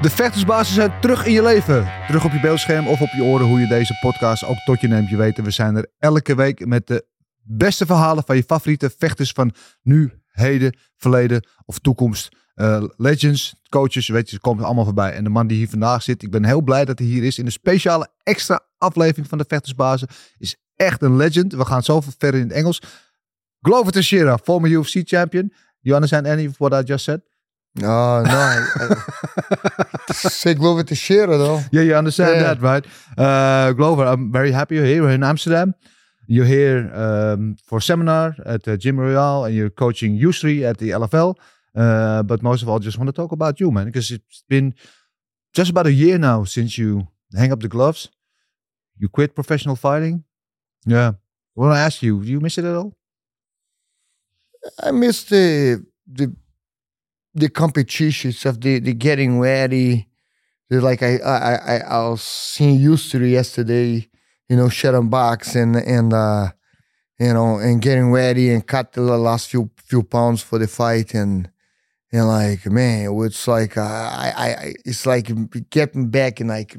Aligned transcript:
De 0.00 0.10
vechtersbasis 0.10 0.74
zijn 0.74 1.00
terug 1.00 1.26
in 1.26 1.32
je 1.32 1.42
leven. 1.42 1.88
Terug 2.06 2.24
op 2.24 2.32
je 2.32 2.40
beeldscherm 2.40 2.88
of 2.88 3.00
op 3.00 3.08
je 3.08 3.22
oren 3.22 3.46
hoe 3.46 3.60
je 3.60 3.66
deze 3.66 3.98
podcast 4.00 4.44
ook 4.44 4.56
tot 4.56 4.80
je 4.80 4.88
neemt. 4.88 5.08
Je 5.08 5.16
weet, 5.16 5.40
we 5.40 5.50
zijn 5.50 5.76
er 5.76 5.86
elke 5.98 6.34
week 6.34 6.66
met 6.66 6.86
de 6.86 7.06
beste 7.42 7.86
verhalen 7.86 8.24
van 8.24 8.36
je 8.36 8.42
favoriete 8.42 8.90
vechters 8.98 9.30
van 9.30 9.54
nu, 9.82 10.12
heden, 10.26 10.76
verleden 10.96 11.46
of 11.64 11.78
toekomst. 11.78 12.28
Uh, 12.54 12.84
legends, 12.96 13.54
coaches, 13.68 14.08
weet 14.08 14.30
je, 14.30 14.34
ze 14.34 14.40
komen 14.40 14.64
allemaal 14.64 14.84
voorbij. 14.84 15.12
En 15.12 15.24
de 15.24 15.30
man 15.30 15.46
die 15.46 15.56
hier 15.56 15.68
vandaag 15.68 16.02
zit, 16.02 16.22
ik 16.22 16.30
ben 16.30 16.44
heel 16.44 16.62
blij 16.62 16.84
dat 16.84 16.98
hij 16.98 17.08
hier 17.08 17.24
is 17.24 17.38
in 17.38 17.46
een 17.46 17.52
speciale 17.52 18.08
extra 18.22 18.60
aflevering 18.78 19.28
van 19.28 19.38
de 19.38 19.44
vechtersbazen. 19.48 20.08
Is 20.38 20.56
echt 20.76 21.02
een 21.02 21.16
legend. 21.16 21.52
We 21.52 21.64
gaan 21.64 21.82
zo 21.82 22.00
verder 22.00 22.40
in 22.40 22.46
het 22.46 22.56
Engels. 22.56 22.82
Glover 23.60 23.92
Teixeira, 23.92 24.38
former 24.38 24.70
UFC 24.70 25.00
champion. 25.04 25.52
You 25.80 25.94
understand 25.94 26.26
any 26.26 26.46
of 26.46 26.58
what 26.58 26.82
I 26.82 26.86
just 26.86 27.04
said? 27.04 27.29
Oh, 27.78 28.22
no. 28.26 28.30
I, 28.30 28.66
I, 30.08 30.12
say 30.12 30.54
Glover 30.54 30.82
Teixeira, 30.82 31.38
though. 31.38 31.60
Yeah, 31.70 31.82
you 31.82 31.94
understand 31.94 32.36
Yeah. 32.40 32.54
that, 32.54 32.60
right? 32.60 32.84
Uh, 33.16 33.72
Glover, 33.72 34.04
I'm 34.04 34.32
very 34.32 34.50
happy 34.52 34.74
you're 34.74 34.84
here 34.84 35.08
in 35.08 35.22
Amsterdam. 35.22 35.74
You're 36.26 36.46
here 36.46 36.90
um, 36.94 37.56
for 37.64 37.80
seminar 37.80 38.34
at 38.44 38.66
uh, 38.66 38.76
Gym 38.76 38.98
Royale 38.98 39.44
and 39.44 39.54
you're 39.54 39.70
coaching 39.70 40.18
Yousri 40.18 40.62
at 40.62 40.78
the 40.78 40.90
LFL. 40.90 41.36
Uh, 41.74 42.22
but 42.24 42.42
most 42.42 42.62
of 42.62 42.68
all, 42.68 42.80
just 42.80 42.98
want 42.98 43.08
to 43.08 43.12
talk 43.12 43.32
about 43.32 43.60
you, 43.60 43.70
man, 43.70 43.86
because 43.86 44.10
it's 44.10 44.42
been 44.48 44.74
just 45.52 45.70
about 45.70 45.86
a 45.86 45.92
year 45.92 46.18
now 46.18 46.44
since 46.44 46.76
you 46.76 47.06
hang 47.36 47.52
up 47.52 47.60
the 47.60 47.68
gloves. 47.68 48.08
You 48.98 49.08
quit 49.08 49.34
professional 49.34 49.76
fighting. 49.76 50.24
Yeah. 50.86 51.12
I 51.56 51.60
want 51.60 51.74
to 51.74 51.78
ask 51.78 52.02
you, 52.02 52.22
do 52.22 52.28
you 52.30 52.40
miss 52.40 52.58
it 52.58 52.64
at 52.64 52.74
all? 52.74 52.96
I 54.82 54.90
miss 54.90 55.24
the 55.24 55.84
the 56.06 56.34
the 57.34 57.48
competitions 57.48 58.44
of 58.46 58.60
the 58.60 58.78
the 58.80 58.94
getting 58.94 59.38
ready. 59.40 60.08
The, 60.68 60.80
like 60.80 61.02
I 61.02 61.16
I 61.18 61.54
I 61.54 61.76
I 61.78 62.08
was 62.08 62.22
seeing 62.22 62.78
used 62.78 63.10
to 63.12 63.24
yesterday, 63.24 64.08
you 64.48 64.56
know, 64.56 64.68
Sharon 64.68 65.08
box 65.08 65.54
and 65.54 65.76
and 65.76 66.12
uh 66.12 66.50
you 67.18 67.32
know 67.32 67.58
and 67.58 67.82
getting 67.82 68.12
ready 68.12 68.50
and 68.50 68.66
cut 68.66 68.92
the 68.92 69.02
last 69.02 69.50
few 69.50 69.70
few 69.76 70.02
pounds 70.02 70.42
for 70.42 70.58
the 70.58 70.68
fight 70.68 71.14
and 71.14 71.50
and 72.12 72.26
like 72.26 72.66
man, 72.66 73.16
it's 73.22 73.46
like 73.46 73.76
uh, 73.76 73.82
I 73.82 74.32
I 74.36 74.48
I 74.48 74.74
it's 74.84 75.06
like 75.06 75.30
getting 75.70 76.08
back 76.10 76.40
and 76.40 76.48
like 76.48 76.76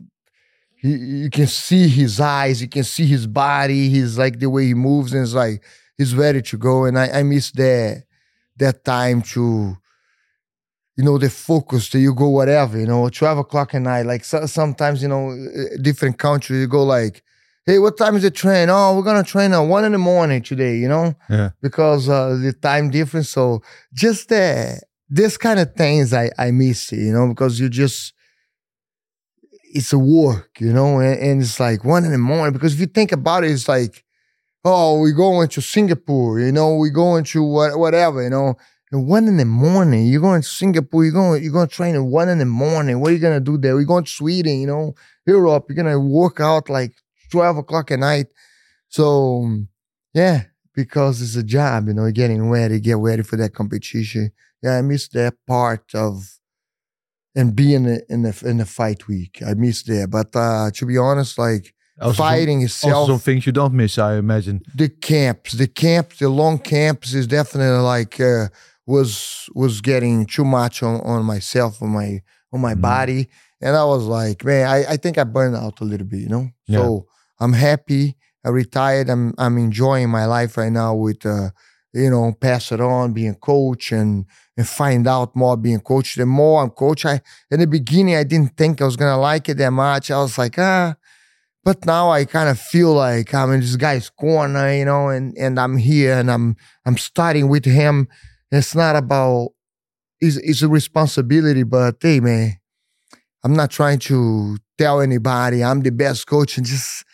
he, 0.82 0.96
you 0.96 1.30
can 1.30 1.48
see 1.48 1.88
his 1.88 2.20
eyes, 2.20 2.62
you 2.62 2.68
can 2.68 2.84
see 2.84 3.06
his 3.06 3.28
body, 3.28 3.90
he's 3.90 4.18
like 4.18 4.40
the 4.40 4.50
way 4.50 4.66
he 4.66 4.74
moves, 4.74 5.14
and 5.14 5.24
it's 5.24 5.34
like 5.34 5.64
he's 5.98 6.16
ready 6.16 6.42
to 6.42 6.58
go. 6.58 6.86
And 6.86 6.98
I, 6.98 7.20
I 7.20 7.24
miss 7.24 7.52
that 7.52 8.04
that 8.58 8.84
time 8.84 9.22
to, 9.22 9.78
you 10.98 11.04
know, 11.04 11.18
the 11.18 11.30
focus 11.30 11.90
that 11.90 12.00
you 12.00 12.14
go 12.14 12.30
whatever, 12.30 12.80
you 12.80 12.86
know, 12.86 13.10
twelve 13.10 13.38
o'clock 13.38 13.74
at 13.74 13.82
night. 13.82 14.06
Like 14.06 14.24
so, 14.24 14.46
sometimes, 14.46 15.02
you 15.02 15.08
know, 15.08 15.32
uh, 15.32 15.78
different 15.82 16.18
countries 16.18 16.60
you 16.60 16.68
go 16.68 16.84
like, 16.84 17.24
hey, 17.66 17.80
what 17.80 17.98
time 17.98 18.16
is 18.16 18.24
the 18.24 18.32
train? 18.32 18.70
Oh, 18.70 18.96
we're 18.96 19.04
gonna 19.04 19.24
train 19.24 19.54
at 19.54 19.60
one 19.60 19.86
in 19.86 19.94
the 19.94 19.98
morning 19.98 20.42
today, 20.42 20.78
you 20.78 20.88
know, 20.90 21.16
Yeah. 21.30 21.52
because 21.62 22.10
uh, 22.10 22.38
the 22.42 22.54
time 22.54 22.90
difference. 22.90 23.30
So 23.30 23.62
just 23.94 24.30
that 24.30 24.84
this 25.10 25.38
kind 25.38 25.60
of 25.60 25.74
things 25.76 26.14
I 26.14 26.30
I 26.38 26.52
miss, 26.52 26.92
you 26.92 27.14
know, 27.14 27.28
because 27.30 27.60
you 27.60 27.70
just 27.70 28.14
it's 29.74 29.94
a 29.94 29.98
work, 30.00 30.60
you 30.60 30.74
know, 30.74 31.00
and, 31.00 31.18
and 31.20 31.42
it's 31.42 31.60
like 31.60 31.86
one 31.86 32.04
in 32.04 32.12
the 32.12 32.18
morning. 32.18 32.52
Because 32.54 32.74
if 32.74 32.80
you 32.82 32.88
think 32.88 33.14
about 33.14 33.46
it, 33.46 33.52
it's 33.52 33.70
like, 33.70 34.04
oh, 34.66 35.00
we're 35.00 35.14
going 35.14 35.48
to 35.48 35.62
Singapore, 35.62 36.40
you 36.42 36.52
know, 36.52 36.76
we're 36.76 36.90
going 36.90 37.24
to 37.24 37.42
what, 37.44 37.80
whatever, 37.80 38.22
you 38.22 38.30
know. 38.30 38.56
And 38.92 39.08
one 39.08 39.28
in 39.28 39.38
the 39.38 39.46
morning, 39.46 40.08
you're 40.08 40.22
going 40.22 40.42
to 40.42 40.48
Singapore, 40.48 41.04
you're 41.06 41.14
going, 41.14 41.42
you're 41.44 41.54
going 41.54 41.68
to 41.70 41.74
train 41.74 41.96
at 41.96 42.04
one 42.04 42.28
in 42.30 42.40
the 42.40 42.46
morning. 42.46 43.00
What 43.00 43.12
are 43.12 43.14
you 43.16 43.20
gonna 43.20 43.40
do 43.40 43.58
there? 43.58 43.76
We're 43.76 43.86
going 43.86 44.04
to 44.04 44.12
Sweden, 44.12 44.60
you 44.60 44.68
know, 44.68 44.96
Europe. 45.26 45.66
You're 45.70 45.78
gonna 45.82 46.00
work 46.00 46.40
out 46.42 46.70
like 46.70 46.94
twelve 47.32 47.56
o'clock 47.58 47.92
at 47.92 48.00
night. 48.00 48.28
So 48.90 49.58
yeah, 50.14 50.44
because 50.76 51.22
it's 51.22 51.36
a 51.36 51.44
job, 51.44 51.88
you 51.88 51.94
know, 51.94 52.12
getting 52.12 52.50
ready, 52.50 52.80
get 52.80 52.98
ready 52.98 53.24
for 53.24 53.38
that 53.38 53.54
competition. 53.54 54.32
Yeah, 54.62 54.78
I 54.78 54.82
miss 54.82 55.08
that 55.10 55.36
part 55.48 55.86
of 55.96 56.38
and 57.36 57.56
being 57.56 57.86
in 58.10 58.24
the 58.24 58.44
in 58.46 58.58
the 58.58 58.66
fight 58.66 59.08
week. 59.08 59.42
I 59.46 59.54
miss 59.54 59.84
that. 59.84 60.10
But 60.10 60.36
uh 60.36 60.70
to 60.72 60.86
be 60.86 60.98
honest, 60.98 61.38
like 61.38 61.74
Also 62.02 62.14
some- 62.16 62.26
fighting 62.28 62.62
itself, 62.62 62.94
Also, 62.94 63.14
some 63.14 63.20
things 63.20 63.46
you 63.46 63.54
don't 63.54 63.74
miss, 63.74 63.98
I 63.98 64.16
imagine. 64.18 64.62
the 64.76 64.90
camps, 64.90 65.54
the 65.54 65.68
camps, 65.68 66.20
the 66.20 66.30
long 66.30 66.58
camps 66.60 67.14
is 67.14 67.28
definitely 67.28 67.80
like 67.82 68.20
uh, 68.20 68.48
was 68.96 69.50
was 69.62 69.82
getting 69.82 70.26
too 70.36 70.46
much 70.60 70.76
on, 70.84 70.96
on 71.12 71.24
myself, 71.26 71.82
on 71.84 71.90
my 72.00 72.10
on 72.54 72.60
my 72.68 72.76
Mhm. 72.76 72.82
body, 72.82 73.22
and 73.64 73.76
I 73.76 73.86
was 73.94 74.04
like, 74.20 74.40
man, 74.50 74.68
I, 74.76 74.78
I 74.94 74.98
think 74.98 75.18
I 75.18 75.24
burned 75.24 75.56
out 75.64 75.82
a 75.82 75.86
little 75.92 76.08
bit, 76.12 76.22
you 76.26 76.30
know. 76.36 76.46
Yeah. 76.68 76.78
So 76.80 77.06
I'm 77.40 77.54
happy. 77.54 78.06
I 78.46 78.50
retired. 78.50 79.08
I'm 79.10 79.34
I'm 79.44 79.58
enjoying 79.58 80.10
my 80.10 80.26
life 80.26 80.58
right 80.62 80.74
now 80.84 80.92
with 81.06 81.26
uh, 81.26 81.50
you 81.94 82.10
know, 82.10 82.26
pass 82.48 82.72
it 82.72 82.82
on, 82.82 83.14
being 83.14 83.36
coach 83.36 83.92
and 84.00 84.26
and 84.58 84.68
find 84.68 85.08
out 85.08 85.36
more 85.36 85.58
being 85.58 85.82
coach. 85.92 86.16
The 86.16 86.26
more 86.26 86.62
I'm 86.64 86.72
coach, 86.84 87.06
I 87.06 87.16
in 87.52 87.60
the 87.60 87.68
beginning 87.68 88.16
I 88.16 88.24
didn't 88.24 88.54
think 88.58 88.82
I 88.82 88.86
was 88.86 88.98
gonna 88.98 89.20
like 89.32 89.46
it 89.52 89.58
that 89.58 89.72
much. 89.72 90.10
I 90.12 90.18
was 90.26 90.38
like, 90.38 90.58
ah, 90.58 90.96
but 91.64 91.86
now 91.86 92.10
I 92.18 92.26
kind 92.26 92.50
of 92.50 92.58
feel 92.60 92.94
like 92.94 93.34
I'm 93.34 93.52
in 93.54 93.60
this 93.62 93.76
guy's 93.76 94.10
corner, 94.10 94.74
you 94.74 94.86
know, 94.86 95.10
and 95.10 95.38
and 95.38 95.60
I'm 95.60 95.78
here 95.78 96.16
and 96.20 96.30
I'm 96.36 96.56
I'm 96.86 96.98
starting 96.98 97.48
with 97.54 97.66
him. 97.66 98.08
It's 98.52 98.76
not 98.76 98.96
about 98.96 99.50
it's, 100.20 100.38
it's 100.38 100.62
a 100.62 100.68
responsibility, 100.68 101.64
but 101.64 101.96
hey 102.02 102.20
man, 102.20 102.58
I'm 103.44 103.54
not 103.54 103.72
trying 103.72 104.00
to 104.00 104.58
tell 104.78 105.02
anybody 105.02 105.64
I'm 105.64 105.82
the 105.82 105.92
best 105.92 106.28
coach 106.28 106.58
and 106.58 106.66
just 106.66 107.06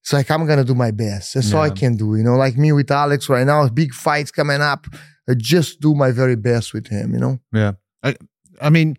it's 0.00 0.12
like 0.12 0.30
I'm 0.30 0.46
gonna 0.46 0.64
do 0.64 0.74
my 0.74 0.90
best. 0.90 1.34
That's 1.34 1.52
all 1.54 1.62
I 1.62 1.70
can 1.70 1.96
do, 1.96 2.16
you 2.16 2.24
know. 2.24 2.34
Like 2.34 2.56
me 2.56 2.72
with 2.72 2.90
Alex 2.90 3.28
right 3.28 3.46
now, 3.46 3.68
big 3.68 3.94
fights 3.94 4.30
coming 4.30 4.60
up. 4.60 4.86
I 5.28 5.34
just 5.34 5.80
do 5.80 5.94
my 5.94 6.10
very 6.10 6.34
best 6.34 6.74
with 6.74 6.88
him, 6.88 7.14
you 7.14 7.20
know. 7.20 7.38
Yeah. 7.52 7.72
I, 8.02 8.16
I 8.60 8.70
mean, 8.70 8.96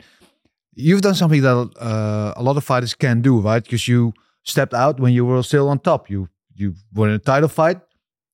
you've 0.74 1.02
done 1.02 1.16
something 1.16 1.42
that 1.42 1.70
uh, 1.80 2.34
a 2.38 2.42
lot 2.42 2.56
of 2.56 2.64
fighters 2.64 2.94
can 2.94 3.22
do, 3.22 3.40
right? 3.42 3.62
Because 3.62 3.86
you 3.88 4.14
stepped 4.44 4.74
out 4.74 5.00
when 5.02 5.12
you 5.14 5.25
were 5.25 5.44
still 5.44 5.68
on 5.70 5.80
top. 5.80 6.10
You 6.10 6.30
you 6.56 6.75
were 6.94 7.10
in 7.10 7.16
a 7.16 7.20
title 7.20 7.50
fight. 7.50 7.80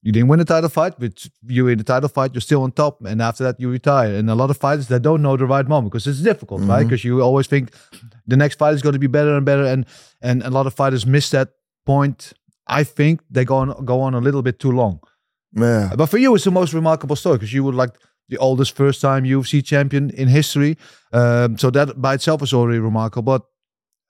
You 0.02 0.14
didn't 0.14 0.30
win 0.30 0.40
the 0.40 0.46
title 0.46 0.70
fight, 0.70 0.94
but 0.98 1.26
you 1.46 1.66
were 1.66 1.72
in 1.72 1.78
the 1.78 1.84
title 1.84 2.08
fight. 2.08 2.34
You're 2.34 2.42
still 2.42 2.64
on 2.64 2.72
top, 2.72 3.04
and 3.06 3.22
after 3.22 3.44
that, 3.44 3.60
you 3.60 3.70
retire. 3.70 4.16
And 4.16 4.30
a 4.30 4.36
lot 4.36 4.50
of 4.50 4.56
fighters 4.58 4.88
that 4.88 5.02
don't 5.02 5.22
know 5.22 5.36
the 5.36 5.46
right 5.46 5.68
moment 5.68 5.92
because 5.92 6.08
it's 6.08 6.22
difficult, 6.22 6.62
right? 6.62 6.86
Mhm. 6.86 6.90
Because 6.90 7.04
you 7.04 7.22
always 7.22 7.48
think 7.48 7.72
the 8.26 8.38
next 8.38 8.58
fight 8.58 8.74
is 8.76 8.82
going 8.82 8.94
to 8.94 9.00
be 9.00 9.08
better 9.08 9.36
and 9.36 9.46
better, 9.46 9.66
and 9.66 9.86
and 10.22 10.42
a 10.44 10.50
lot 10.50 10.68
of 10.68 10.74
fighters 10.74 11.06
miss 11.06 11.30
that 11.32 11.50
point. 11.86 12.32
I 12.68 12.84
think 12.86 13.22
they 13.30 13.44
go 13.44 13.58
on 13.58 13.86
go 13.86 14.00
on 14.00 14.14
a 14.14 14.20
little 14.22 14.42
bit 14.42 14.60
too 14.60 14.72
long. 14.72 15.00
Yeah. 15.54 15.92
But 15.98 16.06
for 16.10 16.18
you, 16.18 16.34
it's 16.36 16.46
the 16.46 16.52
most 16.52 16.74
remarkable 16.74 17.16
story 17.18 17.38
because 17.38 17.54
you 17.54 17.64
were 17.66 17.74
like 17.74 17.92
the 18.30 18.38
oldest 18.38 18.76
first 18.76 19.02
time 19.02 19.26
UFC 19.26 19.62
champion 19.66 20.12
in 20.12 20.28
history. 20.30 20.78
Um, 21.12 21.58
so 21.58 21.72
that 21.72 22.00
by 22.02 22.14
itself 22.14 22.42
is 22.44 22.54
already 22.54 22.80
remarkable. 22.80 23.24
But 23.34 23.42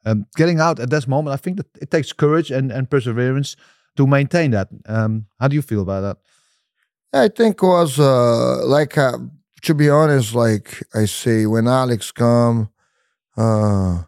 um, 0.05 0.25
getting 0.35 0.59
out 0.59 0.79
at 0.79 0.89
this 0.89 1.07
moment, 1.07 1.33
I 1.33 1.37
think 1.37 1.57
that 1.57 1.67
it 1.81 1.89
takes 1.89 2.11
courage 2.13 2.51
and, 2.51 2.71
and 2.71 2.89
perseverance 2.89 3.55
to 3.99 4.07
maintain 4.07 4.51
that. 4.51 4.69
Um, 4.85 5.25
how 5.39 5.47
do 5.49 5.55
you 5.55 5.61
feel 5.61 5.81
about 5.81 6.01
that? 6.01 6.17
I 7.11 7.27
think 7.27 7.61
was 7.61 7.99
uh 7.99 8.65
like 8.65 8.97
uh, 8.97 9.17
to 9.65 9.73
be 9.73 9.89
honest, 9.89 10.33
like 10.33 10.67
I 10.95 11.05
say, 11.05 11.45
when 11.45 11.67
Alex 11.67 12.11
come, 12.11 12.69
uh 13.35 14.03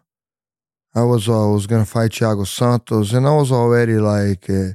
I 1.00 1.02
was 1.12 1.28
I 1.28 1.46
was 1.56 1.66
gonna 1.66 1.84
fight 1.96 2.12
Thiago 2.12 2.46
Santos, 2.46 3.12
and 3.12 3.26
I 3.26 3.34
was 3.42 3.50
already 3.52 3.98
like 3.98 4.48
uh, 4.48 4.72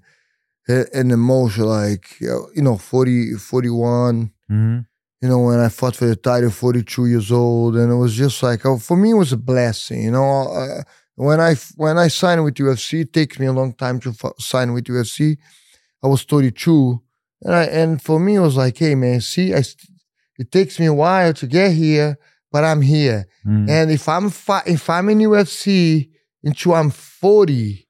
in 0.99 1.11
emotion, 1.11 1.65
like 1.65 2.05
you 2.21 2.61
know, 2.65 2.77
40, 2.77 3.33
41, 3.33 4.31
Mhm. 4.51 4.85
You 5.21 5.29
know, 5.29 5.39
when 5.39 5.59
I 5.59 5.69
fought 5.69 5.95
for 5.95 6.05
the 6.05 6.15
title, 6.15 6.51
42 6.51 7.07
years 7.07 7.31
old, 7.31 7.75
and 7.75 7.91
it 7.91 7.95
was 7.95 8.13
just 8.13 8.43
like, 8.43 8.65
oh, 8.67 8.77
for 8.77 8.95
me, 8.95 9.09
it 9.11 9.21
was 9.23 9.33
a 9.33 9.37
blessing. 9.37 10.03
You 10.03 10.11
know, 10.11 10.29
uh, 10.61 10.83
when 11.17 11.39
I 11.41 11.55
when 11.75 11.97
I 11.97 12.07
signed 12.09 12.43
with 12.43 12.55
UFC, 12.55 13.01
it 13.01 13.11
takes 13.11 13.37
me 13.39 13.47
a 13.47 13.53
long 13.53 13.73
time 13.73 13.99
to 14.01 14.09
f- 14.11 14.33
sign 14.39 14.71
with 14.73 14.85
UFC. 14.85 15.37
I 16.03 16.07
was 16.07 16.23
32, 16.23 17.01
and 17.41 17.53
I 17.55 17.63
and 17.65 18.01
for 18.01 18.19
me, 18.19 18.35
it 18.35 18.39
was 18.39 18.55
like, 18.55 18.77
hey 18.77 18.95
man, 18.95 19.19
see, 19.21 19.53
I 19.53 19.61
st- 19.61 19.89
it 20.39 20.51
takes 20.51 20.79
me 20.79 20.85
a 20.85 20.93
while 20.93 21.33
to 21.33 21.47
get 21.47 21.71
here, 21.71 22.17
but 22.51 22.63
I'm 22.63 22.81
here. 22.81 23.25
Mhm. 23.45 23.69
And 23.69 23.91
if 23.91 24.07
I'm 24.07 24.29
fi- 24.29 24.63
if 24.67 24.89
I'm 24.89 25.09
in 25.09 25.19
UFC 25.19 26.09
until 26.43 26.75
I'm 26.75 26.91
40, 26.91 27.87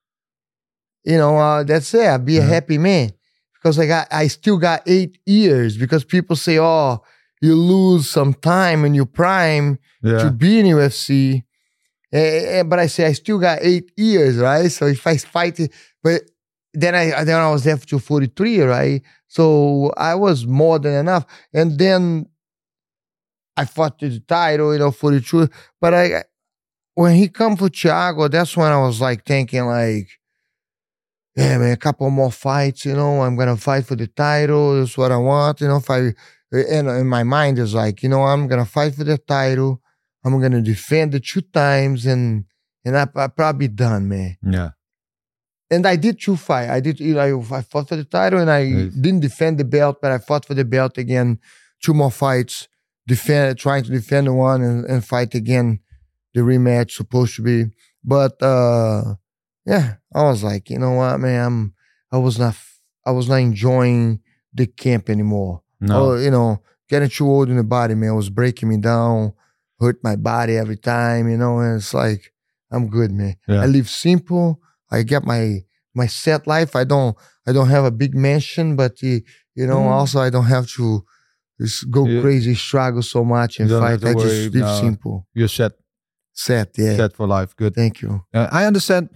you 1.03 1.18
know, 1.18 1.38
uh, 1.38 1.63
that's 1.63 1.94
it. 1.94 2.06
I'll 2.07 2.19
be 2.19 2.38
a 2.38 2.41
happy 2.44 2.77
man 2.77 3.12
because 3.53 3.77
I 3.80 3.85
got 3.88 4.07
I 4.12 4.27
still 4.27 4.57
got 4.57 4.81
eight 4.88 5.18
years. 5.25 5.77
Because 5.77 6.03
people 6.06 6.35
say, 6.35 6.57
oh, 6.59 7.03
you 7.41 7.56
lose 7.56 8.09
some 8.09 8.33
time 8.33 8.85
in 8.85 8.94
your 8.95 9.06
prime 9.06 9.77
to 10.23 10.31
be 10.31 10.59
in 10.59 10.65
UFC. 10.68 11.44
Eh, 12.13 12.63
but 12.63 12.80
I 12.80 12.88
say 12.88 13.06
I 13.07 13.13
still 13.13 13.38
got 13.39 13.59
eight 13.62 13.92
years, 13.98 14.38
right? 14.38 14.71
So 14.71 14.86
if 14.88 15.06
I 15.06 15.18
fight 15.18 15.59
it, 15.59 15.74
but 16.04 16.21
then 16.74 16.95
I 16.95 17.24
then 17.24 17.39
I 17.39 17.50
was 17.51 17.63
there 17.65 17.77
to 17.77 18.00
43, 18.00 18.62
right? 18.62 19.01
So 19.27 19.92
I 19.98 20.15
was 20.15 20.45
more 20.45 20.80
than 20.80 20.94
enough. 20.94 21.25
And 21.54 21.77
then 21.77 22.27
I 23.56 23.65
fought 23.65 24.00
the 24.00 24.19
title, 24.21 24.74
you 24.74 24.80
know, 24.80 24.92
42. 24.92 25.50
But 25.81 25.94
I 25.94 26.24
when 26.95 27.15
he 27.15 27.30
come 27.30 27.57
for 27.57 27.69
Thiago, 27.69 28.30
that's 28.31 28.57
when 28.57 28.71
I 28.71 28.80
was 28.80 29.01
like 29.01 29.25
thinking 29.25 29.65
like, 29.65 30.09
yeah, 31.36 31.57
man, 31.57 31.71
a 31.71 31.77
couple 31.77 32.09
more 32.09 32.31
fights, 32.31 32.86
you 32.86 32.94
know, 32.95 33.21
I'm 33.21 33.36
gonna 33.36 33.57
fight 33.57 33.86
for 33.86 33.95
the 33.95 34.07
title. 34.07 34.80
That's 34.80 34.98
what 34.98 35.12
I 35.12 35.18
want, 35.18 35.62
you 35.62 35.68
know. 35.68 35.77
If 35.77 35.89
I 35.89 36.13
and 36.51 36.88
in 36.89 37.07
my 37.07 37.24
mind 37.24 37.59
is 37.59 37.74
like, 37.74 38.01
you 38.01 38.09
know, 38.09 38.24
I'm 38.24 38.48
gonna 38.48 38.65
fight 38.65 38.95
for 38.95 39.04
the 39.04 39.18
title. 39.18 39.81
I'm 40.33 40.41
gonna 40.41 40.62
defend 40.62 41.15
it 41.15 41.25
two 41.25 41.41
times, 41.41 42.06
and 42.06 42.45
and 42.85 42.97
I, 42.97 43.07
I 43.15 43.27
probably 43.27 43.68
done, 43.68 44.07
man. 44.09 44.38
Yeah. 44.44 44.69
And 45.69 45.85
I 45.85 45.97
did 45.97 46.21
two 46.21 46.38
fight. 46.38 46.69
I 46.69 46.79
did, 46.79 47.00
you 47.01 47.15
know, 47.15 47.44
I 47.51 47.62
fought 47.62 47.89
for 47.89 47.97
the 47.97 48.06
title, 48.06 48.39
and 48.39 48.50
I 48.50 48.59
Yes. 48.62 48.94
didn't 48.94 49.19
defend 49.19 49.57
the 49.57 49.65
belt, 49.65 49.97
but 50.01 50.12
I 50.12 50.18
fought 50.18 50.45
for 50.45 50.53
the 50.53 50.63
belt 50.63 50.97
again. 50.97 51.39
Two 51.83 51.94
more 51.94 52.09
fights, 52.12 52.68
defend, 53.06 53.57
trying 53.57 53.83
to 53.83 53.91
defend 53.91 54.27
the 54.27 54.33
one 54.33 54.62
and, 54.62 54.85
and 54.85 55.03
fight 55.06 55.35
again. 55.35 55.79
The 56.33 56.41
rematch 56.41 56.91
supposed 56.91 57.35
to 57.38 57.41
be, 57.41 57.65
but 58.03 58.41
uh 58.44 59.15
yeah, 59.65 59.95
I 60.15 60.23
was 60.23 60.44
like, 60.44 60.69
you 60.69 60.80
know 60.80 60.91
what, 60.94 61.19
man, 61.19 61.45
I'm, 61.45 61.73
I 62.12 62.18
was 62.19 62.39
not, 62.39 62.56
I 63.06 63.12
was 63.12 63.27
not 63.27 63.35
enjoying 63.38 64.21
the 64.53 64.65
camp 64.68 65.09
anymore. 65.09 65.62
No. 65.81 66.12
Oh, 66.12 66.15
you 66.15 66.31
know, 66.31 66.62
getting 66.89 67.09
too 67.09 67.27
old 67.27 67.50
in 67.50 67.57
the 67.57 67.63
body, 67.63 67.95
man, 67.95 68.15
was 68.15 68.30
breaking 68.30 68.69
me 68.69 68.77
down, 68.77 69.33
hurt 69.79 69.97
my 70.03 70.15
body 70.15 70.57
every 70.57 70.77
time, 70.77 71.29
you 71.29 71.38
know, 71.38 71.59
and 71.59 71.77
it's 71.77 71.94
like, 71.94 72.33
I'm 72.71 72.89
good, 72.89 73.12
man. 73.12 73.35
Yeah. 73.47 73.62
I 73.63 73.65
live 73.68 73.89
simple. 73.89 74.59
I 74.91 75.03
get 75.03 75.24
my 75.24 75.59
my 75.95 76.07
set 76.07 76.47
life. 76.47 76.75
I 76.75 76.83
don't 76.83 77.15
I 77.47 77.51
don't 77.53 77.69
have 77.69 77.85
a 77.85 77.91
big 77.91 78.13
mansion, 78.15 78.75
but 78.75 79.01
you 79.01 79.21
know, 79.56 79.77
Mm. 79.79 79.91
also 79.91 80.19
I 80.19 80.29
don't 80.29 80.45
have 80.56 80.68
to 80.77 81.03
just 81.59 81.89
go 81.89 82.06
Yeah. 82.07 82.21
crazy, 82.21 82.56
struggle 82.56 83.01
so 83.01 83.24
much 83.24 83.59
and 83.59 83.69
You 83.69 83.79
fight. 83.79 84.03
I 84.03 84.13
just 84.13 84.53
live 84.53 84.56
no. 84.56 84.79
simple. 84.81 85.27
You're 85.33 85.47
set. 85.47 85.74
Set, 86.33 86.77
yeah. 86.77 86.95
Set 86.95 87.15
for 87.15 87.25
life. 87.27 87.56
Good. 87.56 87.73
Thank 87.73 88.01
you. 88.01 88.21
Uh, 88.33 88.47
I 88.51 88.65
understand. 88.65 89.09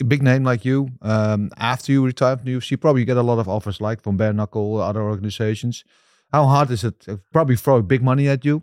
A 0.00 0.04
big 0.04 0.22
name 0.22 0.42
like 0.42 0.64
you, 0.64 0.88
um, 1.02 1.50
after 1.58 1.92
you 1.92 2.04
retire 2.04 2.36
from 2.36 2.46
the 2.46 2.52
UFC, 2.56 2.76
probably 2.80 3.04
get 3.04 3.16
a 3.16 3.22
lot 3.22 3.38
of 3.38 3.48
offers 3.48 3.80
like 3.80 4.02
from 4.02 4.16
Bare 4.16 4.32
Knuckle, 4.32 4.80
other 4.80 5.02
organizations. 5.02 5.84
How 6.32 6.46
hard 6.46 6.70
is 6.70 6.82
it? 6.84 7.06
Probably 7.32 7.56
throw 7.56 7.82
big 7.82 8.02
money 8.02 8.26
at 8.28 8.44
you. 8.44 8.62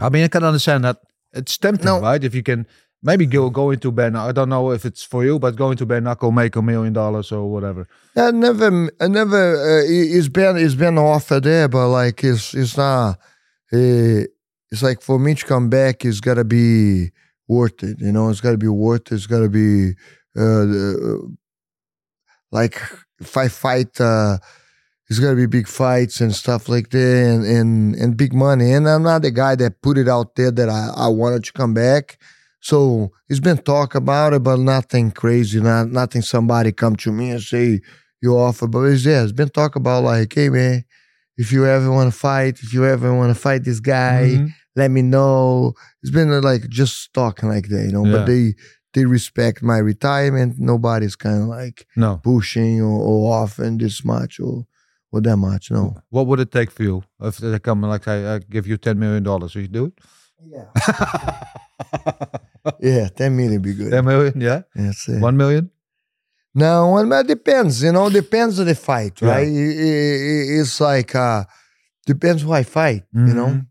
I 0.00 0.08
mean, 0.08 0.24
I 0.24 0.28
can 0.28 0.42
understand 0.44 0.84
that 0.84 0.98
it's 1.32 1.56
tempting, 1.58 1.86
No. 1.86 2.00
right? 2.00 2.22
If 2.22 2.34
you 2.34 2.42
can 2.42 2.66
maybe 3.02 3.26
go 3.26 3.50
go 3.50 3.70
into 3.70 3.90
bare 3.92 4.10
knuckle. 4.10 4.28
I 4.28 4.32
don't 4.32 4.48
know 4.48 4.70
if 4.70 4.84
it's 4.84 5.02
for 5.02 5.24
you, 5.24 5.38
but 5.38 5.56
go 5.56 5.70
into 5.70 5.84
bare 5.86 6.00
knuckle, 6.00 6.30
make 6.30 6.56
a 6.56 6.62
million 6.62 6.92
dollars 6.92 7.32
or 7.32 7.50
whatever. 7.50 7.86
I 8.16 8.30
never, 8.30 8.90
I 9.00 9.08
never. 9.08 9.56
Uh, 9.56 9.84
it- 9.84 10.16
it's 10.16 10.28
been, 10.28 10.56
it's 10.56 10.74
been 10.74 10.98
offer 10.98 11.40
there, 11.40 11.68
but 11.68 11.88
like 11.88 12.22
it's, 12.24 12.54
it's 12.54 12.76
not. 12.76 13.18
Uh, 13.72 14.24
it's 14.70 14.82
like 14.82 15.02
for 15.02 15.18
me 15.18 15.34
to 15.34 15.44
come 15.44 15.68
back, 15.68 16.04
it's 16.04 16.20
gotta 16.20 16.44
be 16.44 17.10
worth 17.48 17.82
it. 17.82 17.98
You 18.00 18.12
know, 18.12 18.30
it's 18.30 18.40
gotta 18.40 18.58
be 18.58 18.68
worth 18.68 19.10
it. 19.12 19.14
It's 19.16 19.26
gotta 19.26 19.48
be, 19.48 19.92
uh, 20.36 21.26
like 22.50 22.80
if 23.20 23.36
I 23.36 23.48
fight, 23.48 24.00
uh, 24.00 24.38
it's 25.12 25.20
gotta 25.20 25.36
be 25.36 25.46
big 25.46 25.68
fights 25.68 26.20
and 26.22 26.34
stuff 26.34 26.68
like 26.68 26.88
that, 26.90 26.98
and 27.30 27.44
and 27.44 27.94
and 27.96 28.16
big 28.16 28.32
money. 28.32 28.72
And 28.72 28.88
I'm 28.88 29.02
not 29.02 29.20
the 29.22 29.30
guy 29.30 29.54
that 29.56 29.82
put 29.82 29.98
it 29.98 30.08
out 30.08 30.36
there 30.36 30.50
that 30.50 30.68
I 30.68 30.88
I 30.96 31.08
wanted 31.08 31.44
to 31.44 31.52
come 31.52 31.74
back. 31.74 32.18
So 32.60 33.10
it's 33.28 33.40
been 33.40 33.58
talk 33.58 33.94
about 33.94 34.32
it, 34.32 34.42
but 34.42 34.58
nothing 34.58 35.10
crazy, 35.10 35.60
not 35.60 35.88
nothing 35.90 36.22
somebody 36.22 36.72
come 36.72 36.96
to 36.96 37.12
me 37.12 37.30
and 37.30 37.42
say 37.42 37.80
you 38.22 38.36
offer. 38.38 38.66
But 38.68 38.84
it's 38.84 39.04
yeah, 39.04 39.22
it's 39.22 39.32
been 39.32 39.48
talk 39.50 39.76
about 39.76 40.04
like, 40.04 40.32
hey 40.32 40.48
man, 40.48 40.84
if 41.36 41.52
you 41.52 41.66
ever 41.66 41.90
want 41.90 42.12
to 42.12 42.18
fight, 42.18 42.60
if 42.62 42.72
you 42.72 42.84
ever 42.86 43.14
want 43.14 43.34
to 43.34 43.40
fight 43.40 43.64
this 43.64 43.80
guy, 43.80 44.36
Mhm. 44.36 44.48
let 44.76 44.90
me 44.90 45.02
know. 45.02 45.74
It's 46.02 46.12
been 46.12 46.30
uh, 46.32 46.40
like 46.40 46.68
just 46.68 47.12
talking 47.12 47.48
like 47.50 47.68
that, 47.68 47.84
you 47.86 47.92
know. 47.92 48.06
Yeah. 48.06 48.12
But 48.12 48.26
they 48.26 48.54
they 48.94 49.04
respect 49.06 49.62
my 49.62 49.78
retirement. 49.78 50.56
Nobody's 50.58 51.16
kind 51.16 51.42
of 51.42 51.48
like 51.48 51.86
No. 51.96 52.20
pushing 52.22 52.80
or, 52.80 52.98
or 53.08 53.42
offering 53.42 53.78
this 53.78 54.04
much 54.04 54.38
or 54.38 54.66
or 55.12 55.20
that 55.20 55.36
much. 55.36 55.70
No. 55.70 55.94
What 56.10 56.26
would 56.26 56.40
it 56.40 56.50
take 56.50 56.70
for 56.70 56.82
you 56.82 57.04
if 57.20 57.38
they 57.38 57.58
come 57.58 57.84
and 57.84 57.90
like 57.90 58.04
say, 58.04 58.26
I 58.26 58.38
give 58.38 58.66
you 58.66 58.76
ten 58.78 58.98
million 58.98 59.22
dollars? 59.22 59.54
Would 59.54 59.62
you 59.62 59.68
do 59.68 59.84
it? 59.86 59.98
Yeah. 60.44 60.64
yeah, 62.80 63.08
ten 63.08 63.36
million 63.36 63.60
be 63.62 63.74
good. 63.74 63.90
Ten 63.90 64.04
million? 64.04 64.40
Yeah. 64.40 64.62
It. 64.74 65.20
One 65.20 65.36
million? 65.36 65.70
No, 66.54 66.90
well, 66.92 67.08
but 67.08 67.26
depends. 67.26 67.82
You 67.82 67.92
know, 67.92 68.10
depends 68.10 68.60
on 68.60 68.66
the 68.66 68.74
fight, 68.74 69.20
Yeah. 69.22 69.28
right? 69.28 69.48
I- 69.48 69.50
I- 69.50 70.60
it's 70.60 70.80
like 70.80 71.14
uh 71.14 71.44
depends 72.06 72.42
who 72.42 72.52
I 72.52 72.62
fight. 72.62 73.04
You 73.12 73.34
know, 73.34 73.46
Mhm. 73.48 73.66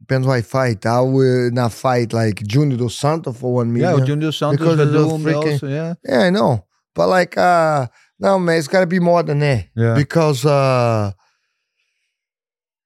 depends 0.00 0.26
who 0.26 0.32
I 0.32 0.42
fight. 0.42 0.86
I 0.86 1.00
will 1.00 1.50
not 1.50 1.72
fight 1.72 2.12
like 2.12 2.42
Junior 2.46 2.76
dos 2.78 2.96
Santos 2.96 3.36
for 3.36 3.54
one 3.54 3.74
Yeah, 3.76 3.90
million. 3.90 4.06
Junior 4.06 4.32
Santos, 4.32 4.58
Because 4.60 4.80
of 4.80 4.92
the 4.92 4.98
freaking- 5.30 5.52
also, 5.52 5.68
yeah. 5.68 5.94
Yeah, 6.04 6.20
I 6.20 6.30
know. 6.30 6.64
But 6.94 7.08
like, 7.08 7.36
uh 7.36 7.86
no, 8.18 8.38
man, 8.38 8.58
it's 8.58 8.68
gotta 8.68 8.86
be 8.86 9.00
more 9.00 9.22
than 9.22 9.40
that. 9.40 9.66
Yeah. 9.76 9.94
Because 9.94 10.44
uh 10.44 11.12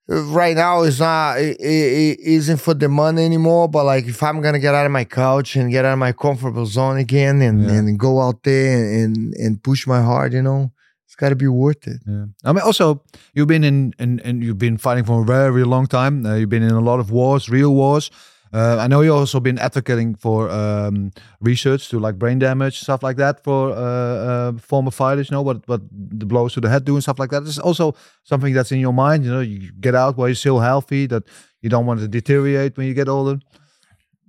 right 0.07 0.55
now 0.55 0.81
it's 0.83 0.99
not 0.99 1.39
it, 1.39 1.57
it, 1.59 1.63
it 1.63 2.19
isn't 2.19 2.57
for 2.57 2.73
the 2.73 2.89
money 2.89 3.23
anymore. 3.23 3.67
But 3.69 3.85
like 3.85 4.05
if 4.07 4.21
I'm 4.23 4.41
gonna 4.41 4.59
get 4.59 4.73
out 4.75 4.85
of 4.85 4.91
my 4.91 5.05
couch 5.05 5.55
and 5.55 5.71
get 5.71 5.85
out 5.85 5.93
of 5.93 5.99
my 5.99 6.11
comfortable 6.11 6.65
zone 6.65 6.97
again 6.97 7.41
and, 7.41 7.63
Yeah. 7.63 7.73
and 7.73 7.99
go 7.99 8.21
out 8.21 8.43
there 8.43 9.03
and 9.03 9.33
and 9.35 9.61
push 9.61 9.85
my 9.87 10.01
heart, 10.01 10.33
you 10.33 10.41
know, 10.41 10.71
it's 11.05 11.15
gotta 11.15 11.35
be 11.35 11.47
worth 11.47 11.87
it. 11.87 12.01
Yeah. 12.07 12.25
I 12.43 12.53
mean, 12.53 12.61
also, 12.63 13.03
you've 13.33 13.47
been 13.47 13.63
in, 13.63 13.93
in, 13.99 14.19
and 14.21 14.43
you've 14.43 14.57
been 14.57 14.77
fighting 14.77 15.03
for 15.05 15.21
a 15.21 15.25
very 15.25 15.63
long 15.63 15.85
time. 15.87 16.25
Uh, 16.25 16.35
you've 16.35 16.49
been 16.49 16.63
in 16.63 16.71
a 16.71 16.81
lot 16.81 16.99
of 16.99 17.11
wars, 17.11 17.49
real 17.49 17.73
wars. 17.73 18.09
Uh, 18.51 18.77
I 18.79 18.87
know 18.87 19.01
you 19.01 19.13
also 19.13 19.39
been 19.39 19.59
advocating 19.59 20.15
for 20.15 20.49
um, 20.49 21.11
research 21.39 21.89
to 21.89 21.99
like 21.99 22.17
brain 22.17 22.39
damage 22.39 22.79
stuff 22.79 23.03
like 23.03 23.17
that 23.17 23.43
for 23.43 23.71
uh, 23.71 23.75
uh, 23.75 24.51
former 24.57 24.91
fighters. 24.91 25.29
You 25.29 25.35
know 25.35 25.43
what 25.43 25.67
what 25.67 25.81
the 25.91 26.25
blows 26.25 26.53
to 26.53 26.61
the 26.61 26.69
head 26.69 26.85
do 26.85 26.95
and 26.95 27.03
stuff 27.03 27.19
like 27.19 27.29
that. 27.29 27.43
Is 27.43 27.59
also 27.59 27.95
something 28.23 28.53
that's 28.53 28.71
in 28.71 28.79
your 28.79 28.93
mind. 28.93 29.23
You 29.23 29.31
know, 29.31 29.41
you 29.41 29.71
get 29.79 29.93
out 29.93 30.17
while 30.17 30.27
you're 30.29 30.35
still 30.35 30.59
healthy. 30.59 31.05
That 31.05 31.23
you 31.61 31.69
don't 31.69 31.85
want 31.85 31.99
to 31.99 32.07
deteriorate 32.07 32.75
when 32.75 32.87
you 32.87 32.93
get 32.93 33.07
older. 33.07 33.39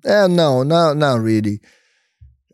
Yeah, 0.04 0.26
no, 0.26 0.62
no, 0.62 0.92
not 0.92 1.20
really. 1.20 1.60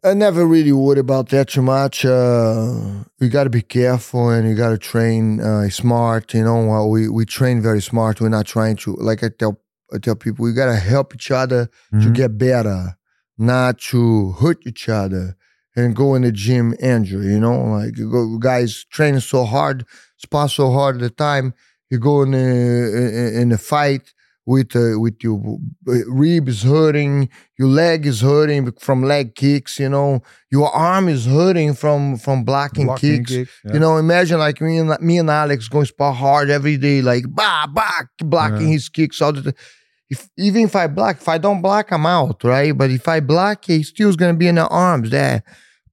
I 0.05 0.15
never 0.15 0.47
really 0.47 0.73
worried 0.73 0.99
about 0.99 1.31
that 1.31 1.49
too 1.49 1.63
much. 1.63 2.05
Uh, 2.05 3.03
you 3.19 3.29
got 3.29 3.45
to 3.45 3.51
be 3.51 3.63
careful 3.63 4.31
and 4.31 4.49
you 4.49 4.55
got 4.55 4.71
to 4.71 4.79
train 4.79 5.41
uh, 5.41 5.69
smart. 5.69 6.33
You 6.33 6.45
know, 6.45 6.87
we 6.87 7.09
we 7.09 7.25
train 7.25 7.61
very 7.61 7.83
smart. 7.83 8.21
We're 8.21 8.29
not 8.29 8.47
trying 8.47 8.77
to 8.77 8.95
like 8.97 9.25
I 9.25 9.31
tell 9.31 9.61
I 9.93 9.99
tell 9.99 10.17
people 10.17 10.45
we 10.45 10.53
got 10.53 10.67
to 10.67 10.77
help 10.77 11.15
each 11.15 11.31
other 11.31 11.69
to 11.93 11.97
Mhm. 12.09 12.15
get 12.15 12.39
better, 12.39 12.97
not 13.39 13.79
to 13.91 14.33
hurt 14.41 14.59
each 14.67 14.89
other 14.89 15.37
and 15.77 15.95
go 15.95 16.15
in 16.15 16.23
the 16.23 16.33
gym 16.33 16.75
injured. 16.81 17.25
You 17.25 17.39
know, 17.41 17.65
like 17.79 17.97
you 17.99 18.11
go, 18.11 18.39
guys 18.39 18.85
training 18.91 19.21
so 19.21 19.45
hard, 19.45 19.85
spar 20.17 20.49
so 20.49 20.73
hard 20.73 20.97
at 20.97 21.03
the 21.03 21.11
time. 21.11 21.55
You 21.91 21.99
go 21.99 22.23
in 22.23 22.35
a, 22.35 23.41
in 23.41 23.53
a 23.53 23.59
fight 23.59 24.13
with 24.45 24.75
uh, 24.77 24.99
with 24.99 25.17
your 25.23 25.59
rib 25.85 26.49
is 26.49 26.63
hurting, 26.63 27.29
your 27.59 27.69
leg 27.69 28.07
is 28.07 28.21
hurting 28.21 28.71
from 28.79 29.03
leg 29.03 29.35
kicks. 29.35 29.79
You 29.81 29.89
know, 29.89 30.23
your 30.51 30.71
arm 30.71 31.09
is 31.09 31.27
hurting 31.27 31.75
from 31.75 32.17
from 32.17 32.45
blocking, 32.45 32.87
Blocking 32.87 33.19
kicks. 33.25 33.31
kicks, 33.33 33.51
yeah. 33.65 33.73
You 33.75 33.81
know, 33.81 33.97
imagine 33.99 34.39
like 34.39 34.61
me 34.61 34.79
and 34.79 34.97
me 35.01 35.19
and 35.19 35.31
Alex 35.31 35.69
going 35.69 35.87
spar 35.87 36.13
hard 36.13 36.49
every 36.51 36.77
day, 36.77 37.03
like 37.03 37.25
bah 37.29 37.67
bah, 37.73 38.03
blocking 38.25 38.69
Yeah. 38.69 38.75
his 38.75 38.89
kicks 38.89 39.21
all 39.21 39.33
the 39.33 39.43
time. 39.43 39.55
If 40.09 40.29
even 40.39 40.63
if 40.63 40.77
I 40.77 40.87
block, 40.87 41.17
if 41.17 41.29
I 41.29 41.39
don't 41.39 41.63
block, 41.63 41.91
I'm 41.93 42.07
out, 42.07 42.45
right? 42.45 42.77
But 42.77 42.91
if 42.91 43.09
I 43.09 43.21
block, 43.21 43.65
he 43.65 43.83
still's 43.83 44.17
gonna 44.17 44.35
be 44.35 44.49
in 44.49 44.55
the 44.57 44.69
arms. 44.69 45.11
That 45.11 45.45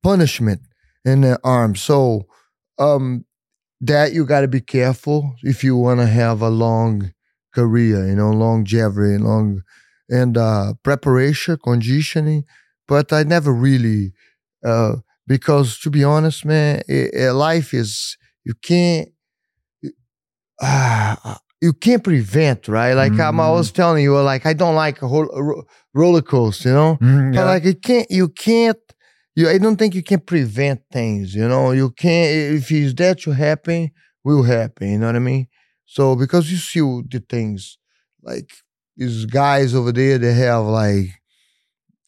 punishment 0.03 0.61
in 1.05 1.21
the 1.21 1.39
arms. 1.43 1.81
So 1.81 2.27
um, 2.79 3.25
that 3.81 4.13
you 4.13 4.25
got 4.25 4.41
to 4.41 4.47
be 4.47 4.61
careful 4.61 5.35
if 5.43 5.63
you 5.63 5.75
want 5.77 5.99
to 5.99 6.07
have 6.07 6.41
a 6.41 6.49
long 6.49 7.13
career, 7.53 8.07
you 8.07 8.15
know, 8.15 8.31
longevity, 8.31 9.17
long 9.17 9.63
and 10.09 10.37
uh, 10.37 10.73
preparation, 10.83 11.57
conditioning. 11.63 12.45
But 12.87 13.13
I 13.13 13.23
never 13.23 13.53
really, 13.53 14.13
uh, 14.65 14.97
because 15.27 15.79
to 15.79 15.89
be 15.89 16.03
honest, 16.03 16.45
man, 16.45 16.81
i 16.89 17.09
i- 17.17 17.31
life 17.31 17.73
is 17.73 18.17
you 18.45 18.53
can't. 18.61 19.09
Uh, 20.61 21.35
you 21.63 21.71
can't 21.71 22.03
prevent, 22.03 22.67
right? 22.67 22.93
Like 22.93 23.17
I'm 23.27 23.39
always 23.39 23.71
telling 23.71 24.03
you, 24.03 24.19
like 24.21 24.45
I 24.45 24.53
don't 24.53 24.75
like 24.75 25.01
a 25.01 25.07
whole 25.07 25.29
a 25.31 25.41
ro- 25.41 25.63
roller 25.93 26.21
coaster, 26.21 26.69
you 26.69 26.75
know. 26.75 26.97
Mhm, 27.01 27.33
But 27.35 27.45
like 27.51 27.63
you 27.63 27.75
can't, 27.75 28.07
you 28.19 28.27
can't. 28.29 28.77
You, 29.35 29.49
I 29.49 29.57
don't 29.57 29.77
think 29.77 29.95
you 29.95 30.03
can 30.03 30.19
prevent 30.19 30.81
things. 30.91 31.33
You 31.33 31.47
know, 31.47 31.71
you 31.71 31.89
can't. 31.91 32.29
If 32.57 32.69
it's 32.71 32.93
that 32.95 33.21
to 33.21 33.31
happen, 33.31 33.91
will 34.25 34.43
happen. 34.43 34.91
You 34.91 34.97
know 34.99 35.07
what 35.07 35.15
I 35.15 35.19
mean? 35.31 35.47
So 35.85 36.15
because 36.23 36.51
you 36.51 36.57
see 36.57 36.81
the 36.81 37.23
things 37.33 37.77
like 38.21 38.49
these 38.97 39.25
guys 39.25 39.73
over 39.73 39.91
there, 39.93 40.17
they 40.17 40.33
have 40.33 40.65
like 40.65 41.07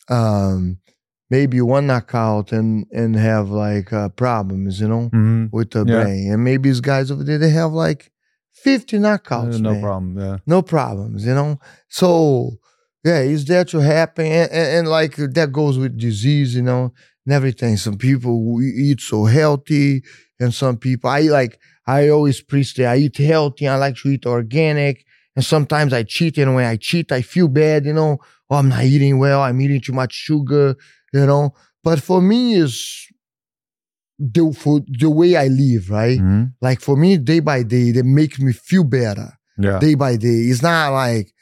um 0.09 0.77
maybe 1.29 1.61
one 1.61 1.87
knockout 1.87 2.51
and 2.51 2.85
and 2.91 3.15
have 3.15 3.49
like 3.49 3.93
uh, 3.93 4.09
problems. 4.09 4.81
You 4.81 4.89
know, 4.89 5.09
Mhm. 5.13 5.49
with 5.51 5.71
the 5.71 5.85
Yeah. 5.85 5.95
brain, 5.95 6.31
and 6.33 6.43
maybe 6.43 6.69
these 6.69 6.81
guys 6.81 7.09
over 7.09 7.23
there, 7.23 7.37
they 7.39 7.51
have 7.51 7.71
like 7.71 8.11
fifty 8.55 8.97
knockouts. 8.97 9.59
No 9.59 9.73
man 9.73 9.81
problem. 9.81 10.19
Yeah. 10.19 10.37
no 10.45 10.61
problems, 10.61 11.25
you 11.25 11.33
know. 11.33 11.59
So 11.89 12.57
yeah, 13.03 13.19
it's 13.19 13.43
there 13.45 13.65
to 13.65 13.79
happen, 13.79 14.25
and, 14.25 14.51
and, 14.51 14.67
and, 14.77 14.87
like 14.87 15.15
that 15.15 15.51
goes 15.51 15.77
with 15.77 15.95
disease, 15.95 16.55
you 16.55 16.63
know, 16.63 16.91
and 17.25 17.33
everything. 17.33 17.77
Some 17.77 17.97
people 17.97 18.59
eat 18.63 18.99
so 18.99 19.25
healthy, 19.25 20.03
and 20.39 20.53
some 20.53 20.77
people 20.77 21.09
I 21.09 21.21
like. 21.21 21.59
I 21.87 22.09
always 22.09 22.41
preach 22.41 22.73
that 22.75 22.87
I 22.87 22.97
eat 22.97 23.17
healthy. 23.17 23.67
I 23.67 23.75
like 23.75 23.95
to 23.97 24.09
eat 24.09 24.25
organic, 24.25 25.05
and 25.35 25.45
sometimes 25.45 25.93
I 25.93 26.01
cheat. 26.01 26.39
And 26.39 26.55
when 26.55 26.65
I 26.65 26.77
cheat, 26.77 27.11
I 27.11 27.21
feel 27.21 27.47
bad, 27.47 27.85
you 27.85 27.93
know. 27.93 28.17
Oh, 28.49 28.55
I'm 28.55 28.69
not 28.69 28.83
eating 28.83 29.19
well. 29.19 29.41
I'm 29.41 29.61
eating 29.61 29.81
too 29.81 29.93
much 29.93 30.13
sugar, 30.13 30.75
you 31.13 31.25
know. 31.27 31.53
But 31.83 32.01
for 32.01 32.21
me, 32.21 32.55
is 32.55 33.07
the 34.19 34.53
for 34.53 34.81
the 34.87 35.09
way 35.09 35.35
I 35.35 35.47
live, 35.47 35.89
right? 35.89 36.19
Mhm. 36.19 36.53
Like 36.61 36.79
for 36.81 36.95
me, 36.95 37.17
day 37.17 37.39
by 37.41 37.63
day, 37.63 37.91
they 37.91 38.01
make 38.03 38.39
me 38.39 38.53
feel 38.53 38.83
better 38.83 39.33
Yeah. 39.57 39.79
day 39.79 39.95
by 39.95 40.15
day. 40.17 40.39
It's 40.51 40.61
not 40.61 40.91
like 40.93 41.33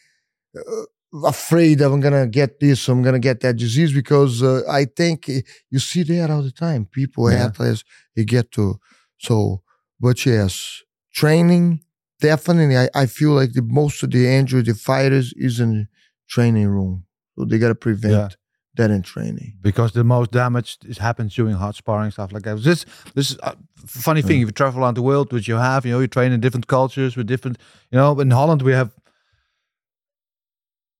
uh, 0.57 0.85
afraid 1.27 1.81
I'm 1.81 1.99
gonna 1.99 2.27
get 2.27 2.59
this, 2.59 2.87
or 2.89 2.93
I'm 2.93 3.01
gonna 3.03 3.19
get 3.19 3.39
that 3.41 3.55
disease 3.57 3.93
because 3.93 4.41
uh, 4.43 4.61
I 4.69 4.85
think 4.85 5.27
you 5.69 5.79
see 5.79 6.03
that 6.03 6.29
all 6.29 6.41
the 6.43 6.51
time. 6.51 6.85
People, 6.85 7.31
Yeah. 7.31 7.45
athletes, 7.45 7.83
they 8.15 8.25
get 8.25 8.51
to 8.53 8.79
so. 9.19 9.61
But 9.99 10.25
yes, 10.25 10.81
training 11.13 11.81
definitely. 12.19 12.77
I, 12.77 12.89
I 12.95 13.05
feel 13.05 13.31
like 13.31 13.53
the 13.53 13.61
most 13.61 14.03
of 14.03 14.11
the 14.11 14.27
injury, 14.27 14.63
the 14.63 14.73
fighters, 14.73 15.33
is 15.37 15.59
in 15.59 15.71
the 15.73 15.87
training 16.27 16.67
room, 16.67 17.05
so 17.37 17.45
they 17.45 17.57
gotta 17.59 17.75
prevent 17.75 18.13
Yeah. 18.13 18.29
That 18.75 18.89
in 18.91 19.01
training. 19.03 19.53
because 19.61 19.91
the 19.93 20.03
most 20.03 20.31
damage 20.31 20.77
is 20.85 20.97
happens 20.97 21.35
during 21.35 21.55
hard 21.55 21.75
sparring 21.75 22.11
stuff 22.11 22.31
like 22.31 22.43
that. 22.43 22.57
This 22.63 22.85
this 23.15 23.31
is 23.31 23.37
a 23.43 23.55
funny 23.85 24.21
thing. 24.21 24.41
If 24.41 24.47
you 24.47 24.51
travel 24.51 24.81
around 24.81 24.95
the 24.95 25.01
world, 25.03 25.31
which 25.33 25.47
you 25.47 25.57
have, 25.57 25.85
you 25.85 25.91
know, 25.93 25.99
you 26.01 26.07
train 26.07 26.31
in 26.31 26.39
different 26.41 26.67
cultures 26.67 27.15
with 27.15 27.27
different, 27.27 27.57
you 27.91 27.97
know. 27.99 28.19
In 28.19 28.31
Holland, 28.31 28.61
we 28.61 28.73
have 28.73 28.89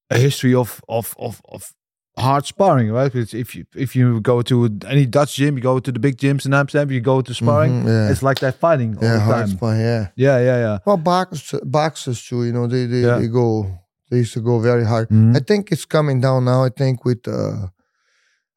a 0.10 0.18
history 0.18 0.54
of 0.54 0.82
of 0.88 1.16
of 1.18 1.42
of 1.50 1.74
hard 2.18 2.46
sparring, 2.46 2.92
right? 2.92 3.12
Because 3.12 3.34
if 3.34 3.56
you 3.56 3.66
if 3.76 3.96
you 3.96 4.22
go 4.22 4.42
to 4.44 4.70
any 4.88 5.06
Dutch 5.06 5.36
gym, 5.36 5.56
you 5.58 5.64
go 5.64 5.80
to 5.80 5.92
the 5.92 6.00
big 6.00 6.18
gyms 6.18 6.46
in 6.46 6.54
Amsterdam, 6.54 6.92
you 6.92 7.02
go 7.02 7.22
to 7.22 7.34
sparring, 7.34 7.84
Mhm, 7.84 7.88
yeah. 7.88 8.12
it's 8.12 8.22
like 8.22 8.40
they're 8.40 8.52
fighting 8.52 8.98
all 8.98 9.04
yeah, 9.04 9.14
the 9.14 9.20
hard 9.22 9.60
time. 9.60 9.80
yeah. 9.80 10.08
Yeah, 10.16 10.38
yeah, 10.40 10.58
yeah. 10.66 10.78
Well, 10.86 10.98
boxers, 10.98 11.60
boxers 11.64 12.24
too. 12.24 12.44
You 12.46 12.52
know, 12.54 12.68
they 12.68 12.86
they, 12.86 13.02
Yeah. 13.02 13.18
they 13.20 13.28
go. 13.28 13.80
They 14.14 14.20
used 14.20 14.34
to 14.34 14.42
go 14.42 14.60
very 14.60 14.86
hard. 14.86 15.10
Mhm. 15.10 15.36
I 15.36 15.40
think 15.40 15.72
it's 15.72 15.86
coming 15.86 16.22
down 16.22 16.46
now. 16.46 16.64
I 16.64 16.70
think 16.70 17.04
with 17.04 17.28
uh, 17.28 17.70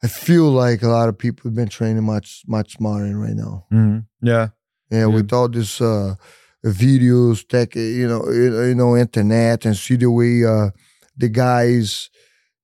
I 0.05 0.09
feel 0.09 0.51
like 0.51 0.83
a 0.83 0.89
lot 0.89 1.09
of 1.09 1.17
people 1.17 1.49
have 1.49 1.55
been 1.57 1.71
training 1.71 2.05
much 2.05 2.43
much 2.47 2.77
smarter 2.77 3.17
right 3.19 3.35
now. 3.45 3.65
Mhm. 3.73 4.05
Yeah, 4.21 4.49
Yeah, 4.91 5.07
with 5.07 5.33
all 5.33 5.49
this 5.49 5.81
uh, 5.81 6.15
videos, 6.63 7.49
tech, 7.49 7.75
you 7.75 8.07
know, 8.07 8.23
you 8.31 8.47
you 8.69 8.75
know, 8.75 8.97
internet, 8.97 9.65
and 9.65 9.75
see 9.77 9.97
the 9.97 10.11
way 10.11 10.45
uh, 10.45 10.69
the 11.17 11.31
guys 11.31 12.11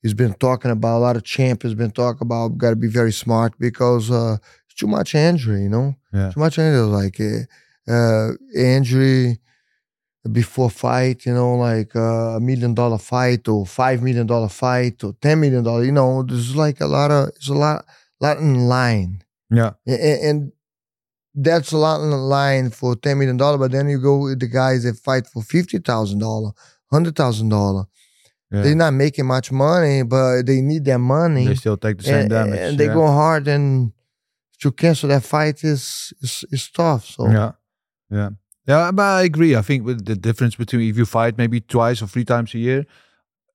he's 0.02 0.14
been 0.14 0.34
talking 0.34 0.70
about. 0.70 0.98
A 0.98 1.04
lot 1.06 1.16
of 1.16 1.22
champ 1.24 1.62
has 1.62 1.74
been 1.74 1.92
talking 1.92 2.26
about. 2.28 2.58
Got 2.58 2.70
to 2.70 2.76
be 2.76 2.88
very 2.88 3.12
smart 3.12 3.52
because 3.58 4.10
uh, 4.10 4.36
it's 4.66 4.74
too 4.80 4.86
much 4.86 5.14
injury. 5.14 5.62
You 5.62 5.70
know, 5.70 5.94
Yeah. 6.12 6.30
too 6.32 6.40
much 6.40 6.58
injury. 6.58 6.86
Like 7.00 7.18
uh, 7.20 7.92
uh, 7.94 8.28
injury 8.54 9.38
before 10.30 10.70
fight. 10.70 11.26
You 11.26 11.34
know, 11.34 11.54
like 11.56 11.94
uh, 11.96 12.36
a 12.36 12.40
million 12.40 12.74
dollar 12.74 12.98
fight 12.98 13.48
or 13.48 13.66
five 13.66 14.02
million 14.02 14.26
dollar 14.26 14.48
fight 14.48 15.02
or 15.04 15.14
ten 15.20 15.40
million 15.40 15.64
dollar. 15.64 15.84
You 15.84 15.92
know, 15.92 16.22
there's 16.22 16.54
like 16.56 16.80
a 16.80 16.86
lot 16.86 17.10
of 17.10 17.28
it's 17.28 17.48
a 17.48 17.54
lot 17.54 17.84
lot 18.20 18.38
in 18.38 18.68
line. 18.68 19.22
yeah, 19.50 19.72
A- 19.86 19.92
a- 20.10 20.28
and 20.30 20.52
that's 21.34 21.72
a 21.72 21.78
lot 21.78 21.98
the 21.98 22.16
line 22.16 22.70
for 22.70 22.94
ten 22.96 23.18
million 23.18 23.36
dollar. 23.36 23.58
But 23.58 23.72
then 23.72 23.88
you 23.88 23.98
go 24.00 24.18
with 24.18 24.40
the 24.40 24.46
guys 24.48 24.84
that 24.84 24.96
fight 24.98 25.26
for 25.26 25.42
fifty 25.42 25.78
thousand 25.78 26.18
dollar, 26.20 26.52
hundred 26.90 27.16
thousand 27.16 27.48
dollar. 27.48 27.84
yeah. 28.52 28.62
They're 28.62 28.74
not 28.76 28.92
making 28.94 29.26
much 29.26 29.50
money, 29.50 30.02
but 30.04 30.42
they 30.46 30.60
need 30.60 30.84
their 30.84 30.98
money, 30.98 31.46
They 31.48 31.54
still 31.54 31.78
take 31.78 31.96
the 31.98 32.04
same 32.04 32.14
and, 32.14 32.30
damage. 32.30 32.58
and 32.60 32.78
they 32.78 32.86
yeah. 32.86 32.94
go 32.94 33.06
hard. 33.06 33.48
And 33.48 33.92
to 34.60 34.70
cancel 34.72 35.08
that 35.08 35.24
fight 35.24 35.64
is 35.64 36.12
is, 36.20 36.44
is 36.52 36.70
tough. 36.70 37.06
So 37.06 37.26
Yeah, 37.28 37.52
yeah, 38.10 38.30
yeah. 38.66 38.90
But 38.92 39.02
I 39.02 39.22
agree. 39.22 39.56
I 39.56 39.62
think 39.62 39.84
with 39.84 40.04
the 40.04 40.16
difference 40.16 40.54
between 40.56 40.88
if 40.88 40.96
you 40.96 41.06
fight 41.06 41.38
maybe 41.38 41.60
twice 41.60 42.02
or 42.02 42.06
three 42.06 42.24
times 42.24 42.54
a 42.54 42.58
year, 42.58 42.86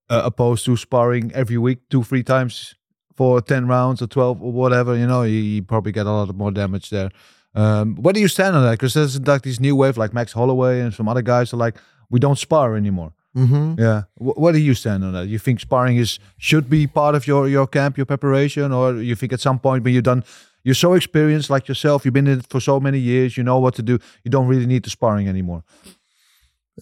uh, 0.09 0.21
opposed 0.25 0.65
to 0.65 0.75
sparring 0.77 1.31
every 1.33 1.57
week 1.57 1.79
two 1.89 2.03
three 2.03 2.23
times 2.23 2.75
for 3.15 3.41
ten 3.41 3.67
rounds 3.67 4.01
or 4.01 4.07
twelve 4.07 4.41
or 4.41 4.51
whatever, 4.51 4.95
you 4.95 5.07
know, 5.07 5.23
you, 5.23 5.39
you 5.39 5.63
probably 5.63 5.91
get 5.91 6.05
a 6.05 6.11
lot 6.11 6.33
more 6.35 6.51
damage 6.51 6.89
there. 6.89 7.09
Um, 7.55 7.95
where 7.95 8.13
do 8.13 8.19
you 8.19 8.27
stand 8.27 8.55
on 8.55 8.63
that? 8.63 8.71
Because 8.71 8.93
there's 8.93 9.19
like 9.27 9.41
this 9.41 9.59
new 9.59 9.75
wave, 9.75 9.97
like 9.97 10.13
Max 10.13 10.31
Holloway 10.33 10.79
and 10.81 10.93
some 10.93 11.09
other 11.09 11.23
guys 11.23 11.53
are 11.53 11.57
like, 11.57 11.75
we 12.09 12.19
don't 12.19 12.37
spar 12.37 12.75
anymore. 12.75 13.13
hmm 13.33 13.73
Yeah. 13.79 14.03
Wh- 14.19 14.37
where 14.37 14.53
do 14.53 14.59
you 14.59 14.73
stand 14.75 15.03
on 15.03 15.13
that? 15.13 15.27
You 15.27 15.39
think 15.39 15.59
sparring 15.59 15.97
is 15.97 16.19
should 16.37 16.69
be 16.69 16.85
part 16.87 17.15
of 17.15 17.25
your 17.25 17.47
your 17.47 17.65
camp, 17.67 17.97
your 17.97 18.05
preparation, 18.05 18.71
or 18.71 19.01
you 19.01 19.15
think 19.15 19.33
at 19.33 19.39
some 19.39 19.59
point 19.59 19.83
when 19.83 19.93
you're 19.93 20.03
done, 20.13 20.23
you're 20.67 20.75
so 20.75 20.95
experienced 20.95 21.49
like 21.49 21.69
yourself, 21.69 22.03
you've 22.03 22.13
been 22.13 22.27
in 22.27 22.39
it 22.39 22.47
for 22.49 22.59
so 22.59 22.77
many 22.77 22.99
years, 22.99 23.37
you 23.37 23.43
know 23.43 23.57
what 23.57 23.73
to 23.75 23.81
do. 23.81 23.97
You 24.25 24.29
don't 24.29 24.47
really 24.47 24.65
need 24.65 24.83
the 24.83 24.89
sparring 24.89 25.29
anymore. 25.29 25.63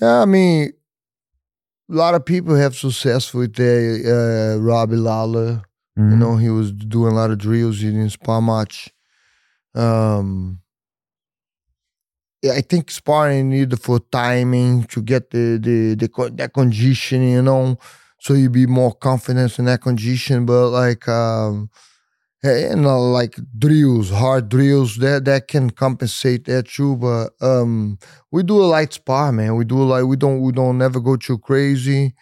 yeah. 0.01 0.21
I 0.23 0.25
mean, 0.25 0.73
a 1.91 1.93
lot 1.93 2.15
of 2.15 2.25
people 2.25 2.55
have 2.55 2.75
success 2.75 3.31
with 3.31 3.53
the 3.53 4.55
uh, 4.57 4.59
Robbie 4.59 4.95
Lawler. 4.95 5.61
Mm-hmm. 5.99 6.11
You 6.11 6.17
know, 6.17 6.35
he 6.35 6.49
was 6.49 6.71
doing 6.71 7.11
a 7.13 7.15
lot 7.15 7.29
of 7.29 7.37
drills. 7.37 7.79
He 7.79 7.91
didn't 7.91 8.09
spar 8.09 8.41
much. 8.41 8.89
Um, 9.75 10.61
yeah, 12.41 12.53
I 12.53 12.61
think 12.61 12.89
sparring 12.89 13.51
needed 13.51 13.79
for 13.79 13.99
timing 14.11 14.85
to 14.85 15.01
get 15.03 15.29
the 15.29 15.59
the 15.61 15.93
the 15.93 16.07
co- 16.09 16.29
that 16.29 16.53
conditioning. 16.53 17.33
You 17.33 17.43
know, 17.43 17.77
so 18.19 18.33
you 18.33 18.49
be 18.49 18.65
more 18.65 18.95
confident 18.95 19.59
in 19.59 19.65
that 19.65 19.83
condition. 19.83 20.47
But 20.47 20.69
like, 20.69 21.07
um, 21.07 21.69
you 22.45 22.75
know, 22.75 23.01
like 23.11 23.35
drills, 23.57 24.09
hard 24.11 24.49
drills, 24.49 24.97
that 24.97 25.25
that 25.25 25.47
can 25.47 25.69
compensate 25.71 26.45
that 26.45 26.67
too. 26.67 26.95
But 26.97 27.31
um, 27.41 27.97
we 28.31 28.43
do 28.43 28.61
a 28.61 28.65
light 28.65 28.93
spar, 28.93 29.31
man. 29.31 29.55
We 29.55 29.65
do 29.65 29.83
like 29.83 30.05
we 30.05 30.15
don't 30.15 30.41
we 30.41 30.51
don't 30.51 30.77
never 30.77 30.99
go 30.99 31.15
too 31.17 31.37
crazy, 31.39 32.13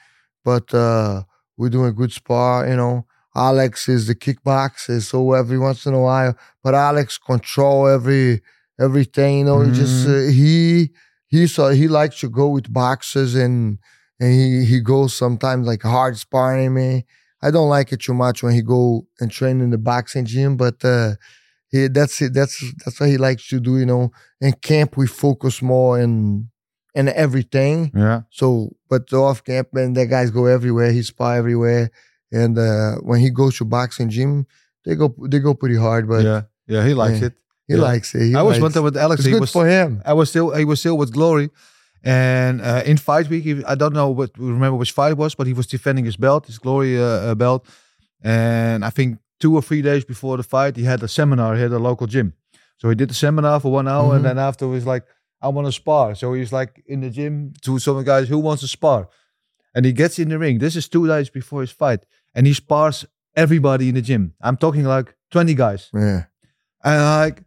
but 0.44 0.74
uh, 0.74 1.24
we're 1.58 1.70
doing 1.70 1.89
a 1.89 1.94
good 1.94 2.12
spar. 2.12 2.68
You 2.68 2.75
know. 2.77 3.06
Alex 3.36 3.89
is 3.89 4.06
the 4.06 4.13
kickboxer, 4.13 5.01
so 5.01 5.34
every 5.34 5.58
once 5.58 5.88
in 5.88 5.96
a 5.96 6.00
while, 6.00 6.38
but 6.63 6.75
Alex 6.75 7.18
control 7.18 7.88
every 7.88 8.42
everything. 8.80 9.39
You 9.39 9.46
know, 9.46 9.62
he 9.62 9.72
just 9.72 10.08
uh, 10.08 10.27
he 10.32 10.92
he 11.27 11.48
so 11.48 11.70
he 11.70 11.88
likes 11.88 12.20
to 12.20 12.30
go 12.30 12.50
with 12.50 12.72
boxers 12.72 13.34
and 13.34 13.80
and 14.20 14.32
he 14.34 14.65
he 14.65 14.80
goes 14.82 15.15
sometimes 15.15 15.65
like 15.65 15.82
hard 15.82 16.18
sparring 16.18 16.75
me. 16.75 17.06
I 17.46 17.52
don't 17.52 17.70
like 17.70 17.92
it 17.92 18.02
too 18.02 18.14
much 18.14 18.42
when 18.44 18.54
he 18.54 18.62
go 18.62 19.06
and 19.20 19.30
train 19.30 19.62
in 19.62 19.70
the 19.72 19.78
boxing 19.78 20.26
gym, 20.26 20.56
but 20.58 20.84
uh, 20.86 21.12
he 21.70 21.88
that's 21.88 22.22
it. 22.22 22.34
That's 22.34 22.56
that's 22.86 23.00
what 23.00 23.10
he 23.10 23.18
likes 23.18 23.48
to 23.50 23.60
do. 23.60 23.78
You 23.78 23.86
know, 23.86 24.12
in 24.40 24.54
camp 24.54 24.96
we 24.98 25.08
focus 25.08 25.62
more 25.62 26.00
in 26.00 26.50
in 26.96 27.10
everything. 27.10 27.92
Yeah. 27.96 28.22
So, 28.30 28.76
but 28.90 29.12
off 29.14 29.44
camp, 29.44 29.68
man, 29.74 29.94
that 29.94 30.06
guys 30.08 30.32
go 30.32 30.46
everywhere. 30.46 30.92
He 30.92 31.02
spy 31.04 31.38
everywhere, 31.38 31.90
and 32.32 32.58
uh, 32.58 32.96
when 33.02 33.20
he 33.20 33.30
goes 33.30 33.58
to 33.58 33.66
boxing 33.66 34.10
gym, 34.10 34.46
they 34.86 34.96
go 34.96 35.14
they 35.30 35.40
go 35.40 35.54
pretty 35.54 35.78
hard. 35.78 36.08
But 36.08 36.24
yeah. 36.24 36.42
Yeah. 36.68 36.86
He 36.88 36.94
likes 36.94 37.20
Yeah. 37.20 37.28
it. 37.28 37.34
he 37.68 37.74
Yeah. 37.76 37.82
likes 37.82 38.16
it. 38.16 38.22
He 38.30 38.36
I 38.36 38.42
was 38.42 38.54
likes 38.54 38.62
one 38.62 38.72
time 38.72 38.84
with 38.84 38.98
Alex. 38.98 39.20
It's 39.20 39.26
he 39.28 39.32
good 39.34 39.42
was 39.42 39.52
for 39.52 39.68
him. 39.68 40.02
I 40.06 40.14
was 40.14 40.30
still 40.30 40.56
he 40.56 40.66
was 40.66 40.80
still 40.80 40.98
with 40.98 41.12
Glory, 41.12 41.50
and 42.03 42.62
uh, 42.62 42.83
in 42.86 42.98
fight 42.98 43.29
week, 43.29 43.43
he, 43.43 43.63
I 43.65 43.75
don't 43.75 43.93
know 43.93 44.10
what 44.10 44.38
we 44.38 44.48
remember 44.48 44.77
which 44.77 44.91
fight 44.91 45.12
it 45.12 45.17
was, 45.17 45.36
but 45.36 45.48
he 45.48 45.53
was 45.53 45.67
defending 45.67 46.05
his 46.05 46.17
belt, 46.17 46.48
his 46.48 46.60
Glory 46.60 47.00
uh, 47.00 47.03
uh, 47.31 47.36
belt, 47.36 47.65
and 48.22 48.83
I 48.86 48.89
think 48.89 49.19
two 49.39 49.55
or 49.55 49.62
three 49.62 49.81
days 49.81 50.05
before 50.05 50.38
the 50.38 50.43
fight, 50.43 50.75
he 50.75 50.83
had 50.83 51.01
a 51.03 51.07
seminar 51.07 51.55
here 51.55 51.65
at 51.65 51.72
a 51.72 51.79
local 51.79 52.07
gym 52.07 52.33
So 52.77 52.89
he 52.89 52.95
did 52.95 53.10
the 53.10 53.13
seminar 53.13 53.60
for 53.62 53.72
one 53.72 53.88
hour, 53.88 54.10
Mhm. 54.12 54.15
and 54.17 54.25
then 54.25 54.38
after 54.39 54.65
he's 54.74 54.86
like, 54.86 55.05
"I 55.41 55.48
want 55.48 55.67
to 55.67 55.72
spar." 55.72 56.15
So 56.15 56.33
he's 56.33 56.51
like 56.51 56.83
in 56.86 57.00
the 57.01 57.10
gym 57.10 57.53
to 57.62 57.79
some 57.79 58.03
guys 58.03 58.27
who 58.29 58.38
wants 58.39 58.62
to 58.63 58.67
spar, 58.67 59.07
and 59.75 59.86
he 59.86 59.93
gets 59.93 60.19
in 60.19 60.27
the 60.29 60.38
ring. 60.38 60.60
This 60.60 60.75
is 60.75 60.89
two 60.89 61.07
days 61.07 61.29
before 61.29 61.62
his 61.62 61.72
fight, 61.72 62.01
and 62.36 62.45
he 62.48 62.53
spars 62.53 63.05
everybody 63.36 63.86
in 63.89 63.95
the 63.95 64.01
gym. 64.01 64.33
I'm 64.41 64.57
talking 64.57 64.83
like 64.95 65.15
twenty 65.31 65.53
guys, 65.55 65.89
Yeah. 65.93 66.24
and 66.83 66.95
I'm 67.01 67.19
like, 67.25 67.43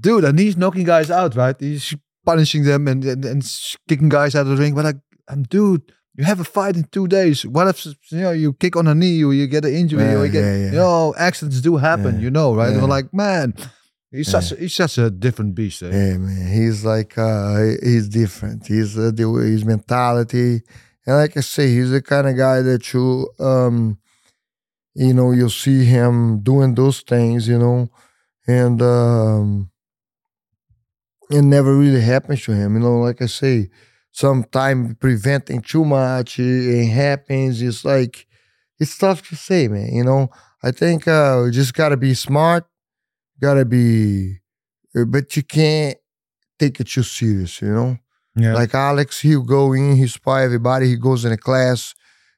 dude, 0.00 0.24
and 0.24 0.38
he's 0.38 0.56
knocking 0.56 0.84
guys 0.86 1.10
out, 1.10 1.34
right? 1.36 1.56
He's 1.60 1.94
punishing 2.26 2.64
them 2.64 2.88
and 2.88 3.04
and, 3.04 3.24
and 3.24 3.40
kicking 3.88 4.10
guys 4.10 4.34
out 4.34 4.46
of 4.46 4.48
the 4.56 4.56
ring. 4.62 4.74
But 4.74 4.84
like, 4.84 5.00
um, 5.28 5.44
dude. 5.44 5.92
You 6.18 6.24
have 6.24 6.40
a 6.40 6.44
fight 6.44 6.76
in 6.76 6.84
two 6.84 7.06
days. 7.08 7.44
What 7.44 7.68
if 7.68 7.84
you 8.10 8.22
know 8.24 8.30
you 8.32 8.54
kick 8.54 8.74
on 8.74 8.86
a 8.88 8.94
knee 8.94 9.22
or 9.22 9.34
you 9.34 9.46
get 9.46 9.66
an 9.66 9.74
injury 9.74 10.02
Yeah, 10.02 10.14
or 10.18 10.24
you 10.24 10.32
get 10.32 10.44
yeah, 10.44 10.56
yeah. 10.56 10.70
you 10.72 10.78
know 10.80 11.14
accidents 11.28 11.60
do 11.60 11.76
happen, 11.76 12.20
you 12.24 12.30
know, 12.30 12.54
right? 12.54 12.72
We're 12.74 12.88
like, 12.98 13.12
man, 13.12 13.52
he's 14.10 14.30
such 14.30 14.52
a, 14.52 14.56
he's 14.56 14.74
such 14.74 14.96
a 14.96 15.10
different 15.10 15.54
beast. 15.54 15.82
eh? 15.82 15.90
Yeah, 15.92 16.16
man. 16.16 16.46
He's 16.58 16.86
like 16.86 17.18
uh 17.18 17.76
he's 17.82 18.08
different. 18.08 18.66
He's 18.66 18.96
uh, 18.96 19.10
the 19.18 19.28
his 19.44 19.66
mentality, 19.66 20.62
and 21.06 21.16
like 21.20 21.36
I 21.36 21.42
say, 21.42 21.66
he's 21.76 21.90
the 21.90 22.00
kind 22.00 22.26
of 22.30 22.34
guy 22.46 22.62
that 22.62 22.82
you 22.94 23.28
um, 23.38 23.98
you 24.94 25.12
know, 25.12 25.32
you'll 25.32 25.50
see 25.66 25.84
him 25.84 26.40
doing 26.40 26.74
those 26.74 27.00
things, 27.02 27.46
you 27.46 27.58
know, 27.58 27.90
and 28.46 28.80
um, 28.80 29.68
it 31.30 31.42
never 31.42 31.76
really 31.76 32.00
happens 32.00 32.42
to 32.44 32.52
him. 32.52 32.74
You 32.74 32.80
know, 32.80 32.98
like 32.98 33.20
I 33.22 33.26
say, 33.26 33.68
sometimes 34.12 34.94
preventing 35.00 35.60
too 35.60 35.84
much, 35.84 36.38
it, 36.38 36.86
happens. 36.88 37.60
It's 37.62 37.84
like 37.84 38.26
it's 38.78 38.96
tough 38.96 39.26
to 39.28 39.36
say, 39.36 39.68
man. 39.68 39.92
You 39.92 40.04
know, 40.04 40.28
I 40.62 40.70
think 40.70 41.06
uh, 41.08 41.42
you 41.44 41.50
just 41.50 41.74
gotta 41.74 41.96
be 41.96 42.14
smart, 42.14 42.64
gotta 43.40 43.64
be, 43.64 44.38
uh, 44.96 45.04
but 45.04 45.36
you 45.36 45.42
can't 45.42 45.96
take 46.58 46.80
it 46.80 46.88
too 46.88 47.02
serious. 47.02 47.60
You 47.60 47.68
know, 47.72 47.98
Yeah. 48.36 48.54
like 48.54 48.74
Alex, 48.74 49.20
he'll 49.20 49.42
go 49.42 49.72
in, 49.72 49.96
he 49.96 50.06
spy 50.06 50.44
everybody. 50.44 50.88
He 50.88 50.96
goes 50.96 51.24
in 51.24 51.32
a 51.32 51.36
class. 51.36 51.94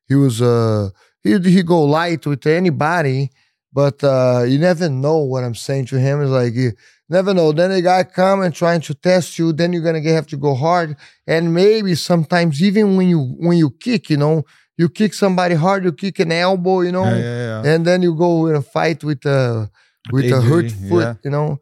He 0.08 0.14
was 0.14 0.40
uh 0.40 0.90
he 1.22 1.38
he 1.38 1.62
go 1.62 1.82
light 1.84 2.26
with 2.26 2.46
anybody, 2.46 3.30
but 3.72 4.02
uh 4.02 4.44
you 4.46 4.58
never 4.58 4.88
know 4.88 5.18
what 5.18 5.44
I'm 5.44 5.54
saying 5.54 5.86
to 5.86 5.98
him. 5.98 6.20
Is 6.20 6.30
like 6.30 6.54
you 6.54 6.72
never 7.08 7.34
know. 7.34 7.52
Then 7.52 7.70
the 7.70 7.82
guy 7.82 8.04
come 8.04 8.42
and 8.42 8.54
trying 8.54 8.80
to 8.82 8.94
test 8.94 9.38
you. 9.38 9.52
Then 9.52 9.72
you're 9.72 9.82
gonna 9.82 10.00
get, 10.00 10.14
have 10.14 10.26
to 10.28 10.36
go 10.36 10.54
hard. 10.54 10.96
And 11.26 11.54
maybe 11.54 11.94
sometimes 11.94 12.62
even 12.62 12.96
when 12.96 13.08
you 13.08 13.20
when 13.38 13.58
you 13.58 13.70
kick, 13.70 14.10
you 14.10 14.16
know, 14.16 14.44
you 14.76 14.88
kick 14.88 15.14
somebody 15.14 15.54
hard, 15.54 15.84
you 15.84 15.92
kick 15.92 16.18
an 16.20 16.32
elbow, 16.32 16.80
you 16.80 16.92
know, 16.92 17.04
yeah, 17.04 17.16
yeah, 17.18 17.62
yeah. 17.62 17.72
and 17.74 17.86
then 17.86 18.02
you 18.02 18.14
go 18.14 18.46
in 18.46 18.54
a 18.54 18.62
fight 18.62 19.04
with 19.04 19.24
a 19.26 19.70
with 20.12 20.30
a 20.32 20.40
hurt 20.40 20.70
foot, 20.70 21.18
you 21.24 21.30
know. 21.30 21.60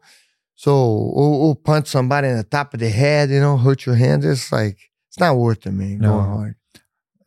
So 0.55 0.71
or, 0.73 1.49
or 1.49 1.55
punch 1.55 1.87
somebody 1.87 2.29
in 2.29 2.37
the 2.37 2.43
top 2.43 2.73
of 2.73 2.79
the 2.79 2.89
head, 2.89 3.29
you 3.29 3.39
know, 3.39 3.57
hurt 3.57 3.85
your 3.85 3.95
hand. 3.95 4.23
It's 4.23 4.51
like 4.51 4.77
it's 5.09 5.19
not 5.19 5.35
worth 5.37 5.65
it, 5.65 5.71
man. 5.71 5.99
No. 5.99 6.13
Going 6.13 6.25
hard. 6.25 6.55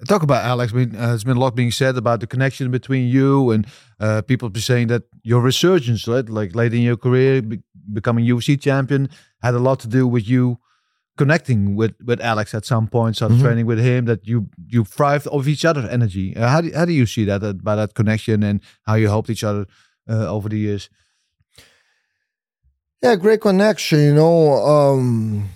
Talk 0.09 0.23
about 0.23 0.45
Alex. 0.45 0.73
I 0.73 0.77
mean, 0.77 0.97
uh, 0.97 1.09
there's 1.09 1.25
been 1.25 1.37
a 1.37 1.41
lot 1.41 1.55
being 1.55 1.71
said 1.71 1.97
about 1.97 2.21
the 2.21 2.27
connection 2.27 2.71
between 2.71 3.09
you 3.09 3.51
and 3.51 3.67
uh, 4.01 4.23
people 4.23 4.49
be 4.49 4.61
saying 4.61 4.87
that 4.89 5.03
your 5.23 5.41
resurgence, 5.43 6.09
right, 6.09 6.27
like 6.29 6.55
late 6.55 6.73
in 6.73 6.81
your 6.81 6.97
career, 6.97 7.43
be- 7.43 7.63
becoming 7.93 8.25
UFC 8.25 8.59
champion, 8.61 9.09
had 9.43 9.55
a 9.55 9.59
lot 9.59 9.79
to 9.81 9.89
do 9.89 10.07
with 10.07 10.27
you 10.29 10.57
connecting 11.19 11.77
with 11.77 11.93
with 12.03 12.19
Alex 12.23 12.55
at 12.55 12.65
some 12.65 12.87
point, 12.89 13.17
started 13.17 13.37
Mhm. 13.39 13.43
training 13.43 13.67
with 13.67 13.79
him. 13.79 14.07
That 14.07 14.27
you 14.27 14.49
you 14.69 14.85
thrived 14.85 15.27
off 15.27 15.47
each 15.47 15.65
other's 15.67 15.89
energy. 15.91 16.35
Uh, 16.35 16.49
how 16.49 16.61
do 16.63 16.71
how 16.75 16.87
do 16.87 16.93
you 16.93 17.05
see 17.07 17.25
that 17.27 17.43
about 17.43 17.77
that 17.77 17.95
connection 17.95 18.43
and 18.43 18.61
how 18.87 18.95
you 18.95 19.09
helped 19.09 19.29
each 19.29 19.45
other 19.45 19.67
uh, 20.09 20.27
over 20.35 20.49
the 20.49 20.59
years? 20.59 20.89
Yeah, 23.03 23.17
great 23.17 23.41
connection. 23.41 23.99
You 24.01 24.15
know, 24.15 24.53
um, 24.65 25.49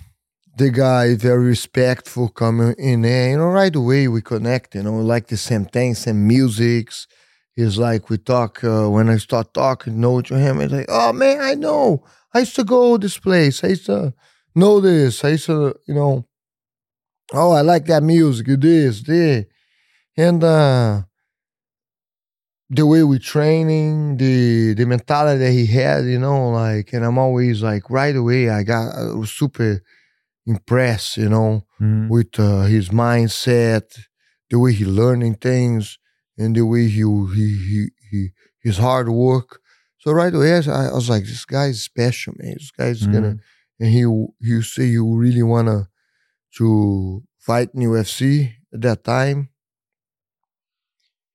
the 0.57 0.69
guy 0.69 1.15
very 1.15 1.45
respectful 1.45 2.29
coming 2.29 2.75
in 2.77 3.01
there. 3.01 3.31
You 3.31 3.37
know, 3.37 3.45
right 3.47 3.75
away 3.75 4.07
we 4.07 4.21
connect. 4.21 4.75
You 4.75 4.83
know, 4.83 4.95
like 4.97 5.27
the 5.27 5.37
same 5.37 5.65
things, 5.65 5.99
same 5.99 6.27
musics. 6.27 7.07
He's 7.55 7.77
like 7.77 8.09
we 8.09 8.17
talk 8.17 8.63
uh, 8.63 8.89
when 8.89 9.09
I 9.09 9.17
start 9.17 9.53
talking, 9.53 9.99
know 9.99 10.21
to 10.21 10.37
him. 10.37 10.59
He's 10.59 10.71
like, 10.71 10.87
"Oh 10.89 11.13
man, 11.13 11.39
I 11.41 11.53
know. 11.55 12.03
I 12.33 12.39
used 12.39 12.55
to 12.55 12.63
go 12.63 12.97
this 12.97 13.17
place. 13.17 13.63
I 13.63 13.67
used 13.69 13.85
to 13.87 14.13
know 14.55 14.81
this. 14.81 15.23
I 15.23 15.29
used 15.29 15.45
to, 15.47 15.75
you 15.87 15.93
know. 15.95 16.25
Oh, 17.33 17.51
I 17.51 17.61
like 17.61 17.85
that 17.87 18.03
music. 18.03 18.47
This, 18.59 19.01
this, 19.01 19.45
and 20.17 20.43
uh, 20.43 21.03
the 22.69 22.85
way 22.85 23.03
we 23.03 23.19
training, 23.19 24.17
the 24.17 24.73
the 24.73 24.85
mentality 24.85 25.39
that 25.39 25.51
he 25.51 25.65
had, 25.67 26.05
you 26.05 26.17
know, 26.19 26.49
like, 26.49 26.93
and 26.93 27.05
I'm 27.05 27.17
always 27.17 27.61
like, 27.61 27.89
right 27.89 28.15
away, 28.15 28.49
I 28.49 28.63
got 28.63 28.95
was 29.15 29.31
super 29.31 29.81
impressed, 30.45 31.17
you 31.17 31.29
know, 31.29 31.63
with 32.09 32.39
uh, 32.39 32.63
his 32.63 32.89
mindset, 32.89 33.83
the 34.49 34.59
way 34.59 34.73
he 34.73 34.85
learning 34.85 35.35
things, 35.35 35.97
and 36.37 36.55
the 36.55 36.65
way 36.65 36.87
he 36.87 37.03
he 37.35 37.47
he, 37.69 37.79
he 38.11 38.29
his 38.61 38.77
hard 38.77 39.09
work. 39.09 39.59
So 39.97 40.11
right 40.11 40.33
away, 40.33 40.53
I, 40.53 40.87
I 40.89 40.93
was 40.93 41.09
like, 41.09 41.23
this 41.23 41.45
guy 41.45 41.67
is 41.67 41.83
special, 41.83 42.33
man. 42.37 42.55
This 42.59 42.71
guy's 42.71 43.05
gonna, 43.13 43.37
and 43.79 43.89
he 43.89 44.01
he 44.41 44.61
say 44.61 44.85
you 44.85 45.15
really 45.15 45.43
wanna 45.43 45.89
to 46.57 47.23
fight 47.39 47.69
in 47.73 47.81
UFC 47.81 48.53
at 48.73 48.81
that 48.81 49.03
time. 49.03 49.49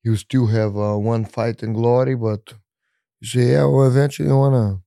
You 0.02 0.16
still 0.16 0.46
have 0.46 0.76
uh, 0.76 0.96
one 0.96 1.24
fight 1.24 1.62
in 1.62 1.72
glory, 1.74 2.14
but 2.14 2.54
you 3.20 3.26
say, 3.28 3.52
yeah, 3.52 3.64
well, 3.64 3.86
eventually 3.86 4.30
I 4.30 4.34
wanna 4.34 4.80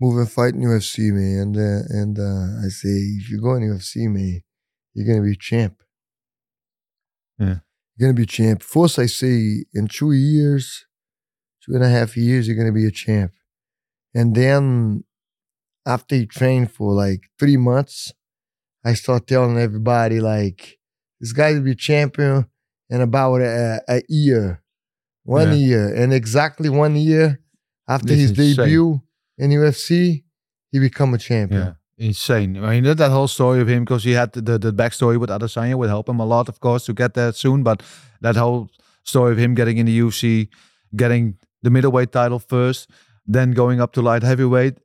move 0.00 0.18
and 0.18 0.30
fight 0.30 0.54
in 0.54 0.60
UFC, 0.62 1.12
man. 1.12 1.38
And 1.40 1.56
uh, 1.56 1.82
and 1.90 2.18
uh, 2.18 2.66
I 2.66 2.68
say, 2.68 2.88
if 2.88 3.30
you 3.30 3.40
go 3.40 3.54
in 3.54 3.62
UFC, 3.62 4.08
man, 4.08 4.40
you're 4.94 5.06
gonna 5.06 5.26
be 5.26 5.36
champ. 5.36 5.82
Yeah. 7.38 7.56
You're 7.96 8.08
gonna 8.08 8.16
be 8.16 8.26
champ. 8.26 8.62
First, 8.62 8.98
I 8.98 9.06
say, 9.06 9.64
in 9.72 9.88
two 9.88 10.12
years, 10.12 10.86
two 11.64 11.74
and 11.74 11.84
a 11.84 11.88
half 11.88 12.16
years, 12.16 12.46
you're 12.46 12.56
gonna 12.56 12.72
be 12.72 12.86
a 12.86 12.90
champ. 12.90 13.32
And 14.14 14.34
then 14.34 15.04
after 15.86 16.16
you 16.16 16.26
train 16.26 16.66
for 16.66 16.92
like 16.92 17.20
three 17.38 17.56
months, 17.56 18.12
I 18.84 18.94
start 18.94 19.26
telling 19.26 19.58
everybody 19.58 20.20
like 20.20 20.78
this 21.20 21.32
guy 21.32 21.52
will 21.52 21.62
be 21.62 21.74
champion 21.74 22.46
in 22.88 23.00
about 23.00 23.40
a, 23.40 23.80
a 23.88 24.02
year, 24.08 24.62
one 25.24 25.48
Yeah. 25.48 25.54
year, 25.54 25.94
and 25.94 26.12
exactly 26.12 26.68
one 26.68 26.96
year 26.96 27.40
after 27.88 28.08
This 28.08 28.30
his 28.30 28.56
debut. 28.56 29.00
In 29.38 29.50
UFC, 29.50 30.24
he 30.72 30.78
become 30.78 31.14
a 31.14 31.18
champion. 31.18 31.60
Yeah, 31.62 31.72
insane. 32.08 32.56
I 32.64 32.70
mean, 32.70 32.84
that, 32.84 32.96
that 32.98 33.10
whole 33.10 33.28
story 33.28 33.60
of 33.60 33.68
him 33.68 33.84
because 33.84 34.04
he 34.04 34.12
had 34.12 34.32
the, 34.32 34.40
the, 34.40 34.58
the 34.58 34.72
backstory 34.72 35.18
with 35.18 35.30
Adesanya 35.30 35.74
would 35.76 35.88
help 35.90 36.08
him 36.08 36.20
a 36.20 36.24
lot, 36.26 36.48
of 36.48 36.60
course, 36.60 36.84
to 36.86 36.92
get 36.94 37.14
there 37.14 37.32
soon. 37.32 37.62
But 37.62 37.82
that 38.20 38.36
whole 38.36 38.68
story 39.04 39.32
of 39.32 39.38
him 39.38 39.54
getting 39.54 39.76
in 39.78 39.86
the 39.86 39.98
UFC, 40.00 40.48
getting 40.94 41.36
the 41.62 41.70
middleweight 41.70 42.12
title 42.12 42.38
first, 42.38 42.90
then 43.26 43.52
going 43.52 43.80
up 43.80 43.92
to 43.92 44.02
light 44.02 44.22
heavyweight, 44.22 44.78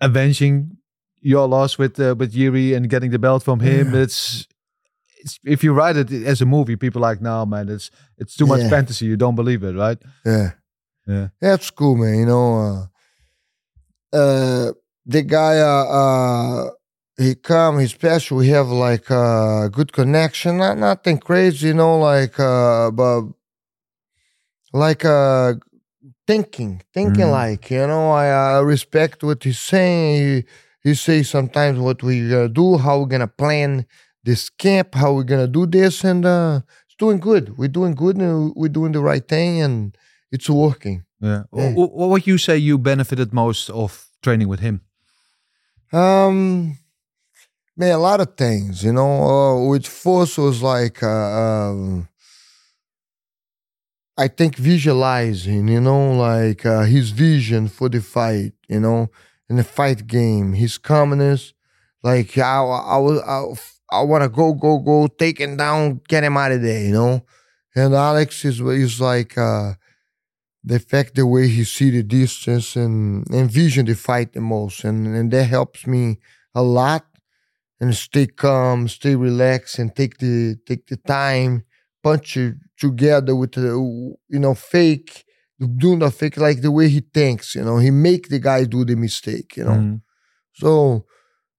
avenging 0.00 0.76
your 1.20 1.48
loss 1.48 1.78
with 1.78 1.98
uh, 2.00 2.14
with 2.18 2.32
Jiri 2.34 2.76
and 2.76 2.88
getting 2.88 3.10
the 3.10 3.18
belt 3.18 3.42
from 3.42 3.60
him. 3.60 3.94
Yeah. 3.94 4.02
It's, 4.02 4.46
it's 5.20 5.38
if 5.44 5.64
you 5.64 5.72
write 5.72 5.96
it 5.96 6.10
as 6.12 6.40
a 6.40 6.46
movie, 6.46 6.76
people 6.76 7.00
are 7.04 7.10
like, 7.10 7.20
no, 7.20 7.44
man, 7.46 7.68
it's 7.68 7.90
it's 8.16 8.36
too 8.36 8.46
much 8.46 8.60
Yeah. 8.60 8.70
fantasy. 8.70 9.06
You 9.06 9.16
don't 9.16 9.34
believe 9.34 9.62
it, 9.64 9.74
right? 9.74 9.98
Yeah. 10.24 10.50
Yeah. 11.06 11.28
That's 11.40 11.70
cool, 11.70 11.96
man. 11.96 12.18
You 12.18 12.26
know, 12.26 12.58
uh, 12.60 12.86
uh, 14.12 14.72
the 15.06 15.22
guy, 15.22 15.58
uh, 15.58 15.84
uh, 16.66 16.70
he 17.16 17.34
come, 17.34 17.78
he's 17.80 17.90
special. 17.92 18.38
We 18.38 18.48
have 18.48 18.68
like 18.68 19.10
uh, 19.10 19.68
good 19.68 19.92
connection. 19.92 20.58
Not 20.58 20.78
nothing 20.78 21.18
crazy, 21.18 21.68
you 21.68 21.74
know, 21.74 21.98
like, 21.98 22.38
uh, 22.38 22.90
but 22.90 23.22
like 24.72 25.04
uh, 25.04 25.54
thinking, 26.26 26.82
thinking 26.94 27.26
Mhm. 27.26 27.30
like, 27.32 27.70
you 27.70 27.86
know, 27.86 28.10
I 28.10 28.56
uh, 28.58 28.62
respect 28.62 29.22
what 29.22 29.44
he's 29.44 29.58
saying. 29.60 30.44
He, 30.82 30.90
he 30.90 30.94
say 30.94 31.22
sometimes 31.22 31.78
what 31.78 32.02
we 32.02 32.28
gonna 32.28 32.48
do, 32.48 32.78
how 32.78 33.00
we're 33.00 33.06
gonna 33.06 33.26
plan 33.28 33.86
this 34.24 34.50
camp, 34.50 34.94
how 34.94 35.14
we're 35.14 35.24
gonna 35.24 35.48
do 35.48 35.66
this, 35.66 36.04
and 36.04 36.24
uh, 36.26 36.60
it's 36.86 36.96
doing 36.96 37.18
good. 37.18 37.56
We're 37.58 37.68
doing 37.68 37.94
good, 37.94 38.16
and 38.16 38.52
we're 38.56 38.68
doing 38.68 38.92
the 38.92 39.00
right 39.00 39.26
thing, 39.26 39.60
and 39.62 39.96
it's 40.30 40.48
working. 40.48 41.04
Yeah. 41.20 41.44
Yeah. 41.52 41.72
What, 41.72 41.92
what 41.92 42.08
would 42.10 42.26
you 42.26 42.38
say 42.38 42.56
you 42.56 42.78
benefited 42.78 43.32
most 43.32 43.70
of 43.70 44.08
training 44.22 44.48
with 44.48 44.60
him? 44.60 44.82
Um, 45.92 46.78
man, 47.76 47.92
a 47.92 47.98
lot 47.98 48.20
of 48.20 48.36
things, 48.36 48.84
you 48.84 48.92
know. 48.92 49.22
Uh, 49.22 49.68
with 49.68 49.86
force 49.86 50.36
was 50.38 50.62
like, 50.62 51.02
uh, 51.02 51.08
um, 51.08 52.08
I 54.16 54.28
think 54.28 54.56
visualizing, 54.56 55.68
you 55.68 55.80
know, 55.80 56.12
like 56.12 56.66
uh, 56.66 56.82
his 56.82 57.10
vision 57.10 57.68
for 57.68 57.88
the 57.88 58.00
fight, 58.00 58.52
you 58.68 58.80
know, 58.80 59.10
in 59.48 59.56
the 59.56 59.64
fight 59.64 60.06
game, 60.06 60.52
his 60.52 60.76
calmness, 60.76 61.54
like 62.02 62.36
I, 62.36 62.58
I 62.58 62.98
was, 62.98 63.20
I, 63.22 63.96
I 63.96 64.02
want 64.02 64.22
to 64.24 64.28
go, 64.28 64.52
go, 64.52 64.78
go, 64.78 65.06
take 65.06 65.38
him 65.38 65.56
down, 65.56 66.00
get 66.08 66.24
him 66.24 66.36
out 66.36 66.52
of 66.52 66.62
there, 66.62 66.84
you 66.84 66.92
know. 66.92 67.24
And 67.74 67.94
Alex 67.94 68.44
is 68.44 68.60
is 68.60 69.00
like, 69.00 69.38
uh, 69.38 69.74
the 70.64 70.78
fact 70.78 71.14
the 71.14 71.26
way 71.26 71.48
he 71.48 71.64
see 71.64 71.90
the 71.90 72.02
distance 72.02 72.76
and 72.76 73.26
envision 73.32 73.86
the 73.86 73.94
fight 73.94 74.32
the 74.32 74.40
most, 74.40 74.84
and 74.84 75.06
and 75.06 75.30
that 75.32 75.44
helps 75.44 75.86
me 75.86 76.18
a 76.54 76.62
lot. 76.62 77.04
And 77.80 77.94
stay 77.94 78.26
calm, 78.26 78.88
stay 78.88 79.14
relaxed, 79.14 79.78
and 79.78 79.94
take 79.94 80.18
the 80.18 80.56
take 80.66 80.86
the 80.88 80.96
time, 80.96 81.64
punch 82.02 82.36
it 82.36 82.56
together 82.76 83.36
with 83.36 83.52
the 83.52 83.70
you 84.28 84.38
know 84.40 84.54
fake, 84.54 85.24
doing 85.76 86.00
the 86.00 86.10
fake 86.10 86.36
like 86.36 86.60
the 86.60 86.72
way 86.72 86.88
he 86.88 87.00
thinks. 87.00 87.54
You 87.54 87.64
know, 87.64 87.78
he 87.78 87.90
make 87.92 88.28
the 88.30 88.40
guy 88.40 88.64
do 88.64 88.84
the 88.84 88.96
mistake. 88.96 89.56
You 89.56 89.64
know, 89.64 89.70
Mhm. 89.78 90.00
so 90.54 91.06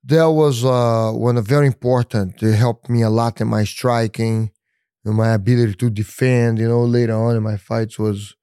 that 0.04 0.26
was 0.32 0.66
uh, 0.66 1.12
one 1.14 1.42
very 1.44 1.68
important. 1.68 2.42
It 2.44 2.56
helped 2.56 2.90
me 2.90 3.02
a 3.04 3.10
lot 3.10 3.42
in 3.42 3.48
my 3.48 3.64
striking, 3.64 4.52
and 5.06 5.16
my 5.16 5.30
ability 5.34 5.76
to 5.76 5.90
defend. 5.90 6.60
You 6.60 6.68
know, 6.70 6.84
later 6.84 7.14
on 7.16 7.36
in 7.38 7.44
my 7.44 7.58
fights 7.58 7.98
was 8.00 8.36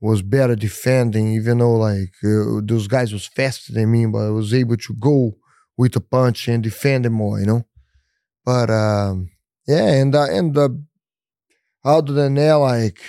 was 0.00 0.22
better 0.22 0.56
defending, 0.56 1.28
even 1.32 1.58
though 1.58 1.76
like 1.76 2.12
uh, 2.24 2.60
those 2.62 2.88
guys 2.88 3.12
was 3.12 3.26
faster 3.26 3.72
than 3.72 3.90
me, 3.92 4.06
but 4.06 4.26
I 4.26 4.30
was 4.30 4.54
able 4.54 4.76
to 4.76 4.94
go 4.98 5.32
with 5.76 5.94
a 5.96 6.00
punch 6.00 6.48
and 6.48 6.62
defend 6.62 7.04
them 7.04 7.14
more. 7.14 7.38
You 7.40 7.46
know, 7.46 7.66
but 8.44 8.70
um, 8.70 9.30
yeah, 9.66 9.88
and 10.00 10.14
uh, 10.14 10.24
and 10.30 10.56
uh, 10.56 10.68
other 11.84 12.12
than 12.12 12.34
that, 12.34 12.54
like 12.54 13.00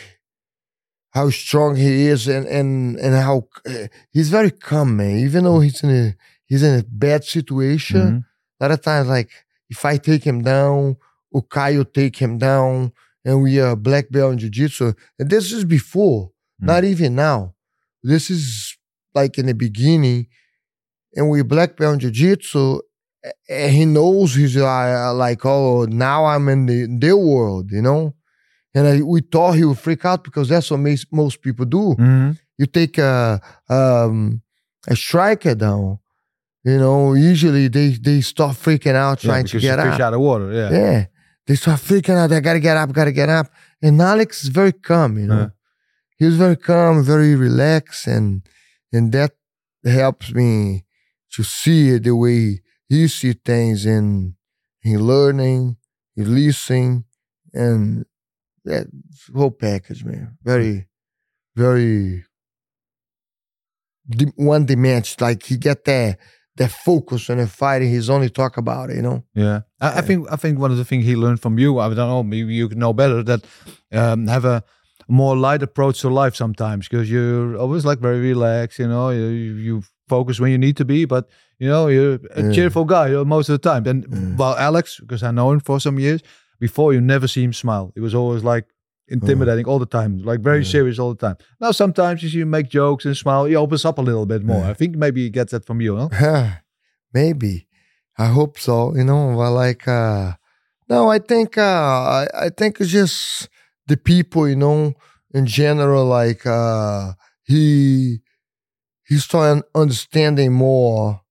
how 1.12 1.30
strong 1.30 1.76
he 1.76 2.08
is 2.08 2.28
and 2.28 2.46
and 2.48 2.98
and 2.98 3.16
how 3.16 3.48
uh, 3.68 3.88
he's 4.12 4.30
very 4.30 4.52
calm, 4.52 4.98
man. 4.98 5.18
Even 5.20 5.44
though 5.44 5.60
he's 5.60 5.84
in 5.84 5.90
a 5.90 6.16
he's 6.46 6.64
in 6.64 6.80
a 6.80 6.84
bad 6.84 7.24
situation, 7.24 8.02
Mhm. 8.12 8.26
a 8.60 8.64
lot 8.64 8.72
of 8.72 8.82
times, 8.82 9.08
like 9.10 9.30
if 9.70 9.86
I 9.86 9.98
take 9.98 10.24
him 10.24 10.42
down, 10.42 10.98
or 11.32 11.44
take 11.86 12.18
him 12.18 12.38
down, 12.38 12.92
and 13.26 13.42
we 13.42 13.60
are 13.60 13.76
black 13.76 14.10
belt 14.10 14.34
in 14.34 14.40
jiu-jitsu, 14.40 14.94
and 15.20 15.30
this 15.30 15.52
is 15.52 15.64
before, 15.64 16.32
Mm. 16.62 16.68
not 16.68 16.84
even 16.84 17.16
now. 17.16 17.54
This 18.04 18.30
is 18.30 18.78
like 19.14 19.38
in 19.38 19.46
the 19.48 19.54
beginning, 19.54 20.28
and 21.16 21.30
we 21.30 21.42
black 21.44 21.76
belt 21.78 21.94
in 21.96 22.00
jiu-jitsu, 22.00 22.80
and 23.50 23.72
he 23.72 23.86
knows 23.86 24.34
he's 24.36 24.58
uh, 24.58 25.14
like, 25.14 25.46
oh, 25.46 25.86
now 25.86 26.26
I'm 26.26 26.48
in 26.50 26.66
the 26.66 26.88
their 27.00 27.18
world, 27.18 27.72
you 27.72 27.82
know. 27.82 28.16
And 28.74 28.88
I, 28.88 29.02
we 29.02 29.20
thought 29.22 29.54
he 29.58 29.66
would 29.66 29.78
freak 29.80 30.06
out 30.06 30.24
because 30.24 30.48
that's 30.50 30.72
what 30.72 30.80
most, 30.80 31.08
most 31.12 31.42
people 31.42 31.66
do 31.66 31.94
Mhm. 32.00 32.38
you 32.58 32.66
take 32.68 32.98
a 32.98 33.42
um, 33.70 34.42
a 34.88 34.96
striker 34.96 35.56
down, 35.56 36.00
you 36.64 36.78
know, 36.78 37.14
usually 37.14 37.68
they 37.68 37.90
they 38.08 38.22
start 38.22 38.56
freaking 38.56 38.96
out 38.96 39.24
Yeah, 39.24 39.30
trying 39.30 39.46
to 39.46 39.52
because 39.54 39.64
you 39.64 39.70
get 39.76 39.80
fish 39.84 39.94
up. 40.00 40.00
out 40.08 40.14
of 40.14 40.22
water. 40.22 40.52
Yeah. 40.54 40.70
Yeah, 40.72 41.06
they 41.48 41.56
start 41.56 41.82
freaking 41.82 42.16
out. 42.18 42.28
They 42.30 42.40
gotta 42.42 42.60
get 42.62 42.78
up, 42.78 42.92
gotta 42.94 43.12
get 43.12 43.30
up. 43.30 43.48
And 43.82 44.02
Alex 44.02 44.44
is 44.44 44.50
very 44.50 44.72
calm, 44.72 45.18
you 45.18 45.28
know. 45.28 45.40
Yeah. 45.42 45.50
He 46.22 46.28
was 46.28 46.38
very 46.38 46.56
calm, 46.56 47.04
very 47.04 47.36
relaxed, 47.36 48.06
and 48.06 48.44
and 48.94 49.12
that 49.12 49.32
helps 49.84 50.32
me 50.32 50.86
to 51.32 51.42
see 51.42 51.90
it 51.96 52.04
the 52.04 52.16
way 52.16 52.62
he 52.88 53.08
see 53.08 53.34
things, 53.34 53.88
and 53.88 54.36
he 54.82 54.98
learning, 54.98 55.78
he 56.14 56.24
listening, 56.24 57.06
and 57.56 58.06
that 58.66 58.86
whole 59.36 59.50
package, 59.50 60.06
man. 60.06 60.38
Very, 60.44 60.86
very 61.56 62.24
one 64.36 64.68
dimension. 64.68 65.18
Like 65.22 65.42
he 65.42 65.58
get 65.58 65.86
that 65.86 66.20
that 66.58 66.70
focus 66.70 67.32
on 67.32 67.38
the 67.38 67.48
fighting. 67.48 67.90
He's 67.90 68.12
only 68.12 68.30
talk 68.30 68.58
about 68.58 68.92
it, 68.92 68.98
you 68.98 69.02
know. 69.02 69.24
Yeah, 69.34 69.62
I, 69.80 69.98
I 69.98 70.02
think 70.02 70.32
I 70.32 70.36
think 70.36 70.60
one 70.60 70.70
of 70.70 70.78
the 70.78 70.86
things 70.86 71.04
he 71.04 71.16
learned 71.16 71.42
from 71.42 71.58
you, 71.58 71.80
I 71.80 71.88
don't 71.88 71.98
know, 71.98 72.22
maybe 72.22 72.54
you 72.54 72.70
know 72.70 72.94
better 72.94 73.24
that 73.24 73.44
um, 73.92 74.28
have 74.28 74.46
a 74.46 74.64
more 75.12 75.36
light 75.36 75.62
approach 75.62 76.00
to 76.02 76.10
life 76.10 76.36
sometimes 76.36 76.88
because 76.88 77.12
you're 77.12 77.58
always 77.58 77.84
like 77.86 78.00
very 78.00 78.20
relaxed. 78.32 78.80
You 78.80 78.88
know, 78.88 79.10
you, 79.10 79.26
you 79.68 79.84
focus 80.08 80.40
when 80.40 80.52
you 80.52 80.58
need 80.58 80.78
to 80.78 80.86
be, 80.86 81.06
but 81.06 81.24
you 81.60 81.68
know 81.68 81.88
you're 81.96 82.20
a 82.36 82.44
Yeah. 82.44 82.52
cheerful 82.56 82.86
guy 82.86 83.08
you 83.10 83.16
know, 83.16 83.26
most 83.26 83.50
of 83.50 83.54
the 83.62 83.70
time. 83.72 83.84
And 83.92 84.06
Yeah. 84.10 84.36
while 84.40 84.56
Alex, 84.58 85.00
because 85.02 85.22
I 85.24 85.32
know 85.32 85.52
him 85.52 85.60
for 85.60 85.80
some 85.80 86.00
years 86.00 86.22
before, 86.60 86.94
you 86.96 87.02
never 87.02 87.28
see 87.28 87.44
him 87.44 87.54
smile. 87.54 87.92
It 87.96 88.02
was 88.02 88.14
always 88.16 88.44
like 88.54 88.66
intimidating 89.08 89.66
all 89.70 89.80
the 89.80 89.92
time, 90.00 90.12
like 90.32 90.40
very 90.50 90.64
Yeah. 90.64 90.72
serious 90.76 90.98
all 91.00 91.14
the 91.16 91.28
time. 91.28 91.38
Now 91.60 91.72
sometimes 91.72 92.24
you 92.24 92.30
see 92.30 92.42
him 92.42 92.50
make 92.50 92.70
jokes 92.70 93.06
and 93.06 93.16
smile. 93.18 93.44
He 93.46 93.56
opens 93.56 93.84
up 93.86 93.98
a 93.98 94.02
little 94.10 94.26
bit 94.26 94.44
more. 94.44 94.64
I 94.72 94.74
think 94.74 94.96
maybe 94.96 95.22
he 95.26 95.30
gets 95.30 95.52
that 95.52 95.66
from 95.66 95.82
you, 95.82 95.96
no? 96.02 96.08
Maybe. 97.14 97.68
I 98.18 98.28
hope 98.28 98.60
so. 98.60 98.96
You 98.96 99.04
know, 99.04 99.34
but 99.36 99.52
like 99.52 99.88
uh 99.88 100.34
no, 100.90 101.10
I 101.16 101.20
think 101.20 101.58
uh 101.58 102.22
I, 102.22 102.28
I 102.46 102.50
think 102.58 102.80
it's 102.82 102.92
just 102.92 103.50
the 103.92 103.98
people, 103.98 104.48
you 104.48 104.56
know, 104.56 104.94
in 105.34 105.46
general, 105.46 106.06
like 106.06 106.46
uh 106.46 107.14
he 107.44 108.20
he's 109.08 109.24
starting 109.26 109.64
understanding 109.76 110.52
more 110.54 111.22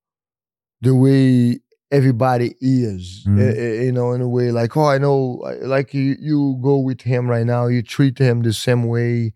the 0.81 0.94
way 0.94 1.61
everybody 1.90 2.55
is. 2.61 3.25
Mhm. 3.27 3.40
eh, 3.40 3.55
eh, 3.64 3.83
you 3.87 3.92
know, 3.92 4.12
in 4.12 4.20
a 4.20 4.29
way 4.37 4.46
like, 4.61 4.77
oh 4.77 4.87
I 4.94 4.99
know 4.99 5.18
like 5.75 5.94
you 5.94 6.16
you 6.20 6.59
go 6.62 6.77
with 6.79 7.03
him 7.12 7.23
right 7.35 7.46
now, 7.55 7.66
you 7.75 7.83
treat 7.83 8.18
him 8.18 8.42
the 8.42 8.53
same 8.53 8.83
way, 8.94 9.33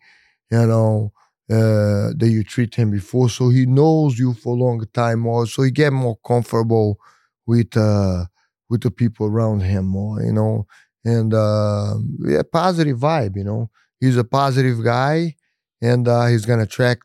you 0.51 0.67
know 0.73 1.13
uh, 1.51 2.07
that 2.17 2.31
you 2.37 2.43
treat 2.45 2.75
him 2.75 2.91
before. 2.91 3.29
So 3.29 3.51
he 3.51 3.67
knows 3.67 4.19
you 4.19 4.33
for 4.35 4.55
a 4.57 4.61
long 4.67 4.85
time 4.95 5.21
more. 5.21 5.47
So 5.47 5.63
he 5.63 5.71
get 5.71 5.93
more 5.93 6.17
comfortable 6.27 6.99
with 7.47 7.77
uh, 7.77 8.25
with 8.71 8.83
the 8.83 8.91
people 8.91 9.27
around 9.27 9.61
him 9.61 9.85
more, 9.87 10.23
you 10.23 10.33
know. 10.33 10.67
And 11.05 11.35
uh, 11.35 11.97
yeah, 12.21 12.43
positive 12.51 12.99
vibe, 12.99 13.37
you 13.37 13.45
know. 13.45 13.71
He's 14.01 14.17
a 14.17 14.25
positive 14.25 14.83
guy, 14.83 15.37
and 15.81 16.07
uh, 16.09 16.27
he's 16.27 16.47
gonna 16.47 16.63
attract 16.65 17.03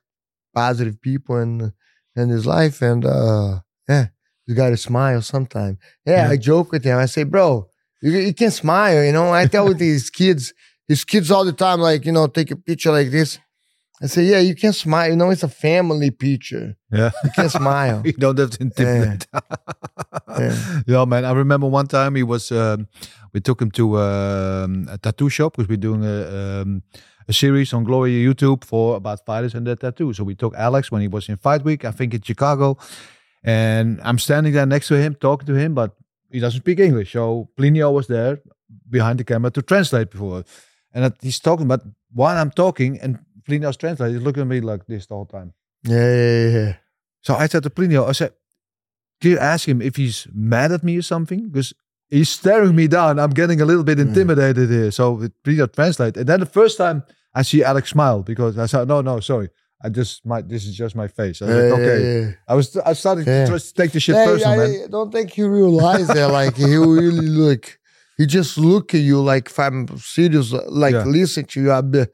positive 0.54 1.02
people 1.02 1.38
in 1.38 1.74
in 2.16 2.30
his 2.30 2.46
life. 2.46 2.82
And 2.82 3.06
uh, 3.06 3.60
yeah, 3.88 4.08
you 4.48 4.56
gotta 4.56 4.78
smile 4.78 5.22
sometime. 5.22 5.78
Yeah, 6.06 6.26
Yeah. 6.26 6.30
I 6.32 6.38
joke 6.38 6.72
with 6.72 6.84
him. 6.84 6.98
I 6.98 7.06
say, 7.06 7.24
bro, 7.24 7.68
you, 8.02 8.12
you 8.12 8.34
can 8.34 8.52
smile, 8.52 9.04
you 9.04 9.12
know. 9.12 9.34
I 9.34 9.46
tell 9.48 9.74
these 9.74 10.10
kids, 10.22 10.54
his 10.88 11.04
kids 11.06 11.30
all 11.32 11.46
the 11.46 11.54
time, 11.54 11.80
like, 11.80 12.06
you 12.06 12.12
know, 12.12 12.28
take 12.28 12.52
a 12.52 12.56
picture 12.56 12.92
like 12.92 13.12
this. 13.12 13.38
I 14.02 14.08
say, 14.08 14.24
yeah, 14.24 14.40
you 14.40 14.56
can 14.56 14.72
smile. 14.72 15.10
You 15.10 15.18
know, 15.18 15.30
it's 15.30 15.44
a 15.44 15.50
family 15.50 16.10
picture. 16.10 16.78
Yeah. 16.90 17.12
You 17.22 17.32
can 17.36 17.50
smile. 17.50 18.02
you 18.06 18.14
don't 18.14 18.40
have 18.40 18.52
to 18.52 18.62
intimidate. 18.62 19.28
Yeah. 20.40 20.82
yeah, 20.88 21.06
man. 21.06 21.26
I 21.26 21.34
remember 21.34 21.68
one 21.68 21.88
time 21.88 22.16
he 22.16 22.24
was. 22.24 22.50
Um, 22.52 22.88
we 23.34 23.42
took 23.42 23.62
him 23.62 23.72
to 23.72 23.98
um, 24.00 24.88
a 24.90 24.98
tattoo 24.98 25.30
shop 25.30 25.54
because 25.56 25.70
we're 25.70 25.78
doing 25.78 26.04
a, 26.04 26.62
um, 26.62 26.84
a 27.28 27.34
series 27.34 27.74
on 27.74 27.84
Glory 27.84 28.12
YouTube 28.12 28.64
for 28.64 28.96
about 28.96 29.26
fighters 29.26 29.54
and 29.54 29.66
their 29.66 29.76
tattoo. 29.76 30.14
So 30.14 30.24
we 30.24 30.36
took 30.36 30.56
Alex 30.56 30.92
when 30.92 31.02
he 31.02 31.08
was 31.08 31.30
in 31.30 31.38
Fight 31.38 31.64
Week, 31.64 31.86
I 31.86 31.92
think 31.92 32.14
in 32.14 32.22
Chicago, 32.22 32.78
and 33.44 34.00
I'm 34.04 34.20
standing 34.20 34.54
there 34.54 34.66
next 34.66 34.88
to 34.90 34.96
him, 34.96 35.16
talking 35.16 35.48
to 35.48 35.56
him, 35.56 35.74
but 35.74 35.96
he 36.32 36.40
doesn't 36.40 36.62
speak 36.62 36.80
English. 36.80 37.14
So 37.14 37.50
Plinio 37.58 37.94
was 37.94 38.08
there 38.08 38.40
behind 38.90 39.20
the 39.20 39.24
camera 39.24 39.52
to 39.52 39.62
translate 39.62 40.12
before, 40.12 40.44
and 40.94 41.14
he's 41.22 41.40
talking. 41.40 41.68
But 41.68 41.82
while 42.12 42.38
I'm 42.38 42.52
talking 42.52 43.00
and 43.00 43.20
Plinio's 43.48 43.78
translating, 43.78 44.18
he's 44.18 44.26
looking 44.26 44.42
at 44.42 44.48
me 44.48 44.62
like 44.62 44.86
this 44.86 45.08
the 45.08 45.16
whole 45.16 45.26
time. 45.26 45.54
Yeah, 45.84 46.14
yeah, 46.16 46.50
yeah. 46.50 46.74
So 47.22 47.36
I 47.36 47.48
said 47.48 47.64
to 47.64 47.70
Plinio, 47.70 48.08
I 48.08 48.12
said, 48.14 48.34
can 49.22 49.32
you 49.32 49.40
ask 49.40 49.68
him 49.68 49.82
if 49.82 49.96
he's 49.96 50.28
mad 50.34 50.72
at 50.72 50.84
me 50.84 50.98
or 50.98 51.02
something? 51.02 51.50
Because 51.50 51.74
he's 52.10 52.30
staring 52.30 52.76
me 52.76 52.88
down. 52.88 53.20
I'm 53.20 53.32
getting 53.32 53.62
a 53.62 53.66
little 53.66 53.84
bit 53.84 54.00
intimidated 54.00 54.70
here. 54.70 54.92
So 54.92 55.18
Plinio 55.46 55.72
translate. 55.74 56.18
And 56.18 56.28
then 56.28 56.40
the 56.40 56.46
first 56.46 56.78
time 56.78 57.04
I 57.34 57.42
see 57.44 57.64
Alex 57.64 57.90
smile 57.92 58.24
because 58.24 58.58
I 58.58 58.66
said, 58.66 58.88
no, 58.88 59.02
no, 59.02 59.20
sorry. 59.20 59.50
I 59.82 59.88
just 59.90 60.26
my 60.26 60.42
this 60.42 60.66
is 60.66 60.76
just 60.76 60.94
my 60.96 61.08
face. 61.08 61.42
I 61.42 61.46
was 61.46 61.56
Yeah, 61.56 61.62
like, 61.62 61.70
yeah, 61.70 61.76
okay. 61.88 62.02
yeah. 62.22 62.32
I 62.50 62.56
was 62.56 62.76
I 62.78 62.94
started 62.94 63.26
Yeah. 63.28 63.46
to 63.46 63.52
just 63.54 63.76
take 63.78 63.92
the 63.94 64.00
shit 64.02 64.16
Hey, 64.16 64.26
personal, 64.26 64.60
I, 64.60 64.68
man. 64.68 64.90
don't 64.92 65.12
think 65.12 65.32
he 65.32 65.44
realized 65.44 66.10
that. 66.14 66.32
Like 66.32 66.58
he 66.58 66.76
really 66.76 67.28
look, 67.44 67.80
he 68.18 68.26
just 68.26 68.58
look 68.58 68.94
at 68.94 69.00
you 69.02 69.22
like 69.22 69.48
if 69.50 69.58
I'm 69.58 69.88
serious, 69.98 70.52
like 70.68 70.94
Yeah. 70.96 71.06
listen 71.06 71.46
to 71.46 71.62
you. 71.62 71.72
I've 71.72 71.90
been, 71.92 72.08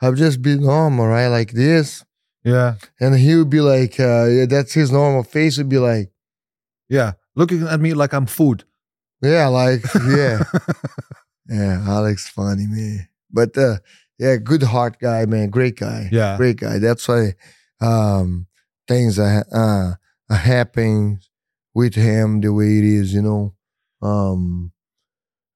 I've 0.00 0.16
just 0.16 0.42
been 0.42 0.62
normal, 0.62 1.06
right? 1.06 1.28
Like 1.28 1.52
this, 1.52 2.04
Yeah, 2.44 2.74
and 3.00 3.14
he 3.14 3.36
would 3.36 3.50
be 3.50 3.60
like, 3.60 4.00
uh, 4.00 4.24
yeah, 4.26 4.46
that's 4.46 4.72
his 4.74 4.90
normal 4.90 5.22
face. 5.22 5.58
Would 5.58 5.68
be 5.68 5.78
like, 5.78 6.10
yeah. 6.88 7.12
Looking 7.36 7.62
at 7.68 7.80
me 7.80 7.94
like 7.94 8.12
I'm 8.12 8.26
food. 8.26 8.64
Yeah, 9.22 9.46
like 9.46 9.82
yeah, 10.08 10.42
yeah. 11.48 11.84
Alex, 11.86 12.28
funny 12.28 12.66
man, 12.66 13.08
but 13.30 13.56
uh, 13.56 13.76
yeah, 14.18 14.36
good 14.36 14.62
heart 14.62 14.98
guy, 15.00 15.26
man, 15.26 15.50
great 15.50 15.78
guy. 15.78 16.08
Yeah. 16.12 16.36
great 16.36 16.56
guy. 16.56 16.78
That's 16.78 17.06
why 17.08 17.34
um, 17.80 18.46
things 18.88 19.18
are 19.18 19.44
uh, 19.52 19.94
are 20.32 20.36
happening 20.36 21.20
with 21.74 21.94
him 21.94 22.40
the 22.40 22.52
way 22.52 22.78
it 22.78 22.84
is. 22.84 23.14
You 23.14 23.22
know, 23.22 23.54
um, 24.02 24.72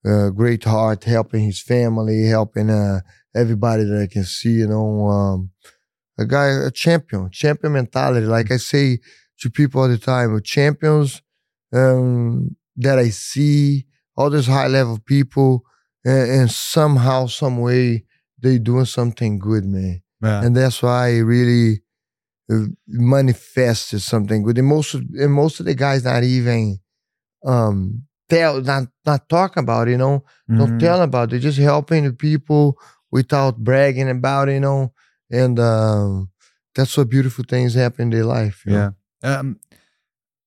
uh, 0.07 0.31
great 0.31 0.64
heart, 0.64 1.05
helping 1.05 1.44
his 1.44 1.61
family, 1.61 2.26
helping 2.26 2.70
uh, 2.70 3.00
everybody 3.35 3.85
that 3.85 4.02
I 4.02 4.12
can 4.12 4.24
see. 4.24 4.52
You 4.52 4.68
know, 4.68 5.09
um, 5.09 5.50
a 6.18 6.24
guy, 6.24 6.46
a 6.48 6.70
champion, 6.70 7.31
champion 7.31 7.72
mentality. 7.72 8.26
Like 8.26 8.50
I 8.50 8.57
say 8.57 8.98
to 9.40 9.50
people 9.50 9.83
all 9.83 9.88
the 9.88 9.98
time, 9.98 10.40
champions 10.42 11.22
um, 11.72 12.57
that 12.77 12.99
I 12.99 13.11
see, 13.11 13.87
all 14.17 14.31
these 14.31 14.47
high 14.47 14.67
level 14.69 14.99
people, 15.05 15.65
and, 16.05 16.31
and 16.31 16.51
somehow, 16.51 17.27
some 17.27 17.59
way, 17.59 18.05
they 18.43 18.59
doing 18.59 18.85
something 18.85 19.39
good, 19.39 19.65
man. 19.65 20.03
Yeah. 20.23 20.43
and 20.45 20.57
that's 20.57 20.83
why 20.83 21.09
I 21.09 21.19
really 21.19 21.83
uh, 22.51 22.67
manifested 22.87 24.01
something 24.03 24.43
good. 24.43 24.59
And 24.59 24.67
most 24.69 24.95
of, 24.95 25.03
and 25.19 25.33
most 25.33 25.61
of 25.61 25.67
the 25.67 25.75
guys 25.75 26.05
not 26.05 26.23
even 26.25 26.79
um 27.45 28.03
tell 28.29 28.61
not 28.61 28.89
not 29.05 29.29
talking 29.29 29.62
about 29.62 29.89
it, 29.89 29.93
you 29.93 29.99
know, 29.99 30.25
don't 30.49 30.73
Mhm. 30.73 30.81
tell 30.81 31.03
about 31.03 31.33
it, 31.33 31.41
just 31.41 31.59
helping 31.59 32.05
the 32.05 32.12
people 32.12 32.77
without 33.11 33.59
bragging 33.59 34.09
about 34.11 34.49
it, 34.49 34.55
you 34.55 34.61
know, 34.61 34.93
and 35.31 35.59
um 35.61 36.31
that's 36.75 36.97
what 36.97 37.09
beautiful 37.09 37.45
things 37.49 37.75
happen 37.75 38.03
in 38.05 38.11
their 38.11 38.25
life. 38.25 38.62
you 38.67 38.73
know. 38.73 38.93
Yeah. 39.23 39.39
Um, 39.39 39.59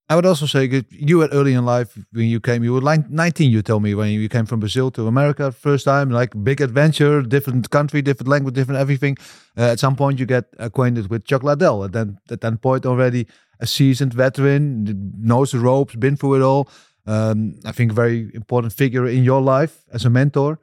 I 0.09 0.15
would 0.15 0.25
also 0.25 0.47
say 0.47 0.65
that 0.67 0.91
you 0.91 1.19
had 1.19 1.31
early 1.33 1.53
in 1.53 1.65
life 1.65 1.95
when 2.13 2.25
you 2.25 2.39
came, 2.39 2.63
you 2.63 2.73
were 2.73 2.81
like 2.81 3.09
19, 3.11 3.51
you 3.51 3.61
told 3.61 3.83
me, 3.83 3.93
when 3.93 4.09
you 4.09 4.27
came 4.27 4.47
from 4.47 4.59
Brazil 4.59 4.89
to 4.91 5.05
America 5.05 5.51
first 5.51 5.85
time, 5.85 6.09
like 6.09 6.33
big 6.43 6.61
adventure, 6.61 7.21
different 7.21 7.69
country, 7.69 8.01
different 8.01 8.27
language, 8.27 8.55
different 8.55 8.79
everything. 8.79 9.17
Uh, 9.55 9.69
at 9.73 9.79
some 9.79 9.95
point, 9.95 10.19
you 10.19 10.25
get 10.25 10.45
acquainted 10.57 11.11
with 11.11 11.25
Chuck 11.25 11.43
Liddell. 11.43 11.83
And 11.83 11.93
then 11.93 12.17
at 12.31 12.41
that 12.41 12.59
point, 12.59 12.87
already 12.87 13.27
a 13.59 13.67
seasoned 13.67 14.13
veteran, 14.15 15.13
knows 15.19 15.51
the 15.51 15.59
ropes, 15.59 15.95
been 15.95 16.15
through 16.15 16.35
it 16.35 16.41
all. 16.41 16.69
Um, 17.05 17.59
I 17.63 17.71
think 17.71 17.91
a 17.91 17.95
very 17.95 18.31
important 18.33 18.73
figure 18.73 19.05
in 19.07 19.23
your 19.23 19.41
life 19.41 19.83
as 19.93 20.05
a 20.05 20.09
mentor. 20.09 20.59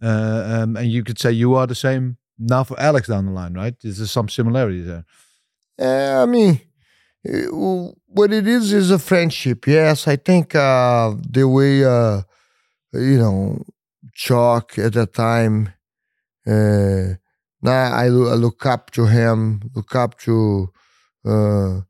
Uh, 0.00 0.60
um, 0.62 0.76
and 0.76 0.90
you 0.90 1.02
could 1.02 1.18
say 1.18 1.32
you 1.32 1.54
are 1.54 1.66
the 1.66 1.74
same 1.74 2.16
now 2.38 2.62
for 2.62 2.78
Alex 2.78 3.08
down 3.08 3.26
the 3.26 3.32
line, 3.32 3.54
right? 3.54 3.74
There's 3.82 4.10
some 4.10 4.28
similarities 4.28 4.86
there. 4.86 5.04
Yeah, 5.78 6.22
I 6.22 6.26
mean, 6.26 6.60
eh, 7.26 7.46
w- 7.46 7.94
what 8.14 8.32
it 8.32 8.46
is 8.46 8.72
is 8.72 8.90
a 8.90 8.98
friendship. 8.98 9.66
Yes, 9.66 10.06
I 10.08 10.16
think 10.16 10.54
uh, 10.54 11.14
the 11.28 11.48
way 11.48 11.84
uh, 11.84 12.22
you 12.92 13.18
know 13.18 13.64
Chuck 14.14 14.78
at 14.78 14.92
that 14.94 15.12
time. 15.14 15.74
Uh, 16.46 17.14
now 17.62 17.92
I, 17.92 18.04
I 18.04 18.08
look 18.08 18.66
up 18.66 18.90
to 18.92 19.06
him, 19.06 19.70
look 19.74 19.94
up 19.96 20.18
to 20.20 20.70
uh, 21.24 21.80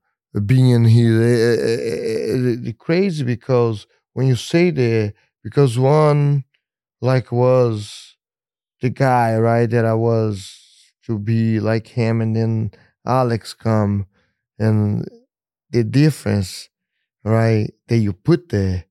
being 0.46 0.84
here. 0.84 1.22
Eh, 1.22 1.36
eh, 1.36 1.78
eh, 1.92 2.56
eh, 2.64 2.68
eh, 2.68 2.72
crazy 2.78 3.24
because 3.24 3.86
when 4.14 4.26
you 4.28 4.36
say 4.36 4.70
that, 4.70 5.14
because 5.42 5.78
one 5.78 6.44
like 7.02 7.32
was 7.32 8.16
the 8.80 8.90
guy 8.90 9.36
right 9.36 9.68
that 9.70 9.84
I 9.84 9.94
was 9.94 10.92
to 11.06 11.18
be 11.18 11.60
like 11.60 11.88
him, 11.88 12.20
and 12.20 12.34
then 12.34 12.70
Alex 13.06 13.54
come 13.54 14.06
and 14.58 15.06
the 15.74 15.84
difference, 15.84 16.50
right, 17.24 17.68
that 17.88 17.98
you 17.98 18.12
put 18.12 18.48
there. 18.50 18.84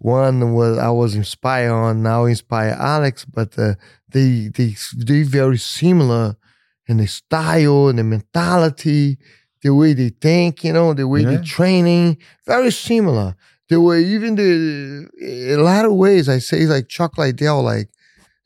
One 0.00 0.36
was 0.58 0.78
I 0.78 0.90
was 1.02 1.14
inspired 1.14 1.72
on, 1.72 2.02
now 2.02 2.20
inspire 2.24 2.74
Alex, 2.96 3.24
but 3.36 3.50
uh, 3.58 3.74
they 4.14 4.48
they 4.56 4.70
they 5.08 5.22
very 5.40 5.58
similar 5.58 6.36
in 6.88 6.96
the 7.02 7.06
style 7.06 7.88
and 7.88 7.98
the 8.00 8.04
mentality, 8.04 9.18
the 9.62 9.72
way 9.80 9.92
they 10.00 10.08
think, 10.26 10.64
you 10.64 10.72
know, 10.72 10.88
the 10.94 11.06
way 11.12 11.20
Yeah. 11.22 11.30
they 11.36 11.42
training, 11.56 12.06
very 12.46 12.72
similar. 12.88 13.28
The 13.68 13.78
way 13.86 13.98
even 14.16 14.34
the 14.34 14.50
a 15.54 15.56
lot 15.70 15.84
of 15.84 15.92
ways 16.04 16.28
I 16.36 16.38
say 16.50 16.60
like 16.74 16.88
Chuck 16.88 17.12
Liddell, 17.18 17.62
like 17.72 17.88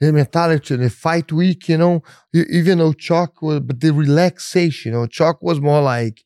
the 0.00 0.12
mentality, 0.12 0.76
the 0.76 0.90
fight 0.90 1.28
week, 1.32 1.60
you 1.70 1.78
know, 1.78 2.02
even 2.32 2.74
though 2.78 2.92
Chuck 3.08 3.40
was, 3.40 3.60
but 3.60 3.80
the 3.80 3.92
relaxation, 3.92 4.92
you 4.92 4.98
know, 4.98 5.06
Chuck 5.06 5.36
was 5.48 5.58
more 5.60 5.80
like 5.96 6.16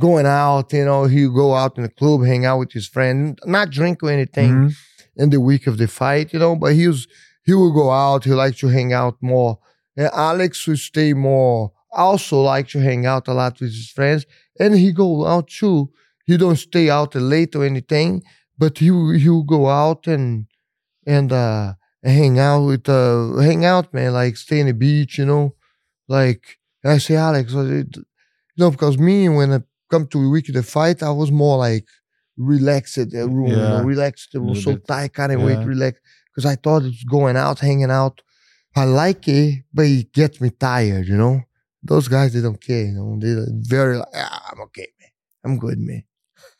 going 0.00 0.26
out, 0.26 0.72
you 0.72 0.84
know, 0.84 1.04
he'd 1.04 1.32
go 1.34 1.54
out 1.54 1.76
in 1.76 1.82
the 1.84 1.88
club, 1.88 2.24
hang 2.24 2.44
out 2.44 2.58
with 2.58 2.72
his 2.72 2.86
friend, 2.88 3.38
not 3.46 3.70
drink 3.70 4.02
or 4.02 4.10
anything 4.10 4.52
Mhm. 4.52 4.74
in 5.16 5.30
the 5.30 5.40
week 5.40 5.66
of 5.66 5.78
the 5.78 5.88
fight, 5.88 6.32
you 6.32 6.38
know, 6.38 6.54
but 6.56 6.74
he 6.74 6.86
was 6.88 7.06
he 7.44 7.54
would 7.54 7.74
go 7.74 7.90
out, 7.92 8.24
he 8.24 8.32
liked 8.32 8.58
to 8.58 8.68
hang 8.68 8.92
out 8.92 9.16
more. 9.22 9.58
And 9.96 10.10
Alex 10.12 10.66
would 10.66 10.80
stay 10.80 11.12
more, 11.14 11.72
also 11.92 12.42
like 12.42 12.68
to 12.70 12.80
hang 12.80 13.06
out 13.06 13.28
a 13.28 13.32
lot 13.32 13.60
with 13.60 13.70
his 13.70 13.88
friends. 13.88 14.26
And 14.58 14.74
he 14.74 14.90
go 14.92 15.24
out 15.26 15.46
too. 15.48 15.90
He 16.26 16.36
don't 16.36 16.56
stay 16.58 16.90
out 16.90 17.14
late 17.14 17.54
or 17.54 17.64
anything, 17.64 18.22
but 18.58 18.78
he 18.78 18.90
will- 18.90 19.12
he 19.12 19.28
will 19.28 19.44
go 19.44 19.68
out 19.68 20.06
and 20.08 20.46
and 21.06 21.30
uh 21.32 21.74
hang 22.02 22.38
out 22.38 22.62
with 22.66 22.88
uh 22.88 23.36
hang 23.48 23.64
out, 23.64 23.94
man, 23.94 24.12
like 24.12 24.36
stay 24.36 24.58
in 24.60 24.66
the 24.66 24.74
beach, 24.74 25.18
you 25.18 25.24
know. 25.24 25.54
Like 26.08 26.42
I 26.84 26.98
say, 26.98 27.14
Alex, 27.16 27.52
you 27.52 27.84
know, 28.58 28.70
because 28.70 28.98
me 28.98 29.28
when 29.28 29.52
I 29.52 29.60
come 29.90 30.06
to 30.08 30.22
a 30.22 30.28
week 30.28 30.48
of 30.48 30.54
the 30.54 30.62
fight, 30.62 31.02
I 31.02 31.10
was 31.10 31.30
more 31.30 31.58
like 31.58 31.86
relaxed 32.36 32.98
at 32.98 33.10
the 33.10 33.28
room, 33.28 33.48
you 33.48 33.56
know, 33.56 33.82
relaxed. 33.82 34.34
It 34.34 34.38
was 34.38 34.62
so 34.62 34.72
bit. 34.74 34.86
tight, 34.86 35.12
kind 35.14 35.32
of 35.32 35.40
wait, 35.42 35.58
Yeah. 35.60 35.64
relax. 35.66 36.00
Because 36.34 36.46
I 36.46 36.56
thought 36.56 36.82
it's 36.84 37.04
going 37.04 37.36
out, 37.36 37.60
hanging 37.60 37.90
out. 37.90 38.20
I 38.76 38.84
like 38.84 39.26
it, 39.28 39.64
but 39.72 39.86
it 39.86 40.12
gets 40.12 40.40
me 40.40 40.50
tired, 40.50 41.06
you 41.06 41.16
know. 41.16 41.42
Those 41.82 42.08
guys, 42.08 42.34
they 42.34 42.42
don't 42.42 42.60
care, 42.62 42.84
you 42.86 42.92
know. 42.92 43.16
They're 43.18 43.46
very 43.50 43.96
like, 43.98 44.08
ah, 44.14 44.50
I'm 44.52 44.60
okay, 44.62 44.88
man. 45.00 45.10
I'm 45.44 45.58
good, 45.58 45.78
man. 45.78 46.02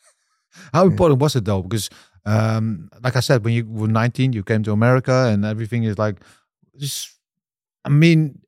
How 0.73 0.85
Yeah. 0.85 0.91
important 0.93 1.21
was 1.21 1.37
it 1.37 1.45
though? 1.45 1.63
Because, 1.63 1.91
um, 2.25 2.89
like 3.03 3.17
I 3.17 3.21
said, 3.21 3.45
when 3.45 3.53
you 3.55 3.67
were 3.67 3.89
19, 3.89 4.33
you 4.33 4.43
came 4.43 4.63
to 4.63 4.73
America, 4.73 5.29
and 5.31 5.45
everything 5.45 5.85
is 5.85 5.99
like, 5.99 6.17
just, 6.79 7.11
I 7.85 7.89
mean, 7.91 8.41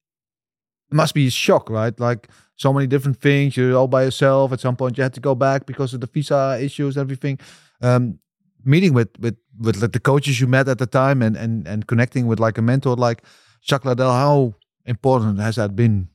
it 0.91 0.95
must 0.95 1.15
be 1.15 1.27
a 1.27 1.31
shock, 1.31 1.69
right? 1.69 1.99
Like 2.01 2.29
so 2.59 2.73
many 2.73 2.87
different 2.87 3.21
things. 3.21 3.57
You're 3.57 3.77
all 3.77 3.89
by 3.89 4.05
yourself. 4.05 4.53
At 4.53 4.61
some 4.61 4.77
point, 4.77 4.99
you 4.99 5.03
had 5.03 5.15
to 5.15 5.21
go 5.21 5.35
back 5.35 5.65
because 5.65 5.95
of 5.95 6.01
the 6.01 6.07
visa 6.07 6.59
issues, 6.61 6.99
everything. 6.99 7.39
Um, 7.81 8.19
meeting 8.65 8.93
with 8.93 9.09
with 9.19 9.37
with 9.59 9.81
like, 9.81 9.93
the 9.93 10.01
coaches 10.01 10.41
you 10.41 10.47
met 10.47 10.69
at 10.69 10.79
the 10.79 10.87
time, 10.87 11.23
and 11.23 11.37
and 11.37 11.67
and 11.67 11.87
connecting 11.87 12.27
with 12.27 12.39
like 12.39 12.59
a 12.59 12.63
mentor 12.63 12.97
like 12.97 13.23
Chuck 13.63 13.85
Liddell. 13.85 14.13
How 14.13 14.55
important 14.85 15.39
has 15.41 15.57
that 15.57 15.75
been 15.75 16.09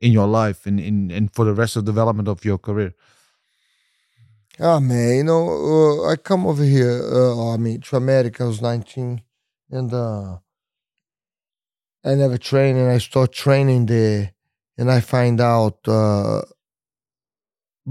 in 0.00 0.12
your 0.12 0.26
life 0.26 0.66
and 0.66 0.80
in 0.80 1.10
and 1.10 1.32
for 1.32 1.44
the 1.44 1.54
rest 1.54 1.76
of 1.76 1.84
the 1.84 1.92
development 1.92 2.28
of 2.28 2.44
your 2.44 2.58
career? 2.58 2.94
Oh 4.58 4.80
man, 4.80 5.16
you 5.16 5.24
know, 5.24 6.04
uh, 6.04 6.12
I 6.12 6.16
come 6.16 6.46
over 6.46 6.64
here. 6.64 7.00
Uh, 7.12 7.54
I 7.54 7.56
mean, 7.56 7.80
to 7.82 7.96
America. 7.96 8.44
I 8.44 8.46
was 8.46 8.60
19, 8.60 9.22
and 9.70 9.92
uh, 9.92 10.38
I 12.04 12.14
never 12.14 12.38
trained, 12.38 12.78
and 12.78 12.90
I 12.90 12.98
start 12.98 13.32
training 13.32 13.86
there, 13.86 14.32
and 14.80 14.90
I 14.90 15.00
find 15.00 15.40
out 15.40 15.78
uh, 15.86 16.40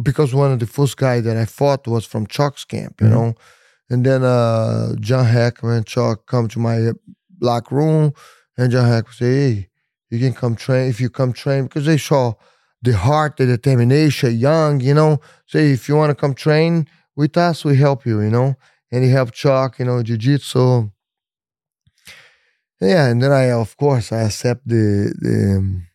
because 0.08 0.34
one 0.34 0.52
of 0.52 0.60
the 0.60 0.68
first 0.78 0.98
guy 0.98 1.18
that 1.22 1.38
I 1.38 1.46
fought 1.46 1.88
was 1.88 2.06
from 2.06 2.28
Chuck's 2.36 2.66
camp, 2.66 2.96
you 3.02 3.08
Mhm. 3.08 3.12
know, 3.16 3.30
and 3.92 4.06
then 4.08 4.22
uh, 4.24 4.96
John 5.08 5.26
Hackleman, 5.36 5.86
Chuck 5.86 6.18
come 6.34 6.48
to 6.50 6.60
my 6.60 6.78
black 7.44 7.66
room, 7.72 8.12
and 8.58 8.72
John 8.72 8.88
Hackleman 8.92 9.18
say, 9.24 9.34
"Hey, 9.42 9.70
you 10.12 10.20
can 10.24 10.34
come 10.42 10.56
train 10.56 10.90
if 10.90 11.00
you 11.02 11.10
come 11.10 11.34
train," 11.34 11.64
because 11.64 11.86
they 11.86 11.98
saw 11.98 12.34
the 12.88 12.96
heart, 13.06 13.38
the 13.38 13.46
determination, 13.46 14.32
young, 14.38 14.80
you 14.82 14.94
know 14.94 15.20
say 15.54 15.72
if 15.72 15.90
you 15.90 15.96
want 15.96 16.12
to 16.12 16.16
come 16.24 16.34
train 16.34 16.88
with 17.16 17.36
us, 17.38 17.66
we 17.66 17.76
help 17.76 18.06
you, 18.06 18.22
you 18.22 18.30
know. 18.38 18.56
And 18.92 19.04
he 19.04 19.10
helped 19.12 19.34
Chuck, 19.34 19.80
you 19.80 19.86
know, 19.86 20.02
jiu-jitsu. 20.08 20.90
Yeah, 22.82 23.08
and 23.10 23.22
then 23.22 23.32
I, 23.32 23.52
of 23.52 23.76
course, 23.78 24.12
I 24.12 24.22
accept 24.30 24.68
the 24.68 25.14
the 25.26 25.58
um, 25.58 25.88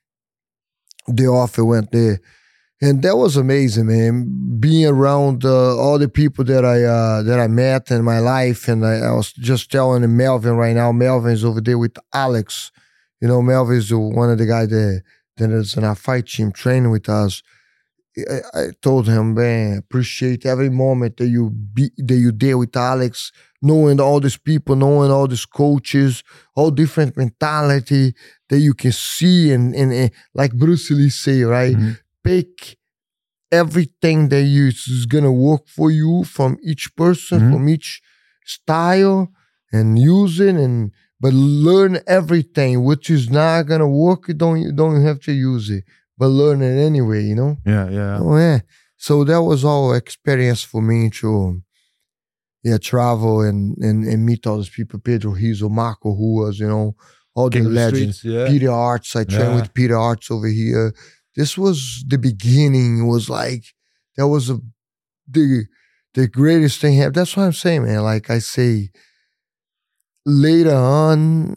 the 1.06 1.26
offer, 1.26 1.64
went 1.64 1.92
there, 1.92 2.20
and 2.80 3.02
that 3.02 3.16
was 3.16 3.36
amazing, 3.36 3.86
man. 3.86 4.58
Being 4.60 4.86
around 4.86 5.44
uh, 5.44 5.76
all 5.76 5.98
the 5.98 6.08
people 6.08 6.44
that 6.44 6.64
I 6.64 6.82
uh, 6.84 7.22
that 7.22 7.40
I 7.40 7.46
met 7.46 7.90
in 7.90 8.04
my 8.04 8.18
life, 8.18 8.68
and 8.68 8.84
I, 8.84 8.96
I 8.96 9.12
was 9.12 9.32
just 9.32 9.70
telling 9.70 10.16
Melvin 10.16 10.56
right 10.56 10.74
now. 10.74 10.92
Melvin 10.92 11.32
is 11.32 11.44
over 11.44 11.60
there 11.60 11.78
with 11.78 11.96
Alex. 12.12 12.72
You 13.20 13.28
know, 13.28 13.40
Melvin 13.40 13.76
is 13.76 13.92
one 13.92 14.30
of 14.30 14.38
the 14.38 14.46
guys 14.46 14.68
that 14.68 15.02
that 15.36 15.50
is 15.50 15.76
in 15.76 15.84
our 15.84 15.94
fight 15.94 16.26
team 16.26 16.52
training 16.52 16.90
with 16.90 17.08
us. 17.08 17.42
I, 18.16 18.40
I 18.54 18.66
told 18.80 19.08
him, 19.08 19.34
man, 19.34 19.78
appreciate 19.78 20.46
every 20.46 20.70
moment 20.70 21.16
that 21.16 21.26
you 21.26 21.50
be 21.50 21.90
that 21.96 22.16
you 22.16 22.32
there 22.32 22.58
with 22.58 22.76
Alex, 22.76 23.32
knowing 23.62 24.00
all 24.00 24.20
these 24.20 24.36
people, 24.36 24.76
knowing 24.76 25.10
all 25.10 25.26
these 25.26 25.46
coaches, 25.46 26.22
all 26.54 26.70
different 26.70 27.16
mentality 27.16 28.14
that 28.50 28.58
you 28.58 28.74
can 28.74 28.92
see 28.92 29.52
and 29.52 29.74
and, 29.74 29.92
and 29.92 30.10
like 30.34 30.52
Bruce 30.54 30.90
Lee 30.90 31.10
say, 31.10 31.42
right? 31.42 31.76
Mhm. 31.76 31.98
Pick 32.22 32.76
everything 33.52 34.28
that 34.30 34.42
you 34.42 34.66
is 34.68 35.06
gonna 35.06 35.32
work 35.32 35.68
for 35.68 35.90
you 35.90 36.24
from 36.24 36.56
each 36.62 36.94
person, 36.96 37.40
Mhm. 37.40 37.52
from 37.52 37.68
each 37.68 38.02
style, 38.44 39.30
and 39.72 39.98
use 39.98 40.40
it 40.40 40.54
and 40.56 40.90
but 41.20 41.32
learn 41.32 42.00
everything. 42.06 42.84
Which 42.84 43.08
is 43.10 43.30
not 43.30 43.62
gonna 43.66 43.88
work, 43.88 44.28
you 44.28 44.34
don't 44.34 44.60
you 44.62 44.72
don't 44.72 45.02
have 45.02 45.20
to 45.20 45.32
use 45.32 45.70
it, 45.70 45.84
but 46.18 46.28
learn 46.28 46.62
it 46.62 46.76
anyway, 46.90 47.22
you 47.24 47.34
know. 47.34 47.56
Yeah, 47.66 47.88
yeah. 47.90 48.18
Oh 48.20 48.36
yeah. 48.36 48.60
So 48.96 49.24
that 49.24 49.42
was 49.42 49.64
all 49.64 49.92
experience 49.94 50.62
for 50.62 50.80
me 50.82 51.10
to 51.20 51.60
yeah, 52.62 52.78
travel 52.78 53.42
and 53.42 53.76
and, 53.78 54.04
and 54.04 54.24
meet 54.24 54.46
all 54.46 54.56
those 54.56 54.70
people, 54.70 54.98
Pedro 54.98 55.32
Rizzo, 55.32 55.68
Marco 55.68 56.10
Ruas, 56.14 56.58
you 56.58 56.66
know, 56.68 56.94
all 57.34 57.50
King 57.50 57.64
the 57.64 57.68
of 57.70 57.74
the 57.74 57.80
legends. 57.80 58.18
streets, 58.18 58.34
yeah. 58.36 58.46
Peter 58.48 58.68
Aerts. 58.68 59.16
I 59.16 59.24
trained 59.24 59.50
Yeah. 59.54 59.56
with 59.60 59.74
Peter 59.74 59.94
Aerts 59.94 60.30
over 60.30 60.46
here. 60.46 60.94
This 61.36 61.58
was 61.58 62.04
the 62.08 62.18
beginning. 62.18 63.00
It 63.00 63.08
was 63.10 63.28
like 63.28 63.64
that 64.16 64.28
was 64.28 64.50
a 64.50 64.58
the 65.28 65.64
the 66.14 66.28
greatest 66.28 66.80
thing 66.80 66.94
happened. 66.96 67.16
That's 67.16 67.36
what 67.36 67.42
I'm 67.44 67.52
saying, 67.52 67.84
man. 67.84 68.02
Like 68.02 68.30
I 68.30 68.38
say, 68.38 68.90
later 70.24 70.74
on, 70.74 71.56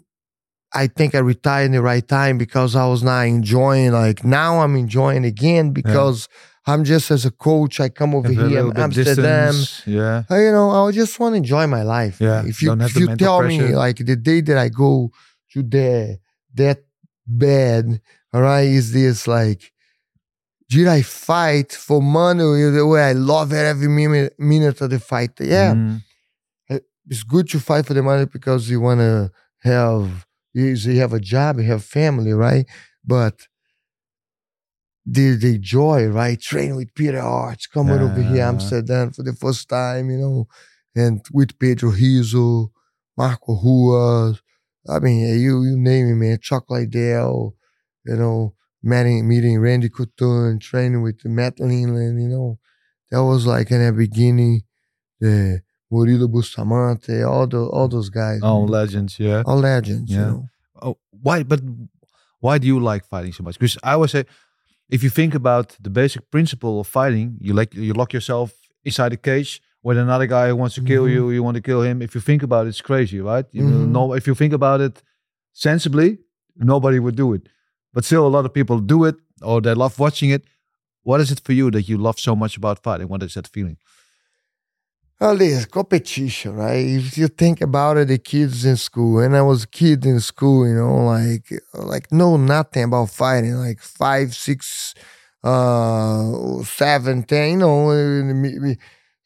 I 0.74 0.88
think 0.88 1.16
I 1.16 1.20
retired 1.20 1.66
in 1.68 1.72
the 1.74 1.82
right 1.82 2.06
time 2.08 2.38
because 2.38 2.76
I 2.76 2.88
was 2.88 3.04
not 3.04 3.22
enjoying. 3.28 3.92
Like 3.92 4.24
now, 4.24 4.60
I'm 4.62 4.76
enjoying 4.76 5.26
again 5.26 5.72
because 5.72 6.28
I'm 6.66 6.84
just 6.84 7.10
as 7.12 7.26
a 7.26 7.32
coach. 7.32 7.80
I 7.80 7.90
come 7.90 8.14
over 8.14 8.30
here 8.30 8.60
in 8.60 8.78
Amsterdam. 8.78 9.54
distance, 9.54 9.84
Yeah. 9.86 10.24
Uh, 10.30 10.36
you 10.36 10.52
know, 10.52 10.72
I 10.88 10.92
just 10.92 11.20
want 11.20 11.34
to 11.34 11.38
enjoy 11.38 11.66
my 11.68 11.84
life. 11.84 12.20
Yeah, 12.20 12.44
If 12.46 12.62
you 12.62 12.74
if 12.82 12.96
you 12.98 13.16
tell 13.16 13.42
me 13.44 13.62
like 13.76 13.98
the 13.98 14.16
day 14.16 14.42
that 14.42 14.58
I 14.58 14.70
go 14.70 15.12
to 15.54 15.64
the 15.64 16.20
that 16.54 16.84
bed, 17.26 18.02
all 18.34 18.42
right, 18.42 18.68
is 18.68 18.92
this 18.92 19.28
like 19.28 19.72
did 20.70 20.88
I 20.88 21.02
fight 21.02 21.72
for 21.72 22.02
money 22.02 22.44
the 22.72 22.86
way 22.86 23.02
I 23.02 23.14
love 23.14 23.54
it 23.54 23.66
every 23.66 23.88
minute 23.88 24.34
minute 24.38 24.82
of 24.82 24.90
the 24.90 25.00
fight? 25.00 25.32
Yeah. 25.40 25.74
Mm. 25.74 26.02
It's 27.10 27.24
good 27.24 27.48
to 27.50 27.60
fight 27.60 27.86
for 27.86 27.94
the 27.94 28.04
money 28.04 28.26
because 28.26 28.70
you 28.70 28.82
wanna 28.82 29.32
have 29.64 30.26
you 30.54 30.76
have 31.00 31.14
a 31.14 31.20
job, 31.20 31.58
you 31.58 31.64
have 31.64 31.84
family, 31.86 32.34
right? 32.34 32.66
But 33.06 33.48
the 35.06 35.36
the 35.36 35.58
joy, 35.58 36.08
right? 36.08 36.40
Training 36.40 36.76
with 36.76 36.94
Peter 36.94 37.20
Aerts, 37.20 37.70
coming 37.72 38.00
over 38.00 38.22
here, 38.22 38.44
Amsterdam 38.44 39.12
for 39.12 39.24
the 39.24 39.34
first 39.34 39.70
time, 39.70 40.10
you 40.10 40.18
know, 40.18 40.48
and 40.96 41.26
with 41.32 41.58
Pedro 41.58 41.92
Rizzo, 41.92 42.72
Marco 43.16 43.56
Ruas. 43.56 44.42
I 44.90 45.00
mean, 45.00 45.40
you 45.40 45.64
you 45.64 45.78
name 45.78 46.08
it, 46.12 46.16
man. 46.16 46.40
Chuck 46.42 46.70
Liddell, 46.70 47.56
you 48.06 48.16
know, 48.16 48.54
meeting 48.84 49.28
meeting 49.28 49.60
Randy 49.60 49.90
Couture, 49.90 50.50
and 50.50 50.62
training 50.62 51.02
with 51.02 51.24
Matt 51.26 51.58
Lindland, 51.58 52.22
you 52.22 52.30
know. 52.30 52.60
That 53.12 53.24
was 53.24 53.46
like 53.46 53.72
in 53.72 53.86
the 53.86 53.94
beginning, 53.94 54.64
the 55.20 55.62
Murilo 55.92 56.30
Bustamante, 56.32 57.22
all 57.24 57.48
the 57.48 57.66
all 57.66 57.88
those 57.88 58.10
guys. 58.10 58.42
All 58.44 58.62
man. 58.62 58.72
legends, 58.72 59.20
yeah. 59.20 59.44
all 59.46 59.60
legends, 59.60 60.12
Yeah. 60.12 60.18
you 60.18 60.26
know. 60.26 60.46
Oh, 60.82 60.98
why? 61.12 61.44
But 61.44 61.62
why 62.40 62.58
do 62.58 62.68
you 62.68 62.80
like 62.80 63.06
fighting 63.06 63.34
so 63.34 63.44
much? 63.44 63.58
Because 63.58 63.78
I 63.84 63.94
always 63.94 64.12
say, 64.12 64.26
if 64.90 65.04
you 65.04 65.10
think 65.10 65.34
about 65.36 65.76
the 65.82 65.90
basic 65.90 66.30
principle 66.32 66.80
of 66.80 66.88
fighting, 66.88 67.38
you 67.40 67.54
like 67.54 67.74
you 67.74 67.94
lock 67.94 68.14
yourself 68.14 68.54
inside 68.84 69.14
a 69.14 69.18
cage 69.18 69.62
with 69.84 69.98
another 69.98 70.28
guy 70.28 70.48
who 70.50 70.56
wants 70.56 70.76
to 70.76 70.82
kill 70.82 71.04
Mhm. 71.06 71.12
you. 71.14 71.30
You 71.32 71.44
want 71.44 71.56
to 71.56 71.62
kill 71.62 71.82
him. 71.82 72.02
If 72.02 72.16
you 72.16 72.22
think 72.22 72.44
about 72.44 72.66
it, 72.66 72.70
it's 72.70 72.82
crazy, 72.82 73.20
right? 73.22 73.46
You 73.52 73.64
Mhm. 73.64 73.92
know, 73.92 74.14
if 74.14 74.28
you 74.28 74.36
think 74.36 74.54
about 74.54 74.82
it 74.82 75.02
sensibly, 75.54 76.20
nobody 76.56 77.00
would 77.00 77.16
do 77.16 77.34
it. 77.34 77.48
But 77.94 78.06
still, 78.06 78.26
a 78.28 78.34
lot 78.38 78.46
of 78.46 78.54
people 78.54 78.80
do 78.80 79.06
it, 79.06 79.16
or 79.42 79.62
they 79.62 79.74
love 79.74 80.00
watching 80.00 80.30
it. 80.30 80.44
What 81.04 81.22
is 81.22 81.32
it 81.32 81.40
for 81.44 81.54
you 81.54 81.72
that 81.72 81.88
you 81.88 81.98
love 81.98 82.20
so 82.20 82.36
much 82.36 82.58
about 82.58 82.84
fighting? 82.84 83.08
What 83.08 83.24
is 83.24 83.34
that 83.36 83.48
feeling? 83.48 83.78
Well, 85.20 85.36
this 85.38 85.66
competition, 85.66 86.56
right? 86.56 86.86
If 86.86 87.18
you 87.18 87.28
think 87.28 87.62
about 87.62 87.98
it, 87.98 88.08
the 88.08 88.20
kids 88.20 88.66
in 88.66 88.78
school, 88.78 89.16
when 89.16 89.34
I 89.34 89.42
was 89.42 89.64
a 89.64 89.68
kid 89.68 90.06
in 90.06 90.20
school, 90.20 90.68
you 90.68 90.76
know, 90.76 91.06
like 91.06 91.52
like 91.74 92.12
know 92.12 92.38
nothing 92.38 92.84
about 92.84 93.10
fighting, 93.10 93.56
like 93.56 93.80
five, 93.80 94.36
six, 94.36 94.94
uh, 95.44 96.62
seven, 96.64 97.24
ten, 97.24 97.52
you 97.52 97.58
know, 97.58 97.90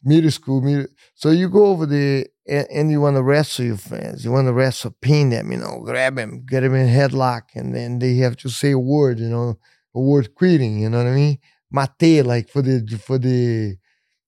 in 0.03 0.09
the 0.09 0.15
mi- 0.15 0.15
mi- 0.15 0.15
middle 0.15 0.31
school. 0.31 0.61
Middle, 0.61 0.87
so 1.15 1.29
you 1.31 1.49
go 1.49 1.65
over 1.67 1.85
there 1.85 2.25
and, 2.47 2.67
and 2.71 2.91
you 2.91 3.01
want 3.01 3.15
to 3.15 3.23
wrestle 3.23 3.65
your 3.65 3.77
friends. 3.77 4.23
You 4.25 4.31
want 4.31 4.47
to 4.47 4.53
wrestle, 4.53 4.91
pin 5.01 5.29
them, 5.29 5.51
you 5.51 5.57
know, 5.57 5.81
grab 5.83 6.15
them, 6.15 6.43
get 6.45 6.61
them 6.61 6.75
in 6.75 6.87
headlock, 6.87 7.41
and 7.55 7.73
then 7.75 7.99
they 7.99 8.15
have 8.15 8.35
to 8.37 8.49
say 8.49 8.71
a 8.71 8.79
word, 8.79 9.19
you 9.19 9.29
know, 9.29 9.57
a 9.95 9.99
word 9.99 10.35
quitting. 10.35 10.79
You 10.81 10.89
know 10.89 10.97
what 10.99 11.07
I 11.07 11.15
mean? 11.15 11.37
Mate, 11.71 12.23
like 12.25 12.49
for 12.49 12.61
the 12.61 12.85
for 13.05 13.17
the 13.17 13.77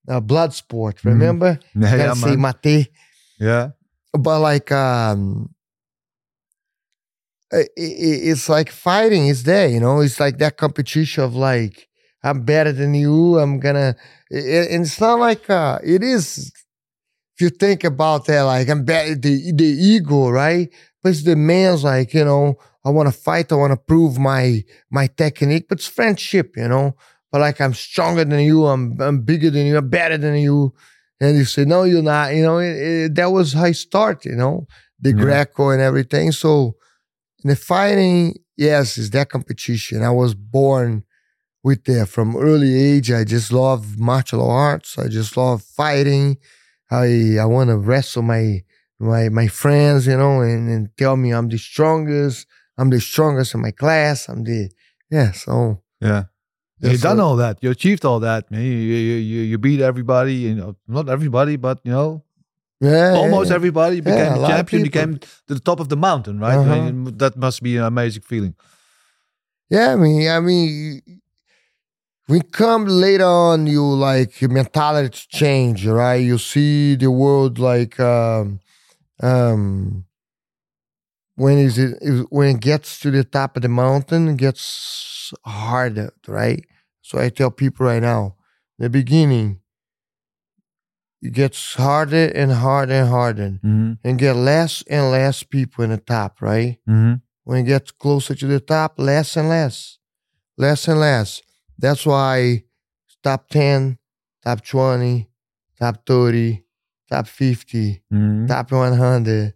uh, 0.08 0.20
blood 0.20 0.54
sport. 0.54 0.98
Mhm. 0.98 1.06
Remember? 1.06 1.60
Yeah, 1.76 1.98
gotta 1.98 2.20
say 2.20 2.36
mate. 2.36 2.90
yeah. 3.40 3.70
But 4.14 4.40
like 4.42 4.72
um 4.72 5.50
i- 7.52 7.58
i- 7.58 8.22
it's 8.32 8.50
like 8.50 8.70
fighting 8.72 9.28
is 9.28 9.44
there, 9.44 9.68
you 9.68 9.80
know. 9.80 10.00
It's 10.02 10.20
like 10.20 10.38
that 10.40 10.58
competition 10.58 11.24
of 11.24 11.36
like 11.36 11.88
I'm 12.24 12.44
better 12.44 12.72
than 12.72 12.94
you. 12.94 13.40
I'm 13.40 13.60
gonna. 13.60 13.96
i- 14.32 14.36
i- 14.38 14.68
And 14.72 14.86
it's 14.86 15.00
not 15.00 15.20
like 15.20 15.50
uh 15.50 15.80
it 15.84 16.04
is. 16.04 16.52
If 17.36 17.42
you 17.42 17.50
think 17.50 17.84
about 17.84 18.26
that, 18.26 18.42
like 18.44 18.70
I'm 18.70 18.86
better 18.86 19.16
the 19.16 19.52
the 19.54 19.66
ego, 19.66 20.30
right? 20.30 20.70
But 21.02 21.10
it's 21.12 21.24
the 21.24 21.36
man's 21.36 21.84
like 21.84 22.14
you 22.14 22.26
know. 22.26 22.56
I 22.86 22.90
want 22.90 23.08
to 23.08 23.18
fight. 23.18 23.50
I 23.52 23.56
want 23.56 23.72
to 23.72 23.78
prove 23.78 24.20
my 24.20 24.64
my 24.92 25.08
technique. 25.08 25.68
But 25.70 25.80
it's 25.80 25.88
friendship, 25.88 26.56
you 26.58 26.68
know. 26.68 26.96
But 27.32 27.42
like 27.42 27.62
I'm 27.62 27.74
stronger 27.74 28.26
than 28.26 28.42
you. 28.42 28.66
I'm 28.68 29.00
I'm 29.02 29.22
bigger 29.22 29.50
than 29.50 29.66
you. 29.66 29.78
I'm 29.78 29.90
better 29.90 30.18
than 30.18 30.36
you. 30.36 30.74
And 31.22 31.38
you 31.38 31.46
say 31.46 31.64
no, 31.66 31.84
you're 31.84 32.02
not. 32.04 32.36
You 32.36 32.44
know, 32.44 32.58
it, 32.60 32.76
it, 32.76 33.16
that 33.16 33.32
was 33.32 33.54
how 33.54 33.64
I 33.66 33.72
start. 33.72 34.26
You 34.26 34.36
know, 34.36 34.68
the 35.00 35.12
Yeah. 35.12 35.16
Greco 35.22 35.70
and 35.70 35.82
everything. 35.82 36.34
So 36.34 36.76
in 37.44 37.50
the 37.50 37.56
fighting, 37.56 38.36
yes, 38.58 38.98
it's 38.98 39.10
that 39.12 39.30
competition. 39.30 40.04
I 40.04 40.12
was 40.12 40.34
born 40.36 41.04
with 41.64 41.84
that 41.86 42.08
from 42.10 42.36
early 42.36 42.76
age. 42.76 43.12
I 43.12 43.24
just 43.24 43.52
love 43.52 43.98
martial 43.98 44.48
arts. 44.50 44.98
I 44.98 45.08
just 45.08 45.38
love 45.38 45.62
fighting. 45.64 46.38
I 46.92 47.38
I 47.40 47.46
want 47.46 47.70
to 47.70 47.78
wrestle 47.78 48.22
my 48.24 48.64
my 49.00 49.30
my 49.30 49.48
friends, 49.48 50.06
you 50.08 50.18
know, 50.18 50.42
and, 50.42 50.70
and 50.70 50.90
tell 50.98 51.16
me 51.18 51.32
I'm 51.32 51.50
the 51.50 51.58
strongest. 51.58 52.48
I'm 52.78 52.90
the 52.90 53.00
strongest 53.00 53.54
in 53.56 53.62
my 53.62 53.72
class. 53.72 54.28
I'm 54.30 54.44
the 54.44 54.70
yeah. 55.10 55.32
So 55.32 55.82
Yeah. 56.02 56.24
Yeah, 56.82 56.92
You've 56.92 57.02
done 57.02 57.20
all 57.22 57.38
that. 57.38 57.60
You 57.64 57.72
achieved 57.72 58.04
all 58.04 58.20
that, 58.20 58.52
man. 58.52 58.62
You, 58.62 58.72
you, 58.72 59.16
you, 59.16 59.42
you 59.52 59.58
beat 59.58 59.80
everybody. 59.80 60.34
You 60.34 60.56
know, 60.56 60.76
not 60.86 61.08
everybody, 61.08 61.56
but 61.56 61.80
you 61.86 61.92
know, 61.94 62.26
yeah, 62.82 63.14
almost 63.14 63.50
yeah. 63.52 63.56
everybody. 63.56 63.98
You 63.98 64.04
Yeah, 64.06 64.12
became 64.16 64.34
a 64.34 64.40
the 64.42 64.48
champion. 64.48 64.86
You 64.86 64.92
people. 64.92 65.02
came 65.02 65.18
to 65.48 65.54
the 65.54 65.62
top 65.62 65.80
of 65.80 65.88
the 65.88 65.96
mountain, 65.96 66.40
right? 66.40 66.58
Uh-huh. 66.58 66.74
And 66.74 67.08
That 67.20 67.38
must 67.38 67.64
be 67.64 67.78
an 67.78 67.84
amazing 67.86 68.24
feeling. 68.24 68.56
Yeah, 69.70 69.94
I 69.94 69.96
mean, 69.96 70.30
I 70.30 70.40
mean, 70.42 71.02
we 72.28 72.42
come 72.42 72.86
later 72.88 73.26
on, 73.26 73.68
you 73.68 73.84
like 73.84 74.42
mentality 74.42 75.26
change, 75.30 75.86
right? 75.86 76.16
You 76.16 76.38
see 76.38 76.96
the 76.96 77.12
world 77.12 77.60
like 77.60 78.00
um, 78.00 78.60
um, 79.22 80.06
when 81.36 81.58
is 81.58 81.78
it 81.78 81.98
when 82.30 82.56
it 82.56 82.62
gets 82.62 83.00
to 83.00 83.12
the 83.12 83.24
top 83.24 83.56
of 83.58 83.64
the 83.64 83.70
mountain, 83.70 84.28
it 84.30 84.38
gets 84.38 85.34
harder, 85.46 86.14
right? 86.28 86.64
So 87.02 87.20
I 87.20 87.30
tell 87.30 87.52
people 87.52 87.86
right 87.88 88.02
now, 88.02 88.36
the 88.80 88.90
beginning, 88.90 89.60
it 91.22 91.34
gets 91.34 91.74
harder 91.76 92.28
and 92.36 92.52
harder 92.52 92.94
and 92.94 93.10
harder, 93.10 93.50
Mm-hmm. 93.64 93.94
and 94.04 94.20
get 94.20 94.36
less 94.36 94.84
and 94.90 95.12
less 95.12 95.44
people 95.44 95.84
in 95.84 95.90
the 95.90 95.98
top, 95.98 96.42
right? 96.42 96.78
Mm-hmm. 96.88 97.16
when 97.46 97.60
it 97.60 97.64
gets 97.64 97.92
closer 97.92 98.36
to 98.36 98.48
the 98.48 98.60
top, 98.62 98.94
less 98.98 99.36
and 99.36 99.50
less, 99.50 99.98
less 100.58 100.88
and 100.88 101.00
less. 101.00 101.42
That's 101.84 102.06
why 102.06 102.64
top 103.24 103.50
10, 103.50 103.98
top 104.42 104.64
20, 104.64 105.28
top 105.78 106.06
30, 106.08 106.64
top 107.10 107.28
50, 107.28 108.02
Mm-hmm. 108.12 108.46
top 108.48 108.72
100, 108.72 109.54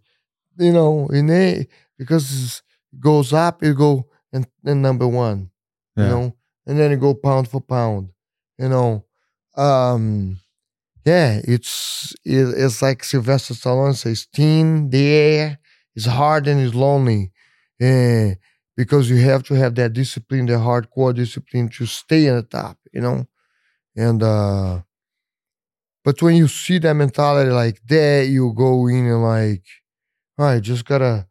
you 0.58 0.72
know, 0.72 1.08
in 1.08 1.30
a, 1.30 1.66
because 1.98 2.62
it 2.92 3.00
goes 3.00 3.32
up, 3.32 3.62
it 3.62 3.74
go 3.76 4.10
in, 4.32 4.44
in 4.66 4.82
number 4.82 5.08
one, 5.08 5.50
you 5.96 6.04
know, 6.10 6.36
and 6.66 6.78
then 6.78 6.92
it 6.92 7.00
go 7.00 7.14
pound 7.14 7.48
for 7.48 7.62
pound, 7.62 8.10
you 8.58 8.68
know. 8.68 9.06
Um, 9.56 10.38
yeah, 11.06 11.40
it's 11.44 12.14
it, 12.26 12.54
it's 12.58 12.82
like 12.82 13.04
Sylvester 13.04 13.54
Stallone 13.54 13.96
says, 13.96 14.26
"Teen, 14.26 14.90
the 14.90 15.06
air 15.06 15.58
is 15.96 16.04
hard 16.04 16.46
and 16.46 16.60
it's 16.60 16.74
lonely." 16.74 17.32
Eh, 17.80 18.34
because 18.78 19.10
you 19.10 19.16
have 19.16 19.42
to 19.42 19.54
have 19.54 19.74
that 19.74 19.92
discipline, 19.92 20.46
the 20.46 20.52
hardcore 20.52 21.12
discipline 21.12 21.68
to 21.68 21.84
stay 21.84 22.28
at 22.28 22.36
the 22.36 22.42
top, 22.58 22.78
you 22.92 23.00
know. 23.00 23.26
And 23.96 24.22
uh 24.22 24.82
but 26.04 26.22
when 26.22 26.36
you 26.36 26.46
see 26.46 26.78
that 26.78 26.94
mentality 26.94 27.50
like 27.50 27.80
that, 27.88 28.28
you 28.28 28.54
go 28.54 28.86
in 28.86 29.04
and 29.06 29.22
like, 29.24 29.64
all 30.38 30.46
right, 30.46 30.62
just 30.62 30.84
gotta, 30.84 31.26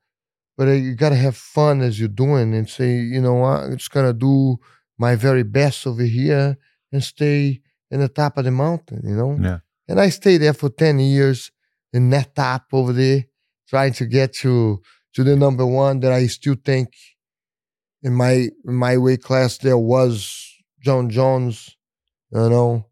but 0.58 0.68
uh, 0.68 0.72
you 0.72 0.94
gotta 0.94 1.16
have 1.16 1.38
fun 1.38 1.82
as 1.82 1.98
you're 1.98 2.10
doing 2.10 2.54
and 2.54 2.70
say, 2.70 2.98
you 2.98 3.22
know 3.22 3.36
what, 3.36 3.62
I'm 3.62 3.78
just 3.78 3.92
gonna 3.92 4.14
do 4.14 4.58
my 5.00 5.16
very 5.16 5.44
best 5.44 5.88
over 5.88 6.04
here 6.04 6.58
and 6.92 7.02
stay 7.02 7.62
in 7.90 8.02
the 8.02 8.10
top 8.10 8.38
of 8.38 8.44
the 8.44 8.52
mountain, 8.52 9.02
you 9.06 9.16
know. 9.16 9.38
Yeah. 9.42 9.60
And 9.88 10.02
I 10.02 10.10
stayed 10.10 10.40
there 10.40 10.54
for 10.54 10.70
ten 10.70 11.00
years 11.00 11.50
in 11.94 12.10
that 12.10 12.36
top 12.36 12.66
over 12.74 12.92
there, 12.92 13.24
trying 13.70 13.94
to 13.94 14.06
get 14.06 14.34
to 14.42 14.82
to 15.14 15.24
the 15.24 15.38
number 15.38 15.66
one 15.66 16.02
that 16.02 16.12
I 16.12 16.28
still 16.28 16.58
think 16.64 16.90
in 18.04 18.14
my 18.14 18.50
in 18.66 18.74
my 18.74 18.98
weight 18.98 19.24
class 19.24 19.58
there 19.58 19.78
was 19.78 20.56
Jon 20.80 21.10
Jones, 21.10 21.76
you 22.32 22.50
know. 22.50 22.86